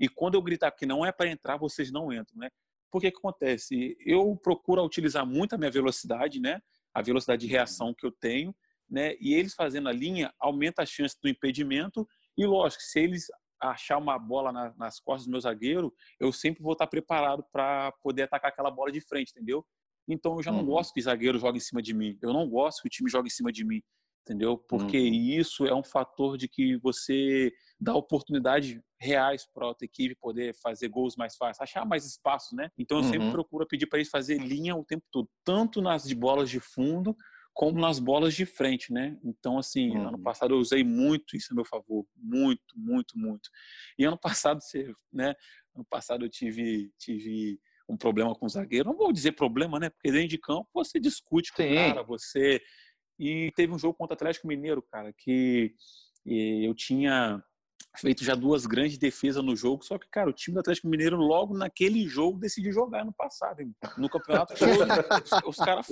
E 0.00 0.08
quando 0.08 0.34
eu 0.34 0.42
gritar 0.42 0.70
que 0.72 0.84
não 0.84 1.06
é 1.06 1.12
para 1.12 1.30
entrar, 1.30 1.56
vocês 1.56 1.92
não 1.92 2.12
entram, 2.12 2.38
né? 2.38 2.50
Porque 2.96 3.10
que 3.10 3.18
acontece? 3.18 3.96
Eu 4.00 4.34
procuro 4.36 4.82
utilizar 4.82 5.26
muito 5.26 5.54
a 5.54 5.58
minha 5.58 5.70
velocidade, 5.70 6.40
né? 6.40 6.60
a 6.96 7.02
velocidade 7.02 7.46
de 7.46 7.52
reação 7.52 7.92
que 7.92 8.06
eu 8.06 8.10
tenho, 8.10 8.56
né? 8.88 9.16
E 9.20 9.34
eles 9.34 9.52
fazendo 9.52 9.86
a 9.90 9.92
linha 9.92 10.32
aumenta 10.40 10.82
a 10.82 10.86
chance 10.86 11.14
do 11.22 11.28
impedimento 11.28 12.08
e 12.38 12.46
lógico, 12.46 12.82
se 12.82 13.00
eles 13.00 13.26
achar 13.60 13.98
uma 13.98 14.18
bola 14.18 14.50
na, 14.50 14.74
nas 14.78 14.98
costas 14.98 15.26
do 15.26 15.30
meu 15.30 15.40
zagueiro, 15.40 15.92
eu 16.18 16.32
sempre 16.32 16.62
vou 16.62 16.72
estar 16.72 16.86
preparado 16.86 17.44
para 17.52 17.92
poder 18.02 18.22
atacar 18.22 18.50
aquela 18.50 18.70
bola 18.70 18.90
de 18.90 19.02
frente, 19.02 19.30
entendeu? 19.30 19.62
Então 20.08 20.36
eu 20.36 20.42
já 20.42 20.50
não 20.50 20.60
uhum. 20.60 20.66
gosto 20.66 20.94
que 20.94 21.02
zagueiro 21.02 21.38
jogue 21.38 21.58
em 21.58 21.60
cima 21.60 21.82
de 21.82 21.92
mim. 21.92 22.18
Eu 22.22 22.32
não 22.32 22.48
gosto 22.48 22.80
que 22.80 22.88
o 22.88 22.90
time 22.90 23.10
jogue 23.10 23.26
em 23.26 23.30
cima 23.30 23.52
de 23.52 23.62
mim, 23.62 23.82
entendeu? 24.26 24.58
Porque 24.58 24.98
uhum. 24.98 25.14
isso 25.14 25.64
é 25.66 25.74
um 25.74 25.84
fator 25.84 26.36
de 26.36 26.48
que 26.48 26.76
você 26.78 27.52
dá 27.80 27.94
oportunidades 27.94 28.80
reais 29.00 29.46
para 29.54 29.64
a 29.64 29.68
outra 29.68 29.84
equipe 29.84 30.16
poder 30.16 30.54
fazer 30.60 30.88
gols 30.88 31.14
mais 31.16 31.36
fáceis, 31.36 31.60
achar 31.60 31.86
mais 31.86 32.04
espaço, 32.04 32.56
né? 32.56 32.68
Então 32.76 32.98
eu 32.98 33.04
uhum. 33.04 33.10
sempre 33.10 33.30
procuro 33.30 33.66
pedir 33.66 33.86
para 33.86 34.00
eles 34.00 34.10
fazer 34.10 34.38
linha 34.38 34.74
o 34.74 34.84
tempo 34.84 35.04
todo, 35.12 35.28
tanto 35.44 35.80
nas 35.80 36.02
de 36.02 36.14
bolas 36.14 36.50
de 36.50 36.58
fundo 36.58 37.16
como 37.54 37.80
nas 37.80 37.98
bolas 37.98 38.34
de 38.34 38.44
frente, 38.44 38.92
né? 38.92 39.16
Então, 39.24 39.58
assim, 39.58 39.90
uhum. 39.90 40.08
ano 40.08 40.18
passado 40.18 40.54
eu 40.54 40.58
usei 40.58 40.82
muito 40.82 41.36
isso 41.36 41.52
a 41.52 41.54
meu 41.54 41.64
favor, 41.64 42.04
muito, 42.14 42.62
muito, 42.74 43.16
muito. 43.16 43.48
E 43.98 44.04
ano 44.04 44.18
passado, 44.18 44.60
né? 45.12 45.34
Ano 45.74 45.86
passado 45.88 46.24
eu 46.24 46.28
tive, 46.28 46.92
tive 46.98 47.58
um 47.88 47.96
problema 47.96 48.34
com 48.34 48.46
o 48.46 48.48
zagueiro. 48.48 48.90
Não 48.90 48.96
vou 48.96 49.12
dizer 49.12 49.32
problema, 49.32 49.78
né? 49.78 49.90
Porque 49.90 50.10
dentro 50.10 50.28
de 50.28 50.38
campo 50.38 50.68
você 50.74 50.98
discute 50.98 51.52
com 51.52 51.62
Sim. 51.62 51.72
o 51.72 51.74
cara, 51.74 52.02
você. 52.02 52.60
E 53.18 53.52
teve 53.56 53.72
um 53.72 53.78
jogo 53.78 53.94
contra 53.94 54.14
o 54.14 54.16
Atlético 54.16 54.46
Mineiro, 54.46 54.82
cara, 54.82 55.12
que 55.12 55.74
eu 56.26 56.74
tinha 56.74 57.42
feito 57.96 58.22
já 58.22 58.34
duas 58.34 58.66
grandes 58.66 58.98
defesas 58.98 59.42
no 59.42 59.56
jogo, 59.56 59.84
só 59.84 59.98
que, 59.98 60.08
cara, 60.10 60.28
o 60.28 60.32
time 60.32 60.54
do 60.54 60.60
Atlético 60.60 60.88
Mineiro 60.88 61.16
logo 61.16 61.56
naquele 61.56 62.06
jogo 62.06 62.38
decidiu 62.38 62.72
jogar 62.72 63.04
no 63.04 63.12
passado, 63.12 63.62
no 63.96 64.08
campeonato 64.08 64.52
os, 65.48 65.56
os 65.56 65.56
caras 65.56 65.86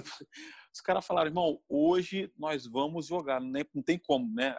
os 0.75 0.81
cara 0.81 1.01
falaram, 1.01 1.29
irmão, 1.29 1.59
hoje 1.69 2.31
nós 2.37 2.67
vamos 2.67 3.07
jogar, 3.07 3.41
não, 3.41 3.61
não 3.75 3.83
tem 3.83 3.99
como, 3.99 4.33
né? 4.35 4.55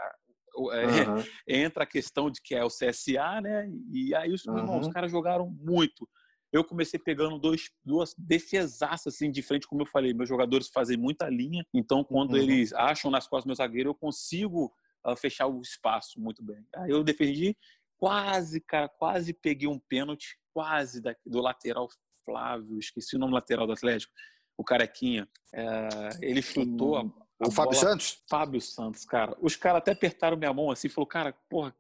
É, 0.72 1.10
uhum. 1.10 1.24
Entra 1.46 1.84
a 1.84 1.88
questão 1.88 2.32
de 2.32 2.42
que 2.42 2.56
é 2.56 2.64
o 2.64 2.70
CSA, 2.70 3.42
né? 3.42 3.70
E 3.92 4.16
aí 4.16 4.32
os, 4.32 4.46
uhum. 4.46 4.58
irmão, 4.58 4.80
os 4.80 4.88
caras 4.88 5.12
jogaram 5.12 5.50
muito. 5.50 6.08
Eu 6.56 6.64
comecei 6.64 6.98
pegando 6.98 7.38
dois, 7.38 7.70
duas 7.84 8.16
defesaças 8.18 9.14
assim 9.14 9.30
de 9.30 9.42
frente, 9.42 9.68
como 9.68 9.82
eu 9.82 9.86
falei, 9.86 10.14
meus 10.14 10.30
jogadores 10.30 10.70
fazem 10.70 10.96
muita 10.96 11.28
linha, 11.28 11.66
então 11.74 12.02
quando 12.02 12.32
uhum. 12.32 12.38
eles 12.38 12.72
acham 12.72 13.12
nas 13.12 13.28
costas 13.28 13.44
do 13.44 13.48
meu 13.48 13.56
zagueiro, 13.56 13.90
eu 13.90 13.94
consigo 13.94 14.74
uh, 15.06 15.18
fechar 15.18 15.48
o 15.48 15.62
espaço 15.62 16.18
muito 16.18 16.42
bem. 16.42 16.66
Aí 16.78 16.92
eu 16.92 17.04
defendi, 17.04 17.58
quase, 17.98 18.62
cara, 18.62 18.88
quase 18.88 19.34
peguei 19.34 19.68
um 19.68 19.78
pênalti, 19.78 20.40
quase 20.54 21.02
da, 21.02 21.14
do 21.26 21.42
lateral 21.42 21.90
Flávio, 22.24 22.80
esqueci 22.80 23.18
o 23.18 23.20
nome 23.20 23.34
lateral 23.34 23.68
do 23.68 23.74
Atlético, 23.74 24.14
o 24.58 24.64
Carequinha. 24.64 25.28
É, 25.54 25.90
ele 26.22 26.42
chutou 26.42 26.96
a, 26.96 27.02
a 27.02 27.48
o 27.50 27.52
Fábio 27.52 27.78
Santos? 27.78 28.24
Fábio 28.30 28.62
Santos, 28.62 29.04
cara. 29.04 29.36
Os 29.42 29.58
caras 29.58 29.80
até 29.80 29.92
apertaram 29.92 30.38
minha 30.38 30.54
mão 30.54 30.72
assim, 30.72 30.88
falou, 30.88 31.06
cara, 31.06 31.34
porra, 31.50 31.76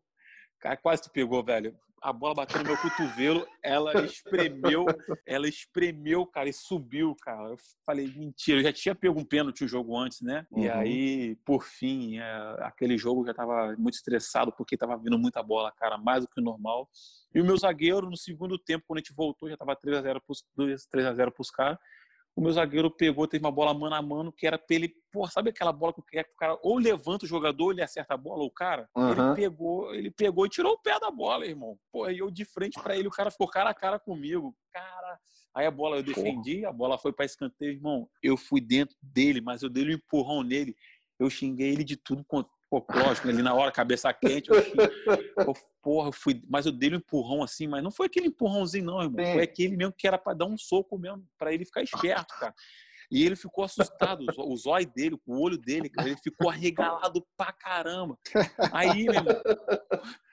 cara, 0.65 0.77
quase 0.77 1.03
tu 1.03 1.11
pegou, 1.11 1.43
velho. 1.43 1.77
A 2.01 2.13
bola 2.13 2.35
bateu 2.35 2.59
no 2.59 2.65
meu 2.65 2.77
cotovelo, 2.77 3.47
ela 3.63 4.05
espremeu, 4.05 4.85
ela 5.25 5.47
espremeu, 5.47 6.25
cara, 6.25 6.49
e 6.49 6.53
subiu, 6.53 7.15
cara. 7.21 7.49
Eu 7.49 7.57
falei, 7.85 8.07
mentira, 8.15 8.59
eu 8.59 8.63
já 8.63 8.73
tinha 8.73 8.93
pego 8.93 9.19
um 9.19 9.25
pênalti 9.25 9.63
o 9.63 9.67
jogo 9.67 9.97
antes, 9.97 10.21
né? 10.21 10.45
Uhum. 10.51 10.63
E 10.63 10.69
aí, 10.69 11.35
por 11.45 11.63
fim, 11.63 12.17
é, 12.17 12.57
aquele 12.61 12.97
jogo 12.97 13.25
já 13.25 13.33
tava 13.33 13.75
muito 13.77 13.95
estressado, 13.95 14.51
porque 14.55 14.77
tava 14.77 14.97
vindo 14.97 15.17
muita 15.17 15.41
bola, 15.41 15.71
cara, 15.71 15.97
mais 15.97 16.23
do 16.23 16.29
que 16.29 16.39
o 16.39 16.43
normal. 16.43 16.87
E 17.33 17.41
o 17.41 17.45
meu 17.45 17.57
zagueiro, 17.57 18.09
no 18.09 18.17
segundo 18.17 18.57
tempo, 18.57 18.85
quando 18.87 18.97
a 18.97 19.01
gente 19.01 19.15
voltou, 19.15 19.49
já 19.49 19.57
tava 19.57 19.75
3x0 19.75 20.21
pros, 20.25 20.43
3x0 20.93 21.31
pros 21.31 21.49
caras 21.49 21.77
o 22.35 22.41
meu 22.41 22.51
zagueiro 22.51 22.91
pegou, 22.91 23.27
teve 23.27 23.45
uma 23.45 23.51
bola 23.51 23.73
mano 23.73 23.95
a 23.95 24.01
mano, 24.01 24.31
que 24.31 24.45
era 24.45 24.57
pra 24.57 24.75
ele, 24.75 24.93
pô, 25.11 25.25
sabe 25.27 25.51
aquela 25.51 25.71
bola 25.71 25.93
que 25.93 26.01
o 26.01 26.37
cara 26.37 26.59
ou 26.61 26.77
levanta 26.77 27.23
o 27.23 27.27
jogador, 27.27 27.71
ele 27.71 27.81
acerta 27.81 28.13
a 28.13 28.17
bola, 28.17 28.41
ou 28.41 28.47
o 28.47 28.51
cara, 28.51 28.89
uhum. 28.93 29.11
ele 29.11 29.35
pegou, 29.35 29.95
ele 29.95 30.11
pegou 30.11 30.45
e 30.45 30.49
tirou 30.49 30.73
o 30.73 30.77
pé 30.77 30.99
da 30.99 31.09
bola, 31.09 31.45
irmão. 31.45 31.79
Pô, 31.91 32.09
e 32.09 32.19
eu 32.19 32.29
de 32.29 32.43
frente 32.43 32.77
para 32.81 32.97
ele, 32.97 33.07
o 33.07 33.11
cara 33.11 33.31
ficou 33.31 33.47
cara 33.47 33.69
a 33.69 33.73
cara 33.73 33.97
comigo. 33.97 34.53
Cara, 34.73 35.17
aí 35.55 35.65
a 35.65 35.71
bola 35.71 35.95
eu 35.95 36.03
defendi, 36.03 36.57
Porra. 36.57 36.69
a 36.69 36.73
bola 36.73 36.97
foi 36.97 37.13
para 37.13 37.25
escanteio, 37.25 37.71
irmão. 37.71 38.09
Eu 38.21 38.35
fui 38.35 38.59
dentro 38.59 38.97
dele, 39.01 39.39
mas 39.39 39.63
eu 39.63 39.69
dei 39.69 39.85
um 39.85 39.91
empurrão 39.91 40.43
nele. 40.43 40.75
Eu 41.17 41.29
xinguei 41.29 41.71
ele 41.71 41.85
de 41.85 41.95
tudo 41.95 42.25
Pô, 42.81 42.99
lógico, 42.99 43.29
ali 43.29 43.41
na 43.41 43.53
hora, 43.53 43.71
cabeça 43.71 44.13
quente, 44.13 44.49
eu, 44.49 44.57
eu, 44.57 45.53
porra, 45.81 46.09
eu 46.09 46.11
fui, 46.11 46.41
mas 46.49 46.65
eu 46.65 46.71
dei 46.71 46.91
um 46.91 46.95
empurrão 46.95 47.43
assim, 47.43 47.67
mas 47.67 47.83
não 47.83 47.91
foi 47.91 48.07
aquele 48.07 48.27
empurrãozinho, 48.27 48.85
não, 48.85 49.01
irmão. 49.01 49.25
Sim. 49.25 49.33
Foi 49.33 49.43
aquele 49.43 49.77
mesmo 49.77 49.93
que 49.97 50.07
era 50.07 50.17
para 50.17 50.33
dar 50.33 50.45
um 50.45 50.57
soco 50.57 50.97
mesmo, 50.97 51.25
para 51.37 51.53
ele 51.53 51.65
ficar 51.65 51.81
esperto, 51.81 52.33
cara. 52.39 52.53
E 53.11 53.23
ele 53.23 53.35
ficou 53.35 53.63
assustado, 53.63 54.25
o 54.37 54.57
zóio 54.57 54.87
dele, 54.87 55.15
o 55.25 55.39
olho 55.39 55.57
dele, 55.57 55.89
cara, 55.89 56.09
ele 56.09 56.17
ficou 56.17 56.49
arregalado 56.49 57.25
pra 57.37 57.51
caramba. 57.51 58.17
Aí, 58.71 59.03
meu 59.03 59.13
irmão, 59.13 59.41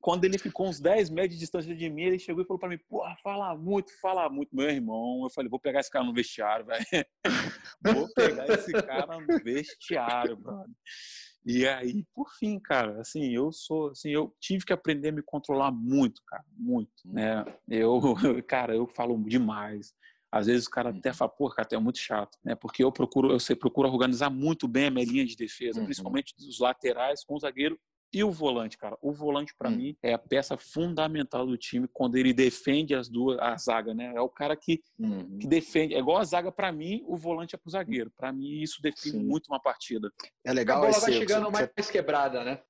quando 0.00 0.24
ele 0.24 0.38
ficou 0.38 0.66
uns 0.68 0.80
10 0.80 1.10
metros 1.10 1.34
de 1.34 1.40
distância 1.40 1.74
de 1.74 1.90
mim, 1.90 2.02
ele 2.02 2.18
chegou 2.18 2.42
e 2.42 2.46
falou 2.46 2.58
pra 2.58 2.68
mim, 2.68 2.78
porra, 2.88 3.14
fala 3.22 3.54
muito, 3.54 3.92
fala 4.00 4.28
muito, 4.28 4.54
meu 4.56 4.68
irmão. 4.70 5.22
Eu 5.22 5.30
falei, 5.30 5.50
vou 5.50 5.60
pegar 5.60 5.80
esse 5.80 5.90
cara 5.90 6.04
no 6.04 6.14
vestiário, 6.14 6.64
velho. 6.64 6.84
Vou 7.84 8.08
pegar 8.14 8.48
esse 8.48 8.72
cara 8.72 9.18
no 9.20 9.38
vestiário, 9.42 10.36
brother. 10.36 10.70
E 11.44 11.66
aí, 11.66 12.04
por 12.14 12.30
fim, 12.38 12.58
cara, 12.58 13.00
assim, 13.00 13.34
eu 13.34 13.50
sou, 13.50 13.90
assim, 13.90 14.10
eu 14.10 14.34
tive 14.40 14.64
que 14.64 14.72
aprender 14.72 15.08
a 15.08 15.12
me 15.12 15.22
controlar 15.22 15.72
muito, 15.72 16.22
cara, 16.26 16.44
muito, 16.56 16.92
né? 17.04 17.44
Eu, 17.68 18.00
cara, 18.46 18.74
eu 18.74 18.86
falo 18.86 19.20
demais. 19.24 19.92
Às 20.30 20.46
vezes 20.46 20.66
o 20.66 20.70
cara 20.70 20.90
até 20.90 21.10
uhum. 21.10 21.14
fala, 21.14 21.30
pô, 21.30 21.50
cara, 21.50 21.68
é 21.72 21.78
muito 21.78 21.98
chato, 21.98 22.38
né? 22.42 22.54
Porque 22.54 22.82
eu 22.82 22.92
procuro, 22.92 23.32
eu 23.32 23.40
sei, 23.40 23.54
procuro 23.54 23.88
organizar 23.88 24.30
muito 24.30 24.66
bem 24.66 24.86
a 24.86 24.90
minha 24.90 25.04
linha 25.04 25.26
de 25.26 25.36
defesa, 25.36 25.80
uhum. 25.80 25.84
principalmente 25.84 26.34
dos 26.38 26.58
laterais 26.58 27.24
com 27.24 27.34
o 27.34 27.38
zagueiro 27.38 27.78
e 28.12 28.22
o 28.22 28.30
volante, 28.30 28.76
cara. 28.76 28.96
O 29.00 29.12
volante, 29.12 29.54
para 29.58 29.70
hum. 29.70 29.76
mim, 29.76 29.96
é 30.02 30.12
a 30.12 30.18
peça 30.18 30.56
fundamental 30.56 31.46
do 31.46 31.56
time 31.56 31.88
quando 31.92 32.16
ele 32.16 32.32
defende 32.32 32.94
as 32.94 33.08
duas, 33.08 33.38
a 33.38 33.56
zaga, 33.56 33.94
né? 33.94 34.12
É 34.14 34.20
o 34.20 34.28
cara 34.28 34.54
que, 34.54 34.82
uhum. 34.98 35.38
que 35.38 35.46
defende. 35.46 35.94
É 35.94 35.98
igual 35.98 36.18
a 36.18 36.24
zaga, 36.24 36.52
para 36.52 36.70
mim, 36.70 37.02
o 37.06 37.16
volante 37.16 37.54
é 37.54 37.58
pro 37.58 37.70
zagueiro. 37.70 38.12
Para 38.16 38.32
mim, 38.32 38.60
isso 38.60 38.82
define 38.82 39.18
Sim. 39.18 39.24
muito 39.24 39.46
uma 39.48 39.60
partida. 39.60 40.10
É 40.44 40.52
legal 40.52 40.78
A 40.78 40.86
bola 40.88 41.00
vai 41.00 41.12
chegando 41.12 41.50
mais 41.50 41.90
quebrada, 41.90 42.44
né? 42.44 42.60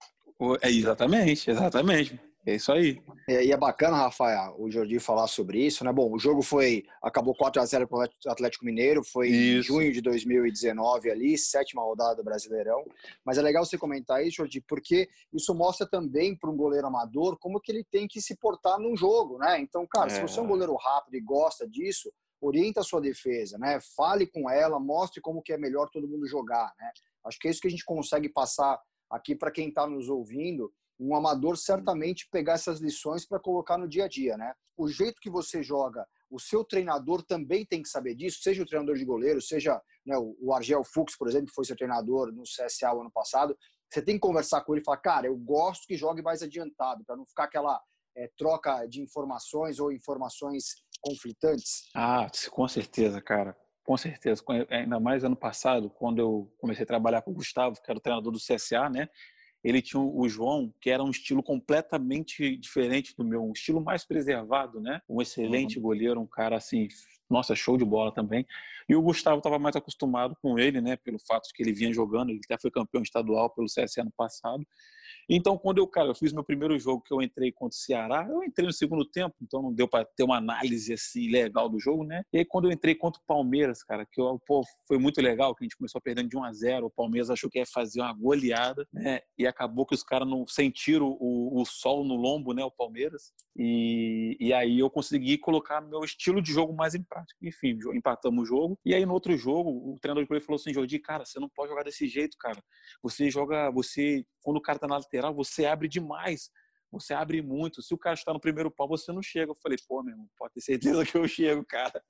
É, 0.61 0.70
exatamente, 0.70 1.50
exatamente. 1.50 2.20
É 2.44 2.57
isso 2.57 2.72
aí. 2.72 3.00
E 3.28 3.52
é 3.52 3.57
bacana, 3.57 3.96
Rafael, 3.96 4.57
o 4.59 4.68
Jordi 4.68 4.98
falar 4.98 5.28
sobre 5.28 5.64
isso, 5.64 5.85
né? 5.85 5.92
Bom, 5.92 6.12
o 6.12 6.18
jogo 6.18 6.42
foi 6.42 6.85
acabou 7.00 7.35
4 7.37 7.62
a 7.62 7.64
0 7.64 7.87
para 7.87 7.98
o 7.98 8.31
Atlético 8.31 8.64
Mineiro, 8.64 9.05
foi 9.05 9.28
isso. 9.28 9.59
em 9.59 9.62
junho 9.62 9.92
de 9.92 10.00
2019 10.00 11.09
ali, 11.09 11.38
sétima 11.38 11.83
rodada 11.83 12.16
do 12.16 12.24
Brasileirão. 12.24 12.85
Mas 13.24 13.38
é 13.38 13.42
legal 13.42 13.64
você 13.64 13.78
comentar 13.78 14.26
isso, 14.26 14.38
Jordi, 14.38 14.61
porque 14.61 15.09
isso 15.33 15.55
mostra 15.55 15.87
também 15.87 16.37
para 16.37 16.50
um 16.50 16.57
goleiro 16.57 16.88
amador 16.88 17.38
como 17.38 17.61
que 17.61 17.70
ele 17.70 17.85
tem 17.85 18.09
que 18.09 18.20
se 18.20 18.37
portar 18.37 18.76
num 18.81 18.96
jogo, 18.96 19.38
né? 19.38 19.61
Então, 19.61 19.87
cara, 19.87 20.07
é. 20.07 20.11
se 20.11 20.20
você 20.20 20.40
é 20.40 20.42
um 20.42 20.48
goleiro 20.48 20.74
rápido 20.74 21.14
e 21.14 21.20
gosta 21.20 21.68
disso, 21.68 22.12
orienta 22.40 22.81
a 22.81 22.85
sua 22.85 23.00
defesa, 23.00 23.57
né? 23.57 23.78
Fale 23.96 24.26
com 24.26 24.50
ela, 24.50 24.81
mostre 24.81 25.20
como 25.20 25.42
que 25.42 25.52
é 25.52 25.57
melhor 25.59 25.88
todo 25.90 26.09
mundo 26.09 26.26
jogar, 26.26 26.72
né? 26.76 26.90
Acho 27.24 27.38
que 27.38 27.46
é 27.46 27.52
isso 27.52 27.61
que 27.61 27.68
a 27.68 27.70
gente 27.70 27.85
consegue 27.85 28.28
passar 28.28 28.81
aqui 29.09 29.37
para 29.37 29.52
quem 29.52 29.68
está 29.68 29.87
nos 29.87 30.09
ouvindo 30.09 30.72
um 31.02 31.16
amador 31.16 31.56
certamente 31.56 32.28
pegar 32.30 32.54
essas 32.54 32.80
lições 32.80 33.26
para 33.26 33.40
colocar 33.40 33.76
no 33.76 33.88
dia 33.88 34.04
a 34.04 34.08
dia, 34.08 34.36
né? 34.36 34.54
O 34.76 34.88
jeito 34.88 35.20
que 35.20 35.30
você 35.30 35.62
joga, 35.62 36.06
o 36.30 36.38
seu 36.38 36.64
treinador 36.64 37.22
também 37.22 37.66
tem 37.66 37.82
que 37.82 37.88
saber 37.88 38.14
disso, 38.14 38.40
seja 38.42 38.62
o 38.62 38.66
treinador 38.66 38.96
de 38.96 39.04
goleiro, 39.04 39.40
seja 39.40 39.80
né, 40.06 40.16
o 40.16 40.52
Argel 40.54 40.82
Fux, 40.84 41.16
por 41.16 41.28
exemplo, 41.28 41.48
que 41.48 41.54
foi 41.54 41.64
seu 41.64 41.76
treinador 41.76 42.32
no 42.32 42.42
CSA 42.42 42.94
o 42.94 43.00
ano 43.00 43.10
passado. 43.12 43.56
Você 43.90 44.00
tem 44.00 44.14
que 44.14 44.20
conversar 44.20 44.62
com 44.62 44.72
ele 44.72 44.80
e 44.80 44.84
falar, 44.84 44.98
cara, 44.98 45.26
eu 45.26 45.36
gosto 45.36 45.86
que 45.86 45.96
jogue 45.96 46.22
mais 46.22 46.42
adiantado, 46.42 47.04
para 47.04 47.16
não 47.16 47.26
ficar 47.26 47.44
aquela 47.44 47.80
é, 48.16 48.30
troca 48.36 48.86
de 48.86 49.02
informações 49.02 49.78
ou 49.78 49.92
informações 49.92 50.76
conflitantes. 51.00 51.90
Ah, 51.94 52.26
com 52.50 52.66
certeza, 52.68 53.20
cara. 53.20 53.56
Com 53.84 53.96
certeza. 53.96 54.42
Ainda 54.70 55.00
mais 55.00 55.24
ano 55.24 55.36
passado, 55.36 55.90
quando 55.90 56.20
eu 56.20 56.54
comecei 56.58 56.84
a 56.84 56.86
trabalhar 56.86 57.22
com 57.22 57.32
o 57.32 57.34
Gustavo, 57.34 57.80
que 57.82 57.90
era 57.90 57.98
o 57.98 58.02
treinador 58.02 58.32
do 58.32 58.38
CSA, 58.38 58.88
né? 58.88 59.08
Ele 59.62 59.81
tinha 59.81 60.01
o 60.01 60.29
João, 60.29 60.72
que 60.81 60.90
era 60.90 61.03
um 61.03 61.11
estilo 61.11 61.42
completamente 61.42 62.57
diferente 62.57 63.14
do 63.16 63.25
meu, 63.25 63.44
um 63.44 63.53
estilo 63.53 63.81
mais 63.81 64.05
preservado, 64.05 64.81
né? 64.81 65.01
Um 65.09 65.22
excelente 65.22 65.77
uhum. 65.77 65.83
goleiro, 65.83 66.20
um 66.20 66.27
cara 66.27 66.57
assim, 66.57 66.88
nossa, 67.31 67.55
show 67.55 67.77
de 67.79 67.85
bola 67.85 68.12
também. 68.12 68.46
E 68.88 68.96
o 68.96 69.03
Gustavo 69.03 69.38
estava 69.38 69.59
mais 69.59 69.77
acostumado 69.77 70.37
com 70.42 70.59
ele, 70.59 70.81
né? 70.81 70.96
Pelo 70.96 71.18
fato 71.18 71.46
de 71.48 71.55
que 71.55 71.62
ele 71.62 71.72
vinha 71.72 71.92
jogando, 71.92 72.31
ele 72.31 72.40
até 72.44 72.59
foi 72.61 72.70
campeão 72.70 73.03
estadual 73.03 73.51
pelo 73.51 73.66
CSA 73.66 74.05
no 74.05 74.12
passado. 74.12 74.66
Então, 75.28 75.56
quando 75.56 75.78
eu, 75.78 75.87
cara, 75.87 76.08
eu 76.08 76.14
fiz 76.14 76.32
meu 76.32 76.44
primeiro 76.44 76.78
jogo 76.78 77.02
que 77.02 77.12
eu 77.12 77.22
entrei 77.22 77.52
contra 77.52 77.74
o 77.74 77.78
Ceará, 77.78 78.26
eu 78.28 78.42
entrei 78.42 78.66
no 78.66 78.72
segundo 78.72 79.04
tempo, 79.04 79.35
então 79.40 79.62
não 79.62 79.72
deu 79.72 79.88
para 79.88 80.04
ter 80.04 80.22
uma 80.22 80.37
análise 80.37 80.92
assim 80.92 81.30
legal 81.30 81.68
do 81.68 81.78
jogo, 81.78 82.04
né? 82.04 82.22
E 82.32 82.38
aí 82.38 82.44
quando 82.44 82.66
eu 82.66 82.72
entrei 82.72 82.94
contra 82.94 83.20
o 83.20 83.24
Palmeiras, 83.26 83.82
cara, 83.82 84.06
que 84.11 84.20
eu, 84.20 84.40
pô, 84.46 84.62
foi 84.87 84.98
muito 84.98 85.20
legal, 85.20 85.54
que 85.54 85.64
a 85.64 85.66
gente 85.66 85.76
começou 85.76 86.00
perdendo 86.00 86.28
de 86.28 86.37
1 86.37 86.44
a 86.44 86.52
0, 86.52 86.87
o 86.87 86.90
Palmeiras 86.90 87.30
achou 87.30 87.50
que 87.50 87.58
ia 87.58 87.66
fazer 87.66 88.00
uma 88.00 88.12
goleada, 88.12 88.87
né? 88.92 89.20
E 89.38 89.46
acabou 89.46 89.87
que 89.87 89.94
os 89.94 90.03
caras 90.03 90.28
não 90.28 90.47
sentiram 90.47 91.16
o, 91.20 91.61
o 91.61 91.64
sol 91.64 92.05
no 92.05 92.14
lombo, 92.14 92.53
né, 92.53 92.64
o 92.64 92.70
Palmeiras. 92.70 93.32
E, 93.57 94.36
e 94.40 94.53
aí 94.53 94.78
eu 94.78 94.90
consegui 94.90 95.38
colocar 95.38 95.80
meu 95.80 96.05
estilo 96.05 96.40
de 96.40 96.53
jogo 96.53 96.74
mais 96.74 96.94
em 96.94 97.03
prática. 97.03 97.38
Enfim, 97.42 97.78
empatamos 97.94 98.42
o 98.42 98.47
jogo. 98.47 98.78
E 98.84 98.94
aí 98.94 99.05
no 99.05 99.12
outro 99.12 99.36
jogo, 99.36 99.70
o 99.70 99.99
treinador 100.01 100.24
de 100.24 100.44
falou 100.44 100.57
assim, 100.57 100.72
Jordi, 100.72 100.99
cara, 100.99 101.24
você 101.24 101.38
não 101.38 101.49
pode 101.49 101.70
jogar 101.70 101.84
desse 101.84 102.07
jeito, 102.07 102.36
cara. 102.38 102.62
Você 103.03 103.30
joga, 103.30 103.70
você 103.70 104.24
quando 104.42 104.57
o 104.57 104.61
cara 104.61 104.78
tá 104.78 104.88
na 104.88 104.97
lateral, 105.12 105.34
você 105.34 105.66
abre 105.66 105.88
demais. 105.88 106.50
Você 106.90 107.14
abre 107.14 107.40
muito. 107.40 107.82
Se 107.82 107.94
o 107.94 107.98
cara 107.98 108.14
está 108.14 108.32
no 108.32 108.40
primeiro 108.40 108.70
pau, 108.70 108.86
você 108.86 109.12
não 109.12 109.22
chega. 109.22 109.50
Eu 109.50 109.56
falei, 109.56 109.78
pô, 109.88 110.02
meu 110.02 110.12
irmão, 110.12 110.28
pode 110.38 110.54
ter 110.54 110.60
certeza 110.60 111.04
que 111.04 111.16
eu 111.16 111.26
chego, 111.26 111.64
cara. 111.64 112.02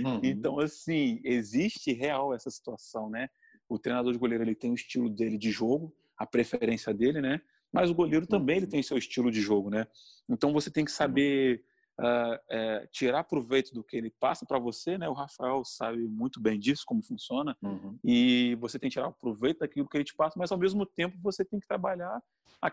Uhum. 0.00 0.20
Então, 0.22 0.58
assim, 0.58 1.20
existe 1.24 1.92
real 1.92 2.34
essa 2.34 2.50
situação, 2.50 3.08
né? 3.08 3.28
O 3.68 3.78
treinador 3.78 4.12
de 4.12 4.18
goleiro 4.18 4.42
ele 4.42 4.54
tem 4.54 4.72
o 4.72 4.74
estilo 4.74 5.08
dele 5.08 5.38
de 5.38 5.50
jogo, 5.52 5.94
a 6.18 6.26
preferência 6.26 6.92
dele, 6.92 7.20
né? 7.20 7.40
Mas 7.72 7.90
o 7.90 7.94
goleiro 7.94 8.26
também 8.26 8.56
ele 8.56 8.66
uhum. 8.66 8.70
tem 8.70 8.82
seu 8.82 8.98
estilo 8.98 9.30
de 9.30 9.40
jogo, 9.40 9.70
né? 9.70 9.86
Então 10.28 10.52
você 10.52 10.70
tem 10.70 10.84
que 10.84 10.92
saber 10.92 11.64
uh, 12.00 12.38
é, 12.48 12.88
tirar 12.92 13.24
proveito 13.24 13.72
do 13.72 13.84
que 13.84 13.96
ele 13.96 14.10
passa 14.10 14.44
para 14.46 14.58
você, 14.58 14.98
né? 14.98 15.08
O 15.08 15.12
Rafael 15.12 15.64
sabe 15.64 15.98
muito 15.98 16.40
bem 16.40 16.58
disso, 16.58 16.84
como 16.86 17.02
funciona, 17.02 17.56
uhum. 17.62 17.98
e 18.02 18.56
você 18.60 18.78
tem 18.78 18.88
que 18.88 18.94
tirar 18.94 19.10
proveito 19.12 19.60
daquilo 19.60 19.88
que 19.88 19.96
ele 19.96 20.04
te 20.04 20.14
passa, 20.14 20.38
mas 20.38 20.52
ao 20.52 20.58
mesmo 20.58 20.84
tempo 20.84 21.16
você 21.22 21.44
tem 21.44 21.60
que 21.60 21.66
trabalhar 21.66 22.22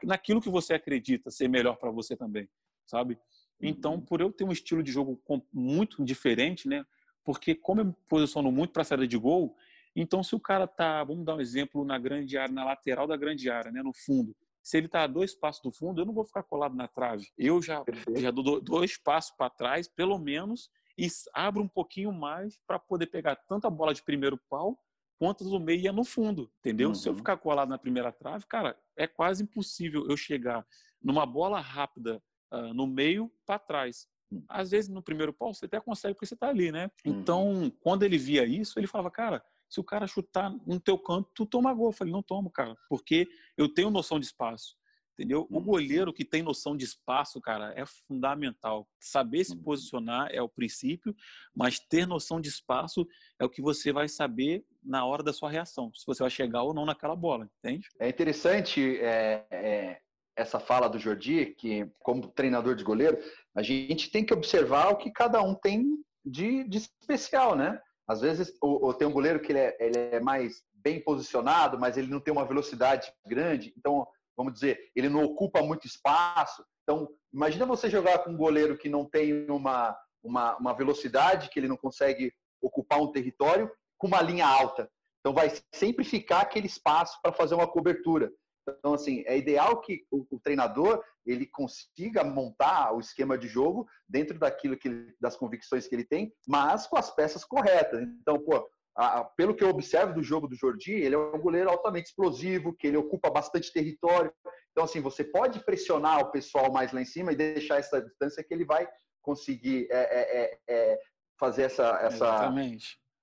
naquilo 0.04 0.42
que 0.42 0.50
você 0.50 0.74
acredita 0.74 1.30
ser 1.30 1.48
melhor 1.48 1.76
para 1.76 1.92
você 1.92 2.16
também, 2.16 2.48
sabe? 2.86 3.18
Então, 3.62 3.96
uhum. 3.96 4.02
por 4.02 4.22
eu 4.22 4.32
ter 4.32 4.44
um 4.44 4.52
estilo 4.52 4.82
de 4.82 4.92
jogo 4.92 5.22
muito 5.54 6.04
diferente, 6.04 6.68
né? 6.68 6.86
Porque 7.24 7.54
como 7.54 7.82
eu 7.82 7.86
me 7.86 7.94
posiciono 8.08 8.52
muito 8.52 8.72
para 8.72 8.82
a 8.82 8.86
saída 8.86 9.08
de 9.08 9.18
gol, 9.18 9.56
então 9.96 10.24
se 10.24 10.34
o 10.36 10.40
cara 10.40 10.66
tá, 10.66 11.04
vamos 11.04 11.26
dar 11.26 11.36
um 11.36 11.42
exemplo 11.42 11.84
na 11.86 12.00
grande 12.00 12.38
área, 12.38 12.54
na 12.54 12.64
lateral 12.64 13.06
da 13.06 13.16
grande 13.16 13.50
área, 13.50 13.72
né, 13.72 13.84
no 13.84 13.94
fundo, 13.94 14.36
se 14.64 14.78
ele 14.78 14.86
está 14.86 15.04
a 15.04 15.08
dois 15.08 15.34
passos 15.34 15.62
do 15.62 15.72
fundo, 15.72 16.02
eu 16.02 16.06
não 16.06 16.14
vou 16.14 16.24
ficar 16.24 16.44
colado 16.44 16.76
na 16.76 16.88
trave. 16.88 17.28
Eu 17.38 17.62
já, 17.62 17.84
já 18.16 18.32
dou 18.32 18.62
dois 18.62 18.98
passos 18.98 19.32
para 19.36 19.50
trás, 19.50 19.88
pelo 19.88 20.18
menos, 20.20 20.70
e 20.98 21.08
abro 21.34 21.64
um 21.64 21.68
pouquinho 21.68 22.12
mais 22.12 22.60
para 22.68 22.78
poder 22.78 23.08
pegar 23.08 23.36
tanto 23.36 23.66
a 23.66 23.70
bola 23.70 23.94
de 23.94 24.04
primeiro 24.04 24.38
pau 24.50 24.80
quanto 25.18 25.44
do 25.44 25.60
meio 25.60 25.88
e 25.88 25.92
no 25.92 26.04
fundo, 26.04 26.52
entendeu? 26.60 26.90
Uhum. 26.90 26.96
Se 26.96 27.08
eu 27.08 27.14
uhum. 27.14 27.18
ficar 27.20 27.38
colado 27.38 27.70
na 27.70 27.78
primeira 27.78 28.12
trave, 28.12 28.46
cara, 28.48 28.76
é 28.98 29.06
quase 29.06 29.44
impossível 29.44 30.08
eu 30.10 30.18
chegar 30.18 30.66
numa 31.02 31.26
bola 31.26 31.60
rápida 31.60 32.22
uh, 32.52 32.74
no 32.74 32.88
meio 32.88 33.32
para 33.46 33.60
trás. 33.60 34.08
Hum. 34.32 34.44
Às 34.48 34.72
vezes 34.72 34.90
no 34.90 35.02
primeiro 35.02 35.32
pau 35.34 35.54
você 35.54 35.66
até 35.66 35.80
consegue 35.80 36.16
porque 36.16 36.26
você 36.26 36.34
está 36.34 36.50
ali, 36.50 36.72
né? 36.72 36.90
Uhum. 37.06 37.20
Então, 37.20 37.72
quando 37.82 38.04
ele 38.04 38.18
via 38.18 38.46
isso, 38.46 38.80
ele 38.80 38.88
falava, 38.88 39.12
cara, 39.12 39.44
se 39.72 39.80
o 39.80 39.84
cara 39.86 40.06
chutar 40.06 40.54
no 40.68 40.82
teu 40.82 41.00
canto, 41.00 41.30
tu 41.34 41.46
toma 41.46 41.74
gol. 41.74 41.88
Eu 41.88 41.94
falei, 41.94 42.12
não 42.12 42.22
tomo, 42.22 42.52
cara, 42.52 42.76
porque 42.90 43.26
eu 43.58 43.74
tenho 43.74 43.90
noção 43.90 44.20
de 44.20 44.26
espaço. 44.26 44.76
Entendeu? 45.14 45.48
O 45.50 45.58
uhum. 45.58 45.64
goleiro 45.64 46.12
que 46.12 46.26
tem 46.26 46.42
noção 46.42 46.76
de 46.76 46.84
espaço, 46.84 47.40
cara, 47.40 47.74
é 47.76 47.86
fundamental. 47.86 48.88
Saber 49.00 49.46
se 49.46 49.54
uhum. 49.54 49.64
posicionar 49.64 50.30
é 50.32 50.42
o 50.42 50.50
princípio, 50.50 51.16
mas 51.56 51.80
ter 51.80 52.06
noção 52.06 52.42
de 52.42 52.50
espaço 52.50 53.08
é 53.40 53.46
o 53.46 53.50
que 53.50 53.62
você 53.62 53.94
vai 53.94 54.10
saber 54.10 54.66
na 54.84 55.06
hora 55.06 55.24
da 55.24 55.32
sua 55.32 55.50
reação, 55.50 55.92
se 55.94 56.06
você 56.06 56.24
vai 56.24 56.30
chegar 56.30 56.64
ou 56.64 56.74
não 56.74 56.86
naquela 56.86 57.16
bola, 57.16 57.48
entende? 57.60 57.88
É 58.00 58.10
interessante 58.10 58.98
é, 59.00 59.46
é, 59.52 60.02
essa 60.36 60.60
fala 60.60 60.90
do 60.90 60.98
Jordi, 60.98 61.54
que 61.58 61.88
como 62.00 62.28
treinador 62.28 62.76
de 62.76 62.84
goleiro, 62.84 63.18
a 63.56 63.62
gente 63.62 64.10
tem 64.10 64.26
que 64.26 64.34
observar 64.34 64.90
o 64.90 64.98
que 64.98 65.12
cada 65.12 65.42
um 65.42 65.54
tem 65.54 66.04
de, 66.26 66.68
de 66.68 66.78
especial, 66.78 67.56
né? 67.56 67.80
Às 68.08 68.22
vezes, 68.22 68.54
ou, 68.62 68.84
ou 68.86 68.94
tem 68.94 69.08
um 69.08 69.12
goleiro 69.12 69.40
que 69.40 69.52
ele 69.52 69.60
é, 69.60 69.78
ele 69.80 69.98
é 69.98 70.20
mais 70.20 70.64
bem 70.74 71.02
posicionado, 71.04 71.80
mas 71.80 71.98
ele 71.98 72.08
não 72.08 72.20
tem 72.20 72.34
uma 72.34 72.46
velocidade 72.46 73.12
grande. 73.26 73.74
Então, 73.78 74.08
vamos 74.36 74.54
dizer, 74.54 74.92
ele 74.96 75.10
não 75.10 75.24
ocupa 75.24 75.62
muito 75.62 75.88
espaço. 75.88 76.66
Então, 76.84 77.08
imagina 77.34 77.66
você 77.66 77.90
jogar 77.90 78.20
com 78.20 78.32
um 78.32 78.38
goleiro 78.38 78.78
que 78.78 78.90
não 78.90 79.06
tem 79.06 79.50
uma, 79.50 79.98
uma, 80.24 80.58
uma 80.58 80.74
velocidade, 80.74 81.50
que 81.50 81.60
ele 81.60 81.68
não 81.68 81.78
consegue 81.78 82.34
ocupar 82.62 83.00
um 83.00 83.12
território, 83.12 83.72
com 83.98 84.08
uma 84.08 84.22
linha 84.22 84.48
alta. 84.48 84.90
Então, 85.20 85.34
vai 85.34 85.52
sempre 85.74 86.04
ficar 86.04 86.42
aquele 86.42 86.68
espaço 86.68 87.20
para 87.22 87.32
fazer 87.32 87.54
uma 87.56 87.68
cobertura. 87.68 88.32
Então, 88.80 88.94
assim, 88.94 89.24
é 89.26 89.38
ideal 89.38 89.80
que 89.82 90.06
o, 90.12 90.26
o, 90.30 90.40
treinador 90.40 91.04
ele 91.26 91.46
consiga 91.46 92.24
montar 92.24 92.94
o 92.94 93.00
esquema 93.00 93.38
de 93.38 93.48
jogo 93.48 93.88
dentro 94.08 94.38
daquilo 94.38 94.78
que 94.78 94.88
ele, 94.88 95.14
das 95.20 95.36
convicções 95.36 95.88
que 95.88 95.96
ele 95.96 96.04
tem, 96.04 96.34
mas 96.48 96.88
com 96.88 96.98
as 96.98 97.14
peças 97.14 97.46
corretas. 97.46 98.02
Então, 98.02 98.40
pô, 98.40 98.68
a, 98.96 99.24
pelo 99.24 99.56
que 99.56 99.64
eu 99.64 99.70
observo 99.70 100.14
do 100.14 100.24
jogo 100.24 100.48
do 100.48 100.56
Jordi, 100.56 100.94
ele 100.94 101.16
é 101.16 101.18
um 101.18 101.40
goleiro 101.40 101.70
altamente 101.70 102.10
explosivo, 102.10 102.74
que 102.74 102.88
ele 102.88 102.98
ocupa 102.98 103.30
bastante 103.30 103.72
território. 103.72 104.34
Então, 104.72 104.84
assim, 104.84 105.02
você 105.02 105.24
pode 105.24 105.64
pressionar 105.64 106.20
o 106.20 106.32
pessoal 106.32 106.72
mais 106.72 106.92
lá 106.92 107.02
em 107.02 107.06
cima 107.06 107.32
e 107.32 107.36
deixar 107.36 107.78
essa 107.78 108.02
distância 108.02 108.44
que 108.44 108.54
ele 108.54 108.66
vai 108.66 108.88
conseguir 109.22 109.88
é, 109.92 109.98
é, 109.98 110.42
é, 110.42 110.60
é 110.68 111.00
fazer 111.40 111.64
essa, 111.64 112.00
essa 112.02 112.52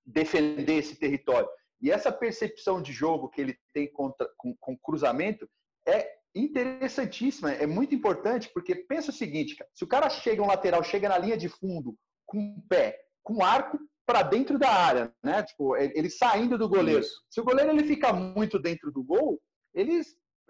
defender 0.04 0.74
esse 0.74 0.96
território. 0.96 1.48
E 1.80 1.90
essa 1.90 2.10
percepção 2.10 2.82
de 2.82 2.92
jogo 2.92 3.28
que 3.28 3.40
ele 3.40 3.58
tem 3.72 3.90
contra, 3.90 4.28
com, 4.36 4.54
com 4.58 4.76
cruzamento 4.76 5.48
é 5.86 6.18
interessantíssima, 6.34 7.52
é 7.52 7.66
muito 7.66 7.94
importante, 7.94 8.50
porque 8.52 8.74
pensa 8.74 9.10
o 9.10 9.14
seguinte, 9.14 9.56
cara, 9.56 9.70
se 9.74 9.84
o 9.84 9.86
cara 9.86 10.10
chega 10.10 10.42
um 10.42 10.46
lateral, 10.46 10.82
chega 10.82 11.08
na 11.08 11.18
linha 11.18 11.36
de 11.36 11.48
fundo 11.48 11.96
com 12.26 12.38
o 12.38 12.62
pé, 12.68 13.00
com 13.22 13.44
arco 13.44 13.78
para 14.06 14.22
dentro 14.22 14.58
da 14.58 14.70
área, 14.70 15.12
né? 15.22 15.42
Tipo, 15.42 15.76
ele 15.76 16.08
saindo 16.08 16.56
do 16.56 16.68
goleiro. 16.68 17.00
Isso. 17.00 17.22
Se 17.30 17.40
o 17.40 17.44
goleiro 17.44 17.70
ele 17.70 17.84
fica 17.84 18.12
muito 18.12 18.58
dentro 18.58 18.90
do 18.90 19.02
gol, 19.02 19.40
ele, 19.74 20.00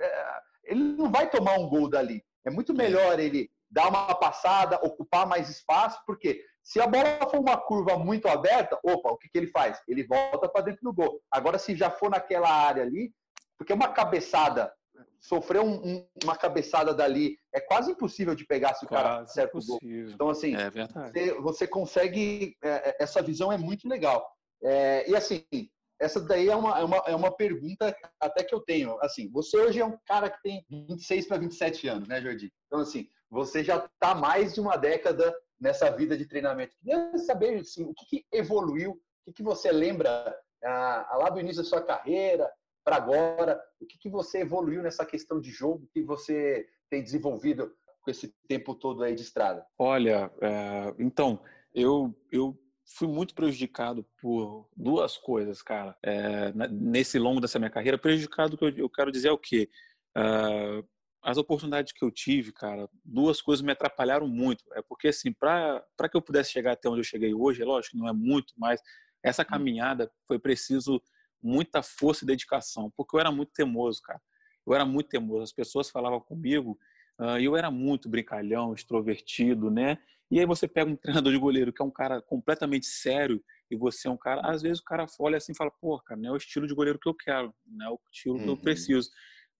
é, 0.00 0.40
ele 0.64 0.80
não 0.80 1.10
vai 1.10 1.28
tomar 1.28 1.58
um 1.58 1.68
gol 1.68 1.88
dali. 1.88 2.24
É 2.44 2.50
muito 2.50 2.72
melhor 2.72 3.18
ele 3.18 3.50
dar 3.70 3.88
uma 3.88 4.14
passada, 4.14 4.76
ocupar 4.76 5.26
mais 5.26 5.48
espaço, 5.50 6.00
porque 6.06 6.42
se 6.68 6.78
a 6.78 6.86
bola 6.86 7.26
for 7.30 7.40
uma 7.40 7.56
curva 7.56 7.96
muito 7.96 8.28
aberta, 8.28 8.78
opa, 8.82 9.08
o 9.08 9.16
que, 9.16 9.26
que 9.30 9.38
ele 9.38 9.46
faz? 9.46 9.80
Ele 9.88 10.04
volta 10.04 10.46
para 10.46 10.66
dentro 10.66 10.82
do 10.82 10.92
gol. 10.92 11.18
Agora, 11.30 11.58
se 11.58 11.74
já 11.74 11.90
for 11.90 12.10
naquela 12.10 12.50
área 12.50 12.82
ali, 12.82 13.10
porque 13.56 13.72
uma 13.72 13.88
cabeçada, 13.88 14.70
sofrer 15.18 15.62
um, 15.62 15.76
um, 15.76 16.06
uma 16.22 16.36
cabeçada 16.36 16.92
dali, 16.92 17.38
é 17.54 17.58
quase 17.58 17.92
impossível 17.92 18.34
de 18.34 18.44
pegar 18.44 18.74
se 18.74 18.84
o 18.84 18.88
quase 18.88 19.02
cara 19.02 19.22
acerta 19.22 19.56
o 19.56 19.64
gol. 19.64 19.78
Então, 19.82 20.28
assim, 20.28 20.54
é 20.56 20.70
você, 20.70 21.40
você, 21.40 21.66
consegue. 21.66 22.54
É, 22.62 22.90
é, 22.90 22.96
essa 23.00 23.22
visão 23.22 23.50
é 23.50 23.56
muito 23.56 23.88
legal. 23.88 24.30
É, 24.62 25.08
e 25.08 25.16
assim, 25.16 25.46
essa 25.98 26.20
daí 26.20 26.50
é 26.50 26.54
uma, 26.54 26.78
é, 26.78 26.84
uma, 26.84 26.96
é 27.06 27.16
uma 27.16 27.34
pergunta 27.34 27.96
até 28.20 28.44
que 28.44 28.54
eu 28.54 28.60
tenho. 28.60 28.98
Assim, 29.00 29.30
você 29.30 29.56
hoje 29.56 29.80
é 29.80 29.86
um 29.86 29.96
cara 30.04 30.28
que 30.28 30.42
tem 30.42 30.66
26 30.68 31.28
para 31.28 31.38
27 31.38 31.88
anos, 31.88 32.06
né, 32.06 32.20
Jordi? 32.20 32.52
Então, 32.66 32.80
assim, 32.80 33.08
você 33.30 33.64
já 33.64 33.78
está 33.78 34.14
mais 34.14 34.52
de 34.52 34.60
uma 34.60 34.76
década 34.76 35.34
nessa 35.60 35.90
vida 35.90 36.16
de 36.16 36.26
treinamento. 36.26 36.76
Queria 36.78 37.16
saber 37.18 37.60
assim, 37.60 37.84
o 37.84 37.94
que, 37.94 38.06
que 38.06 38.26
evoluiu, 38.32 38.92
o 38.92 38.98
que, 39.24 39.32
que 39.32 39.42
você 39.42 39.72
lembra 39.72 40.36
ah, 40.64 41.16
lá 41.18 41.30
do 41.30 41.40
início 41.40 41.62
da 41.62 41.68
sua 41.68 41.82
carreira 41.82 42.50
para 42.84 42.96
agora, 42.96 43.60
o 43.80 43.86
que, 43.86 43.98
que 43.98 44.08
você 44.08 44.40
evoluiu 44.40 44.82
nessa 44.82 45.04
questão 45.04 45.40
de 45.40 45.50
jogo 45.50 45.88
que 45.92 46.02
você 46.02 46.66
tem 46.88 47.02
desenvolvido 47.02 47.72
com 48.00 48.10
esse 48.10 48.34
tempo 48.48 48.74
todo 48.74 49.02
aí 49.02 49.14
de 49.14 49.22
estrada? 49.22 49.66
Olha, 49.78 50.32
é, 50.40 50.94
então, 50.98 51.42
eu, 51.74 52.14
eu 52.32 52.58
fui 52.96 53.06
muito 53.06 53.34
prejudicado 53.34 54.06
por 54.20 54.68
duas 54.74 55.18
coisas, 55.18 55.60
cara, 55.62 55.96
é, 56.02 56.52
nesse 56.70 57.18
longo 57.18 57.40
dessa 57.40 57.58
minha 57.58 57.70
carreira. 57.70 57.98
Prejudicado, 57.98 58.56
que 58.56 58.64
eu, 58.64 58.88
quero 58.88 59.12
dizer 59.12 59.28
é 59.28 59.32
o 59.32 59.38
quê? 59.38 59.68
Uh, 60.16 60.82
as 61.28 61.36
oportunidades 61.36 61.92
que 61.92 62.02
eu 62.02 62.10
tive, 62.10 62.52
cara, 62.52 62.88
duas 63.04 63.42
coisas 63.42 63.62
me 63.62 63.70
atrapalharam 63.70 64.26
muito. 64.26 64.64
É 64.72 64.80
porque, 64.80 65.08
assim, 65.08 65.30
para 65.30 65.84
que 66.10 66.16
eu 66.16 66.22
pudesse 66.22 66.50
chegar 66.50 66.72
até 66.72 66.88
onde 66.88 67.00
eu 67.00 67.04
cheguei 67.04 67.34
hoje, 67.34 67.60
é 67.60 67.66
lógico 67.66 67.98
não 67.98 68.08
é 68.08 68.14
muito, 68.14 68.54
mas 68.56 68.80
essa 69.22 69.42
hum. 69.42 69.46
caminhada 69.46 70.10
foi 70.26 70.38
preciso 70.38 71.02
muita 71.42 71.82
força 71.82 72.24
e 72.24 72.26
dedicação, 72.26 72.90
porque 72.96 73.14
eu 73.14 73.20
era 73.20 73.30
muito 73.30 73.52
teimoso, 73.52 74.00
cara. 74.00 74.18
Eu 74.66 74.74
era 74.74 74.86
muito 74.86 75.10
teimoso. 75.10 75.42
As 75.42 75.52
pessoas 75.52 75.90
falavam 75.90 76.18
comigo 76.18 76.78
e 77.38 77.44
eu 77.44 77.54
era 77.54 77.70
muito 77.70 78.08
brincalhão, 78.08 78.72
extrovertido, 78.72 79.70
né? 79.70 79.98
E 80.30 80.40
aí 80.40 80.46
você 80.46 80.66
pega 80.66 80.90
um 80.90 80.96
treinador 81.22 81.30
de 81.30 81.38
goleiro 81.38 81.74
que 81.74 81.82
é 81.82 81.84
um 81.84 81.90
cara 81.90 82.22
completamente 82.22 82.86
sério 82.86 83.44
e 83.70 83.76
você 83.76 84.08
é 84.08 84.10
um 84.10 84.16
cara, 84.16 84.40
às 84.50 84.62
vezes 84.62 84.78
o 84.78 84.84
cara 84.84 85.04
olha 85.20 85.36
assim 85.36 85.52
e 85.52 85.56
fala, 85.56 85.70
pô, 85.78 86.00
cara, 86.00 86.18
não 86.18 86.30
é 86.30 86.32
o 86.32 86.38
estilo 86.38 86.66
de 86.66 86.74
goleiro 86.74 86.98
que 86.98 87.08
eu 87.08 87.14
quero, 87.14 87.54
não 87.66 87.86
é 87.86 87.90
o 87.90 88.00
estilo 88.10 88.36
uhum. 88.36 88.42
que 88.42 88.48
eu 88.48 88.54
uhum. 88.54 88.60
preciso. 88.62 89.10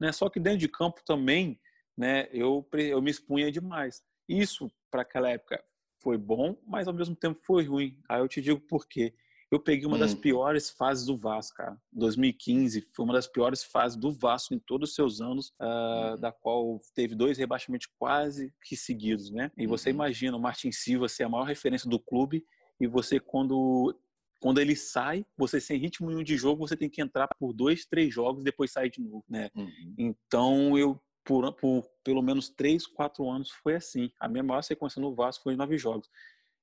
Né? 0.01 0.12
Só 0.12 0.28
que 0.28 0.40
dentro 0.40 0.59
de 0.59 0.68
campo 0.68 1.01
também, 1.05 1.59
né, 1.96 2.28
eu, 2.32 2.66
eu 2.72 3.03
me 3.03 3.11
expunha 3.11 3.51
demais. 3.51 4.03
Isso, 4.28 4.70
para 4.90 5.03
aquela 5.03 5.30
época, 5.30 5.62
foi 6.01 6.16
bom, 6.16 6.57
mas 6.66 6.86
ao 6.86 6.94
mesmo 6.94 7.16
tempo 7.16 7.40
foi 7.44 7.64
ruim. 7.64 7.99
Aí 8.09 8.20
eu 8.20 8.28
te 8.28 8.40
digo 8.40 8.61
por 8.61 8.86
quê. 8.86 9.14
Eu 9.51 9.59
peguei 9.59 9.86
uma 9.86 9.96
hum. 9.96 10.01
das 10.01 10.14
piores 10.14 10.68
fases 10.70 11.07
do 11.07 11.16
Vasco, 11.16 11.57
cara. 11.57 11.80
2015 11.92 12.86
foi 12.94 13.05
uma 13.05 13.14
das 13.14 13.26
piores 13.26 13.64
fases 13.64 13.96
do 13.96 14.12
Vasco 14.12 14.53
em 14.53 14.59
todos 14.59 14.90
os 14.90 14.94
seus 14.94 15.22
anos, 15.22 15.55
uh, 15.59 16.18
da 16.18 16.30
qual 16.30 16.78
teve 16.94 17.14
dois 17.14 17.38
rebaixamentos 17.38 17.88
quase 17.99 18.53
que 18.62 18.76
seguidos, 18.76 19.30
né? 19.30 19.51
E 19.57 19.66
você 19.66 19.88
uhum. 19.88 19.94
imagina 19.94 20.36
o 20.36 20.40
Martin 20.40 20.70
Silva 20.70 21.09
ser 21.09 21.24
a 21.24 21.28
maior 21.30 21.44
referência 21.44 21.88
do 21.88 21.99
clube 21.99 22.44
e 22.78 22.86
você 22.86 23.18
quando 23.18 23.99
quando 24.41 24.61
ele 24.61 24.76
sai, 24.76 25.24
você 25.36 25.61
sem 25.61 25.78
ritmo 25.78 26.09
nenhum 26.09 26.22
de 26.22 26.36
jogo, 26.36 26.66
você 26.66 26.76
tem 26.76 26.89
que 26.89 27.03
entrar 27.03 27.28
por 27.39 27.53
dois, 27.53 27.84
três 27.84 28.12
jogos 28.14 28.43
e 28.43 28.45
depois 28.45 28.72
sair 28.72 28.91
de 28.91 29.01
novo, 29.01 29.24
né? 29.28 29.51
Uhum. 29.55 29.95
Então 29.99 30.78
eu 30.78 31.01
por, 31.24 31.53
por, 31.53 31.84
pelo 32.03 32.22
menos 32.22 32.49
três, 32.49 32.86
quatro 32.86 33.28
anos 33.28 33.51
foi 33.51 33.74
assim. 33.74 34.11
A 34.18 34.26
minha 34.26 34.43
maior 34.43 34.62
sequência 34.62 34.99
no 34.99 35.14
Vasco 35.14 35.45
foi 35.45 35.57
nove 35.57 35.76
jogos. 35.76 36.09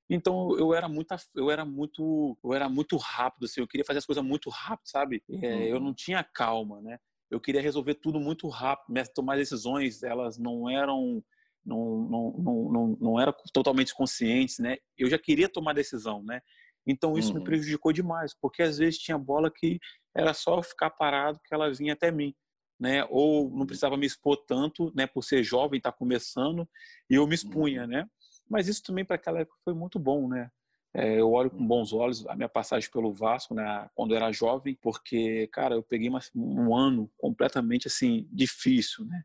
Então 0.09 0.57
eu 0.57 0.73
era 0.73 0.87
muito, 0.89 1.15
eu 1.35 1.51
era 1.51 1.63
muito, 1.63 2.37
eu 2.43 2.53
era 2.53 2.67
muito 2.67 2.97
rápido, 2.97 3.45
assim, 3.45 3.61
eu 3.61 3.67
queria 3.67 3.85
fazer 3.85 3.99
as 3.99 4.05
coisas 4.05 4.23
muito 4.23 4.49
rápido, 4.49 4.87
sabe? 4.87 5.23
É, 5.29 5.71
eu 5.71 5.77
uhum. 5.77 5.83
não 5.83 5.93
tinha 5.93 6.23
calma, 6.23 6.81
né? 6.81 6.99
Eu 7.29 7.39
queria 7.39 7.61
resolver 7.61 7.95
tudo 7.95 8.19
muito 8.19 8.47
rápido, 8.47 8.93
mas 8.93 9.09
tomar 9.09 9.35
decisões, 9.35 10.01
elas 10.03 10.37
não 10.37 10.69
eram, 10.69 11.23
não, 11.65 12.07
não, 12.07 12.35
não, 12.37 12.71
não, 12.71 12.97
não 13.01 13.19
eram 13.19 13.33
totalmente 13.51 13.93
conscientes, 13.93 14.59
né? 14.59 14.77
Eu 14.97 15.09
já 15.09 15.17
queria 15.17 15.49
tomar 15.49 15.73
decisão, 15.73 16.23
né? 16.23 16.41
Então 16.85 17.17
isso 17.17 17.33
uhum. 17.33 17.39
me 17.39 17.43
prejudicou 17.43 17.91
demais, 17.91 18.33
porque 18.33 18.61
às 18.61 18.77
vezes 18.77 18.99
tinha 18.99 19.17
bola 19.17 19.51
que 19.51 19.79
era 20.15 20.33
só 20.33 20.61
ficar 20.61 20.89
parado 20.91 21.39
que 21.43 21.53
ela 21.53 21.71
vinha 21.71 21.93
até 21.93 22.11
mim. 22.11 22.33
Né? 22.79 23.05
Ou 23.09 23.49
não 23.49 23.59
uhum. 23.59 23.65
precisava 23.65 23.95
me 23.95 24.05
expor 24.05 24.37
tanto, 24.45 24.91
né? 24.93 25.07
Por 25.07 25.23
ser 25.23 25.43
jovem, 25.43 25.77
estar 25.77 25.91
tá 25.91 25.97
começando, 25.97 26.67
e 27.09 27.15
eu 27.15 27.25
me 27.25 27.33
expunha, 27.33 27.83
uhum. 27.83 27.87
né? 27.87 28.09
Mas 28.49 28.67
isso 28.67 28.83
também 28.83 29.05
para 29.05 29.15
aquela 29.15 29.39
época 29.39 29.57
foi 29.63 29.73
muito 29.73 29.97
bom, 29.97 30.27
né? 30.27 30.51
É, 30.97 31.19
eu 31.19 31.29
olho 31.31 31.49
com 31.49 31.57
uhum. 31.57 31.67
bons 31.67 31.91
olhos 31.91 32.25
a 32.25 32.35
minha 32.35 32.47
passagem 32.47 32.89
pelo 32.89 33.13
Vasco, 33.13 33.53
né, 33.53 33.89
quando 33.93 34.11
eu 34.11 34.17
era 34.17 34.31
jovem, 34.31 34.77
porque, 34.81 35.45
cara, 35.47 35.75
eu 35.75 35.83
peguei 35.83 36.07
uma, 36.07 36.21
um 36.33 36.73
ano 36.73 37.11
completamente, 37.17 37.87
assim, 37.87 38.25
difícil, 38.31 39.03
né? 39.03 39.21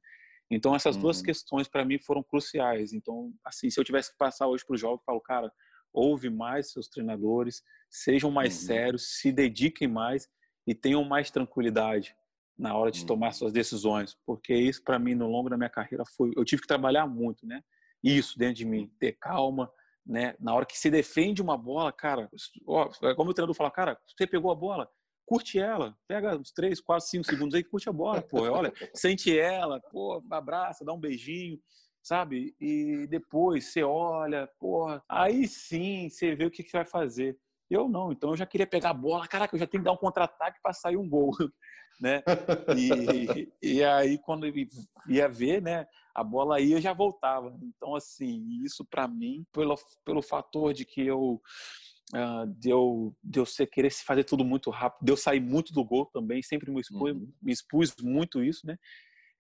Então, 0.51 0.75
essas 0.75 0.97
uhum. 0.97 1.03
duas 1.03 1.23
questões, 1.23 1.69
para 1.69 1.85
mim, 1.85 1.97
foram 1.97 2.25
cruciais. 2.25 2.93
Então, 2.93 3.33
assim, 3.45 3.71
se 3.71 3.79
eu 3.79 3.85
tivesse 3.85 4.11
que 4.11 4.19
passar 4.19 4.49
hoje 4.49 4.67
para 4.67 4.75
o 4.75 4.77
jovem, 4.77 4.97
eu 4.97 5.05
falo, 5.07 5.21
cara, 5.21 5.53
ouve 5.93 6.31
mais 6.31 6.73
seus 6.73 6.89
treinadores, 6.89 7.63
sejam 7.91 8.31
mais 8.31 8.61
uhum. 8.61 8.67
sérios, 8.67 9.19
se 9.19 9.33
dediquem 9.33 9.89
mais 9.89 10.29
e 10.67 10.75
tenham 10.75 11.05
mais 11.05 11.31
tranquilidade 11.31 12.15
na 12.59 12.77
hora 12.77 12.91
de 12.91 13.01
uhum. 13.01 13.07
tomar 13.07 13.33
suas 13.33 13.53
decisões, 13.53 14.17
porque 14.27 14.55
isso, 14.55 14.83
para 14.85 14.99
mim, 14.99 15.15
no 15.15 15.27
longo 15.27 15.49
da 15.49 15.57
minha 15.57 15.71
carreira, 15.71 16.05
foi. 16.17 16.31
Eu 16.37 16.45
tive 16.45 16.63
que 16.63 16.69
trabalhar 16.69 17.07
muito, 17.07 17.47
né? 17.47 17.63
isso 18.03 18.39
dentro 18.39 18.55
de 18.57 18.65
mim, 18.65 18.91
ter 18.99 19.13
calma, 19.13 19.71
né? 20.05 20.35
Na 20.41 20.55
hora 20.55 20.67
que 20.67 20.79
se 20.79 20.91
defende 20.91 21.43
uma 21.43 21.57
bola, 21.57 21.93
cara, 21.93 22.29
ó, 22.67 22.91
é 23.03 23.15
como 23.15 23.31
o 23.31 23.35
treinador 23.35 23.55
fala, 23.55 23.71
cara, 23.71 23.99
você 24.07 24.27
pegou 24.27 24.51
a 24.51 24.55
bola, 24.55 24.89
curte 25.27 25.59
ela, 25.59 25.97
pega 26.09 26.37
uns 26.37 26.51
3, 26.51 26.81
4, 26.81 27.07
5 27.07 27.25
segundos 27.25 27.55
aí, 27.55 27.63
curte 27.63 27.89
a 27.89 27.93
bola, 27.93 28.21
pô, 28.23 28.43
olha, 28.51 28.73
sente 28.95 29.39
ela, 29.39 29.81
pô, 29.81 30.23
abraça, 30.31 30.85
dá 30.85 30.93
um 30.93 31.01
beijinho, 31.01 31.61
sabe? 32.03 32.55
E 32.61 33.07
depois 33.09 33.67
você 33.67 33.83
olha, 33.83 34.49
porra, 34.59 35.03
aí 35.09 35.47
sim 35.47 36.09
você 36.09 36.35
vê 36.35 36.47
o 36.47 36.51
que, 36.51 36.63
que 36.63 36.73
vai 36.73 36.85
fazer. 36.85 37.39
Eu 37.69 37.89
não, 37.89 38.11
então 38.11 38.31
eu 38.31 38.37
já 38.37 38.47
queria 38.47 38.67
pegar 38.67 38.91
a 38.91 38.95
bola, 38.95 39.29
caraca, 39.29 39.55
eu 39.55 39.61
já 39.61 39.67
tenho 39.67 39.83
que 39.83 39.85
dar 39.85 39.93
um 39.93 39.97
contra-ataque 39.97 40.59
para 40.61 40.73
sair 40.73 40.97
um 40.97 41.09
gol, 41.09 41.31
né? 42.01 42.23
E, 42.77 43.53
e 43.63 43.85
aí 43.85 44.19
quando 44.19 44.47
ia 45.09 45.29
ver, 45.29 45.63
né, 45.63 45.87
a 46.13 46.25
bola 46.25 46.61
ia 46.61 46.81
já 46.81 46.93
voltava. 46.93 47.57
Então 47.63 47.95
assim, 47.95 48.45
isso 48.65 48.85
para 48.85 49.07
mim, 49.07 49.45
pelo 49.53 49.77
pelo 50.05 50.23
fator 50.23 50.73
de 50.75 50.85
que 50.85 51.07
eu 51.07 51.41
Uh, 52.13 52.45
de, 52.59 52.69
eu, 52.71 53.15
de 53.23 53.41
querer 53.69 53.89
se 53.89 54.03
fazer 54.03 54.25
tudo 54.25 54.45
muito 54.45 54.69
rápido, 54.69 55.05
de 55.05 55.13
eu 55.13 55.17
sair 55.17 55.39
muito 55.39 55.73
do 55.73 55.85
gol 55.85 56.07
também, 56.07 56.43
sempre 56.43 56.69
me 56.69 56.81
expus, 56.81 57.13
uhum. 57.13 57.33
me 57.41 57.53
expus 57.53 57.95
muito 58.03 58.43
isso, 58.43 58.67
né? 58.67 58.77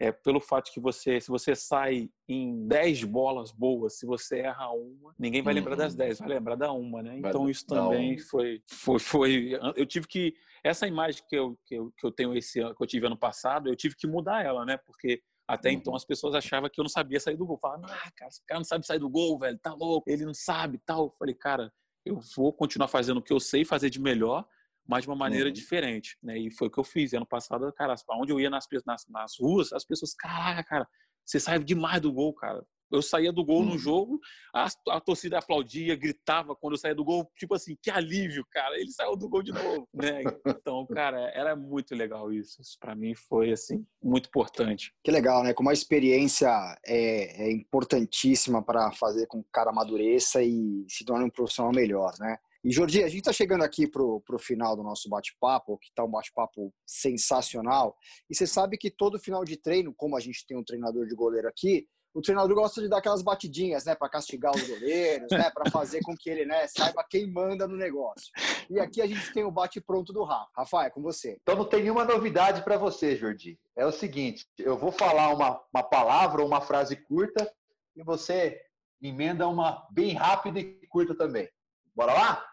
É, 0.00 0.10
pelo 0.10 0.40
fato 0.40 0.72
que 0.72 0.80
você, 0.80 1.20
se 1.20 1.28
você 1.28 1.54
sai 1.54 2.08
em 2.26 2.66
10 2.66 3.04
bolas 3.04 3.52
boas, 3.52 3.98
se 3.98 4.06
você 4.06 4.38
erra 4.38 4.70
uma, 4.70 5.14
ninguém 5.18 5.42
vai 5.42 5.52
uhum. 5.52 5.60
lembrar 5.60 5.76
das 5.76 5.94
10, 5.94 6.20
uhum. 6.20 6.26
vai 6.26 6.36
lembrar 6.36 6.54
da 6.56 6.72
uma, 6.72 7.02
né? 7.02 7.18
Então 7.18 7.50
isso 7.50 7.66
também 7.66 8.18
foi, 8.18 8.62
foi, 8.66 8.98
foi, 8.98 9.58
eu 9.76 9.84
tive 9.84 10.08
que, 10.08 10.34
essa 10.64 10.88
imagem 10.88 11.22
que 11.28 11.36
eu, 11.36 11.58
que 11.66 11.74
eu, 11.74 11.92
que 11.94 12.06
eu 12.06 12.10
tenho 12.10 12.34
esse 12.34 12.60
que 12.60 12.82
eu 12.82 12.86
tive 12.86 13.06
ano 13.06 13.16
passado, 13.16 13.68
eu 13.68 13.76
tive 13.76 13.94
que 13.94 14.06
mudar 14.06 14.42
ela, 14.42 14.64
né? 14.64 14.78
Porque 14.78 15.20
até 15.46 15.68
uhum. 15.68 15.74
então 15.74 15.94
as 15.94 16.04
pessoas 16.04 16.34
achavam 16.34 16.70
que 16.70 16.80
eu 16.80 16.84
não 16.84 16.88
sabia 16.88 17.20
sair 17.20 17.36
do 17.36 17.44
gol. 17.44 17.58
Falavam, 17.58 17.84
ah, 17.84 18.10
cara, 18.16 18.30
esse 18.30 18.42
cara 18.46 18.60
não 18.60 18.64
sabe 18.64 18.86
sair 18.86 18.98
do 18.98 19.10
gol, 19.10 19.38
velho, 19.38 19.58
tá 19.58 19.74
louco, 19.74 20.08
ele 20.08 20.24
não 20.24 20.32
sabe, 20.32 20.78
tal. 20.78 21.06
Eu 21.06 21.10
falei, 21.10 21.34
cara, 21.34 21.70
eu 22.06 22.18
vou 22.34 22.54
continuar 22.54 22.88
fazendo 22.88 23.18
o 23.18 23.22
que 23.22 23.34
eu 23.34 23.40
sei 23.40 23.66
fazer 23.66 23.90
de 23.90 24.00
melhor, 24.00 24.48
mas 24.90 25.04
de 25.04 25.08
uma 25.08 25.16
maneira 25.16 25.46
uhum. 25.46 25.52
diferente, 25.52 26.18
né? 26.20 26.36
E 26.36 26.50
foi 26.50 26.66
o 26.66 26.70
que 26.70 26.80
eu 26.80 26.84
fiz. 26.84 27.14
ano 27.14 27.24
passado, 27.24 27.72
cara, 27.74 27.94
onde 28.10 28.32
eu 28.32 28.40
ia 28.40 28.50
nas, 28.50 28.66
nas, 28.84 29.06
nas 29.08 29.34
ruas, 29.38 29.72
as 29.72 29.84
pessoas, 29.84 30.12
caraca, 30.12 30.64
cara, 30.64 30.88
você 31.24 31.38
sai 31.38 31.60
demais 31.60 32.00
do 32.00 32.12
gol, 32.12 32.34
cara. 32.34 32.60
Eu 32.90 33.00
saía 33.00 33.32
do 33.32 33.44
gol 33.44 33.62
no 33.62 33.70
uhum. 33.70 33.78
jogo, 33.78 34.20
a, 34.52 34.66
a, 34.88 35.00
torcida 35.00 35.38
aplaudia, 35.38 35.94
gritava 35.94 36.56
quando 36.56 36.72
eu 36.72 36.76
saía 36.76 36.92
do 36.92 37.04
gol, 37.04 37.30
tipo 37.38 37.54
assim, 37.54 37.76
que 37.80 37.88
alívio, 37.88 38.44
cara, 38.50 38.76
ele 38.80 38.90
saiu 38.90 39.14
do 39.14 39.28
gol 39.28 39.44
de 39.44 39.52
novo, 39.52 39.88
né? 39.94 40.22
Então, 40.44 40.84
cara, 40.88 41.30
era 41.32 41.54
muito 41.54 41.94
legal 41.94 42.32
isso. 42.32 42.60
Isso 42.60 42.76
para 42.80 42.96
mim 42.96 43.14
foi 43.14 43.52
assim 43.52 43.86
muito 44.02 44.26
importante. 44.26 44.92
Que 45.04 45.12
legal, 45.12 45.44
né? 45.44 45.54
Como 45.54 45.70
a 45.70 45.72
experiência 45.72 46.50
é, 46.84 47.44
é 47.44 47.52
importantíssima 47.52 48.60
para 48.60 48.90
fazer 48.90 49.28
com 49.28 49.40
que 49.40 49.48
o 49.48 49.52
cara 49.52 49.70
amadureça 49.70 50.42
e 50.42 50.84
se 50.88 51.04
torne 51.04 51.24
um 51.24 51.30
profissional 51.30 51.70
melhor, 51.72 52.12
né? 52.18 52.38
E, 52.62 52.70
Jordi, 52.70 53.02
a 53.02 53.08
gente 53.08 53.20
está 53.20 53.32
chegando 53.32 53.62
aqui 53.62 53.88
para 53.88 54.02
o 54.02 54.38
final 54.38 54.76
do 54.76 54.82
nosso 54.82 55.08
bate-papo, 55.08 55.78
que 55.78 55.88
está 55.88 56.04
um 56.04 56.10
bate-papo 56.10 56.72
sensacional. 56.86 57.96
E 58.28 58.36
você 58.36 58.46
sabe 58.46 58.76
que 58.76 58.90
todo 58.90 59.18
final 59.18 59.44
de 59.44 59.56
treino, 59.56 59.94
como 59.96 60.16
a 60.16 60.20
gente 60.20 60.46
tem 60.46 60.56
um 60.56 60.64
treinador 60.64 61.06
de 61.06 61.14
goleiro 61.14 61.48
aqui, 61.48 61.86
o 62.12 62.20
treinador 62.20 62.54
gosta 62.54 62.82
de 62.82 62.88
dar 62.88 62.98
aquelas 62.98 63.22
batidinhas, 63.22 63.84
né, 63.84 63.94
para 63.94 64.08
castigar 64.08 64.54
os 64.54 64.66
goleiros, 64.66 65.28
né, 65.30 65.50
para 65.50 65.70
fazer 65.70 66.00
com 66.02 66.14
que 66.16 66.28
ele, 66.28 66.44
né, 66.44 66.66
saiba 66.66 67.04
quem 67.08 67.30
manda 67.30 67.68
no 67.68 67.76
negócio. 67.76 68.30
E 68.68 68.80
aqui 68.80 69.00
a 69.00 69.06
gente 69.06 69.32
tem 69.32 69.44
o 69.44 69.50
bate-pronto 69.50 70.12
do 70.12 70.24
Rafa. 70.24 70.50
Rafa, 70.56 70.84
é 70.84 70.90
com 70.90 71.00
você. 71.00 71.38
Então 71.40 71.56
não 71.56 71.64
tem 71.64 71.82
nenhuma 71.82 72.04
novidade 72.04 72.62
para 72.62 72.76
você, 72.76 73.16
Jordi. 73.16 73.58
É 73.76 73.86
o 73.86 73.92
seguinte, 73.92 74.44
eu 74.58 74.76
vou 74.76 74.90
falar 74.90 75.32
uma, 75.32 75.60
uma 75.72 75.82
palavra 75.82 76.42
ou 76.42 76.48
uma 76.48 76.60
frase 76.60 76.96
curta 76.96 77.50
e 77.96 78.02
você 78.02 78.60
emenda 79.00 79.46
uma 79.46 79.86
bem 79.92 80.12
rápida 80.14 80.58
e 80.58 80.86
curta 80.88 81.14
também. 81.14 81.48
Bora 81.94 82.12
lá? 82.12 82.49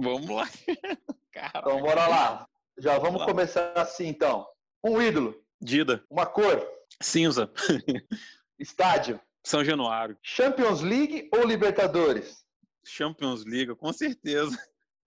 Vamos 0.00 0.28
lá. 0.28 0.48
Caraca. 1.32 1.58
Então, 1.58 1.80
bora 1.80 2.06
lá. 2.06 2.48
Já 2.78 2.92
vamos, 2.92 3.04
vamos 3.04 3.20
lá. 3.20 3.26
começar 3.26 3.72
assim, 3.76 4.06
então. 4.08 4.46
Um 4.84 5.00
ídolo. 5.00 5.38
Dida. 5.60 6.02
Uma 6.10 6.26
cor. 6.26 6.66
Cinza. 7.02 7.50
Estádio. 8.58 9.20
São 9.44 9.64
Januário. 9.64 10.16
Champions 10.22 10.80
League 10.80 11.28
ou 11.34 11.44
Libertadores? 11.44 12.44
Champions 12.84 13.44
League, 13.44 13.74
com 13.76 13.92
certeza. 13.92 14.56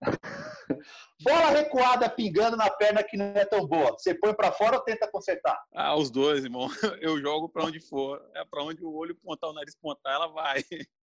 Bola 1.22 1.50
recuada 1.50 2.08
pingando 2.10 2.56
na 2.56 2.70
perna 2.70 3.02
que 3.02 3.16
não 3.16 3.26
é 3.26 3.44
tão 3.44 3.66
boa. 3.66 3.92
Você 3.92 4.14
põe 4.14 4.34
para 4.34 4.52
fora 4.52 4.76
ou 4.76 4.82
tenta 4.82 5.10
consertar? 5.10 5.58
Ah, 5.74 5.96
os 5.96 6.10
dois, 6.10 6.44
irmão. 6.44 6.68
Eu 7.00 7.18
jogo 7.20 7.48
para 7.48 7.64
onde 7.64 7.80
for. 7.80 8.20
É 8.34 8.44
para 8.44 8.62
onde 8.62 8.84
o 8.84 8.92
olho 8.92 9.14
pontar, 9.16 9.48
o 9.48 9.52
nariz 9.52 9.76
pontar, 9.80 10.14
ela 10.14 10.28
vai. 10.28 10.62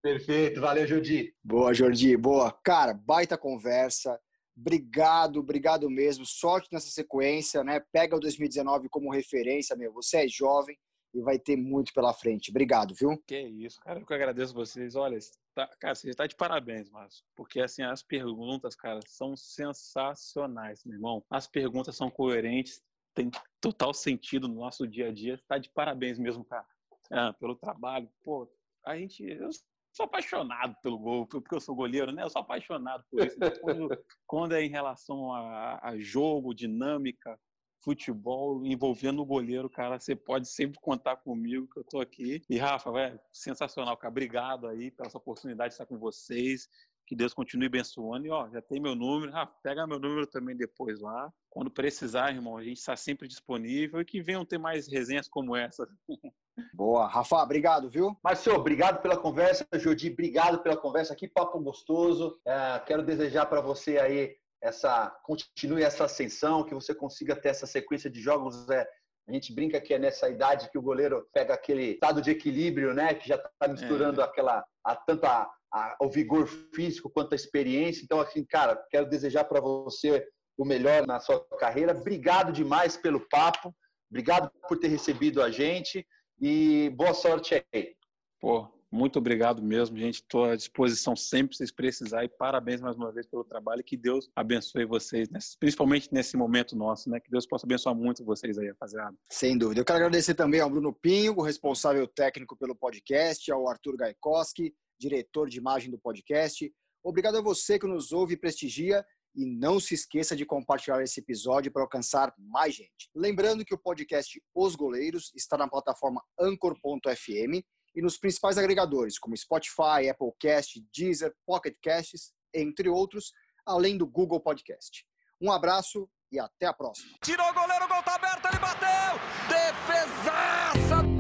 Perfeito, 0.06 0.62
valeu, 0.62 0.86
Jordi. 0.86 1.34
Boa, 1.44 1.74
Jordi, 1.74 2.16
boa. 2.16 2.52
Cara, 2.64 2.94
baita 2.94 3.36
conversa. 3.36 4.22
Obrigado, 4.56 5.40
obrigado 5.40 5.90
mesmo. 5.90 6.24
Sorte 6.28 6.70
nessa 6.72 6.92
sequência, 6.92 7.64
né? 7.64 7.80
Pega 7.92 8.16
o 8.16 8.20
2019 8.20 8.88
como 8.88 9.12
referência, 9.12 9.76
meu. 9.76 9.92
Você 9.94 10.26
é 10.26 10.28
jovem 10.28 10.78
e 11.12 11.20
vai 11.24 11.40
ter 11.40 11.58
muito 11.58 11.92
pela 11.92 12.14
frente. 12.14 12.52
Obrigado, 12.52 12.94
viu? 12.94 13.18
Que 13.26 13.40
isso, 13.40 13.80
cara. 13.80 14.00
Eu 14.00 14.06
que 14.06 14.14
agradeço 14.14 14.54
vocês. 14.54 14.96
Olha, 14.96 15.18
tá, 15.56 15.68
cara, 15.80 15.96
você 15.96 16.12
está 16.12 16.28
de 16.28 16.36
parabéns, 16.36 16.88
Márcio. 16.92 17.26
Porque, 17.36 17.60
assim, 17.60 17.82
as 17.82 18.04
perguntas, 18.04 18.76
cara, 18.76 19.00
são 19.08 19.36
sensacionais, 19.36 20.84
meu 20.86 20.98
irmão. 20.98 21.26
As 21.32 21.48
perguntas 21.48 21.96
são 21.96 22.12
coerentes, 22.12 22.80
tem 23.16 23.32
total 23.60 23.92
sentido 23.92 24.48
no 24.48 24.54
nosso 24.54 24.88
dia 24.88 25.08
a 25.08 25.12
dia. 25.12 25.34
Está 25.34 25.58
de 25.58 25.72
parabéns 25.72 26.20
mesmo, 26.20 26.46
cara. 26.46 26.68
É, 27.12 27.34
pelo 27.40 27.56
trabalho. 27.56 28.08
Pô, 28.24 28.48
a 28.86 28.96
gente. 28.96 29.24
Eu 29.24 29.50
sou 29.96 30.06
apaixonado 30.06 30.76
pelo 30.84 31.00
gol, 31.00 31.26
porque 31.26 31.56
eu 31.56 31.62
sou 31.62 31.74
goleiro, 31.74 32.12
né? 32.12 32.24
Eu 32.24 32.30
sou 32.30 32.42
apaixonado 32.42 33.04
por 33.10 33.26
isso. 33.26 33.38
Quando, 33.62 33.88
quando 34.28 34.54
é 34.54 34.62
em 34.62 34.70
relação 34.70 35.34
a, 35.34 35.80
a, 35.82 35.98
jogo, 35.98 36.54
dinâmica, 36.54 37.40
futebol, 37.82 38.66
envolvendo 38.66 39.22
o 39.22 39.26
goleiro, 39.26 39.70
cara, 39.70 39.98
você 39.98 40.14
pode 40.14 40.50
sempre 40.50 40.78
contar 40.82 41.16
comigo 41.18 41.70
que 41.72 41.80
eu 41.80 41.84
tô 41.86 42.02
aqui. 42.02 42.42
E 42.50 42.58
Rafa, 42.58 42.92
velho, 42.92 43.20
sensacional, 43.32 43.96
cara. 43.96 44.12
Obrigado 44.12 44.68
aí 44.68 44.92
pela 44.92 45.08
essa 45.08 45.18
oportunidade 45.18 45.70
de 45.70 45.74
estar 45.76 45.86
com 45.86 45.98
vocês. 45.98 46.68
Que 47.08 47.16
Deus 47.16 47.34
continue 47.34 47.68
abençoando. 47.68 48.28
E 48.28 48.32
ó, 48.32 48.50
já 48.50 48.62
tem 48.62 48.82
meu 48.82 48.96
número. 48.96 49.32
Rafa, 49.32 49.54
pega 49.64 49.88
meu 49.88 50.00
número 50.00 50.28
também 50.28 50.58
depois 50.58 51.00
lá. 51.00 51.32
Quando 51.50 51.72
precisar, 51.72 52.34
irmão, 52.34 52.58
a 52.58 52.64
gente 52.64 52.80
está 52.80 52.98
sempre 52.98 53.30
disponível 53.30 54.02
e 54.02 54.06
que 54.06 54.22
venham 54.22 54.44
ter 54.44 54.58
mais 54.58 54.90
resenhas 54.90 55.30
como 55.30 55.56
essa. 55.56 55.88
Boa. 56.74 57.08
Rafa, 57.08 57.42
obrigado, 57.44 57.90
viu? 57.90 58.16
Marcio, 58.24 58.54
obrigado 58.54 59.02
pela 59.02 59.18
conversa. 59.18 59.66
Jodi, 59.74 60.10
obrigado 60.12 60.60
pela 60.60 60.78
conversa. 60.78 61.16
Que 61.16 61.28
papo 61.28 61.60
gostoso. 61.60 62.40
É, 62.46 62.80
quero 62.86 63.04
desejar 63.04 63.46
para 63.46 63.62
você 63.62 63.98
aí 63.98 64.36
essa 64.62 65.10
continue 65.24 65.84
essa 65.84 66.06
ascensão, 66.06 66.64
que 66.64 66.74
você 66.74 66.96
consiga 66.96 67.36
ter 67.36 67.50
essa 67.50 67.68
sequência 67.68 68.10
de 68.10 68.22
jogos. 68.22 68.70
É, 68.70 68.88
a 69.28 69.32
gente 69.32 69.54
brinca 69.54 69.82
que 69.82 69.94
é 69.94 70.00
nessa 70.00 70.30
idade 70.30 70.70
que 70.70 70.78
o 70.78 70.82
goleiro 70.82 71.28
pega 71.34 71.54
aquele 71.54 71.94
estado 71.94 72.22
de 72.22 72.32
equilíbrio, 72.32 72.94
né? 72.94 73.14
Que 73.14 73.28
já 73.28 73.36
está 73.36 73.68
misturando 73.68 74.22
é. 74.22 74.24
aquela 74.24 74.66
a, 74.84 74.96
tanto 74.96 75.26
a, 75.26 75.50
a, 75.74 75.98
o 76.00 76.10
vigor 76.10 76.48
físico 76.74 77.10
quanto 77.10 77.34
a 77.34 77.36
experiência. 77.36 78.04
Então, 78.04 78.20
assim, 78.20 78.46
cara, 78.46 78.76
quero 78.90 79.10
desejar 79.10 79.44
para 79.44 79.60
você 79.60 80.26
o 80.58 80.64
melhor 80.64 81.06
na 81.06 81.20
sua 81.20 81.46
carreira. 81.60 81.92
Obrigado 81.92 82.54
demais 82.54 82.96
pelo 82.96 83.28
papo. 83.28 83.76
Obrigado 84.10 84.50
por 84.70 84.80
ter 84.80 84.88
recebido 84.88 85.42
a 85.42 85.50
gente 85.52 86.06
e 86.40 86.90
boa 86.96 87.14
sorte 87.14 87.64
aí. 87.74 87.96
Pô, 88.40 88.68
muito 88.92 89.20
obrigado 89.20 89.62
mesmo, 89.62 89.98
gente. 89.98 90.16
Estou 90.16 90.46
à 90.46 90.56
disposição 90.56 91.16
sempre 91.16 91.54
se 91.54 91.60
vocês 91.60 91.72
precisarem. 91.72 92.30
E 92.32 92.38
parabéns 92.38 92.80
mais 92.80 92.96
uma 92.96 93.12
vez 93.12 93.28
pelo 93.28 93.44
trabalho. 93.44 93.84
Que 93.84 93.98
Deus 93.98 94.30
abençoe 94.36 94.86
vocês, 94.86 95.28
principalmente 95.60 96.14
nesse 96.14 96.38
momento 96.38 96.76
nosso, 96.76 97.10
né? 97.10 97.20
Que 97.20 97.30
Deus 97.30 97.46
possa 97.46 97.66
abençoar 97.66 97.94
muito 97.94 98.24
vocês 98.24 98.58
aí, 98.58 98.70
rapaziada. 98.70 99.16
Sem 99.30 99.58
dúvida. 99.58 99.82
Eu 99.82 99.86
quero 99.86 99.98
agradecer 99.98 100.34
também 100.34 100.62
ao 100.62 100.70
Bruno 100.70 100.94
Pinho, 100.94 101.34
o 101.38 101.42
responsável 101.42 102.08
técnico 102.08 102.56
pelo 102.56 102.76
podcast, 102.76 103.52
ao 103.52 103.68
Arthur 103.68 103.98
Gaikoski, 103.98 104.74
diretor 104.98 105.50
de 105.50 105.58
imagem 105.58 105.92
do 105.92 106.00
podcast. 106.00 106.72
Obrigado 107.04 107.38
a 107.38 107.42
você 107.42 107.78
que 107.78 107.86
nos 107.86 108.12
ouve 108.12 108.36
e 108.36 108.38
prestigia. 108.38 109.06
E 109.36 109.46
não 109.46 109.80
se 109.80 109.94
esqueça 109.94 110.36
de 110.36 110.46
compartilhar 110.46 111.04
esse 111.04 111.20
episódio 111.20 111.72
para 111.72 111.82
alcançar 111.82 112.34
mais 112.38 112.74
gente. 112.74 113.10
Lembrando 113.14 113.66
que 113.66 113.74
o 113.74 113.78
podcast 113.78 114.42
Os 114.54 114.76
Goleiros 114.76 115.32
está 115.36 115.58
na 115.58 115.68
plataforma 115.68 116.24
Anchor.fm 116.40 117.62
e 117.96 118.02
nos 118.02 118.18
principais 118.18 118.58
agregadores, 118.58 119.18
como 119.20 119.36
Spotify, 119.36 120.10
Apple 120.10 120.32
Cast, 120.40 120.84
Deezer, 120.96 121.34
Pocket 121.46 121.76
Casts, 121.82 122.34
entre 122.54 122.90
outros, 122.90 123.32
além 123.66 123.98
do 123.98 124.08
Google 124.08 124.40
Podcast. 124.40 125.06
Um 125.42 125.52
abraço 125.52 126.10
e 126.32 126.40
até 126.40 126.66
a 126.66 126.74
próxima. 126.74 127.12
Tirou 127.24 127.50
o 127.50 127.54
goleiro, 127.54 127.86
o 127.86 127.88
gol 127.88 128.04
tá 128.04 128.16
aberto, 128.16 128.46
ele 128.46 128.60
bateu! 128.60 129.20
Defesaça! 129.48 131.15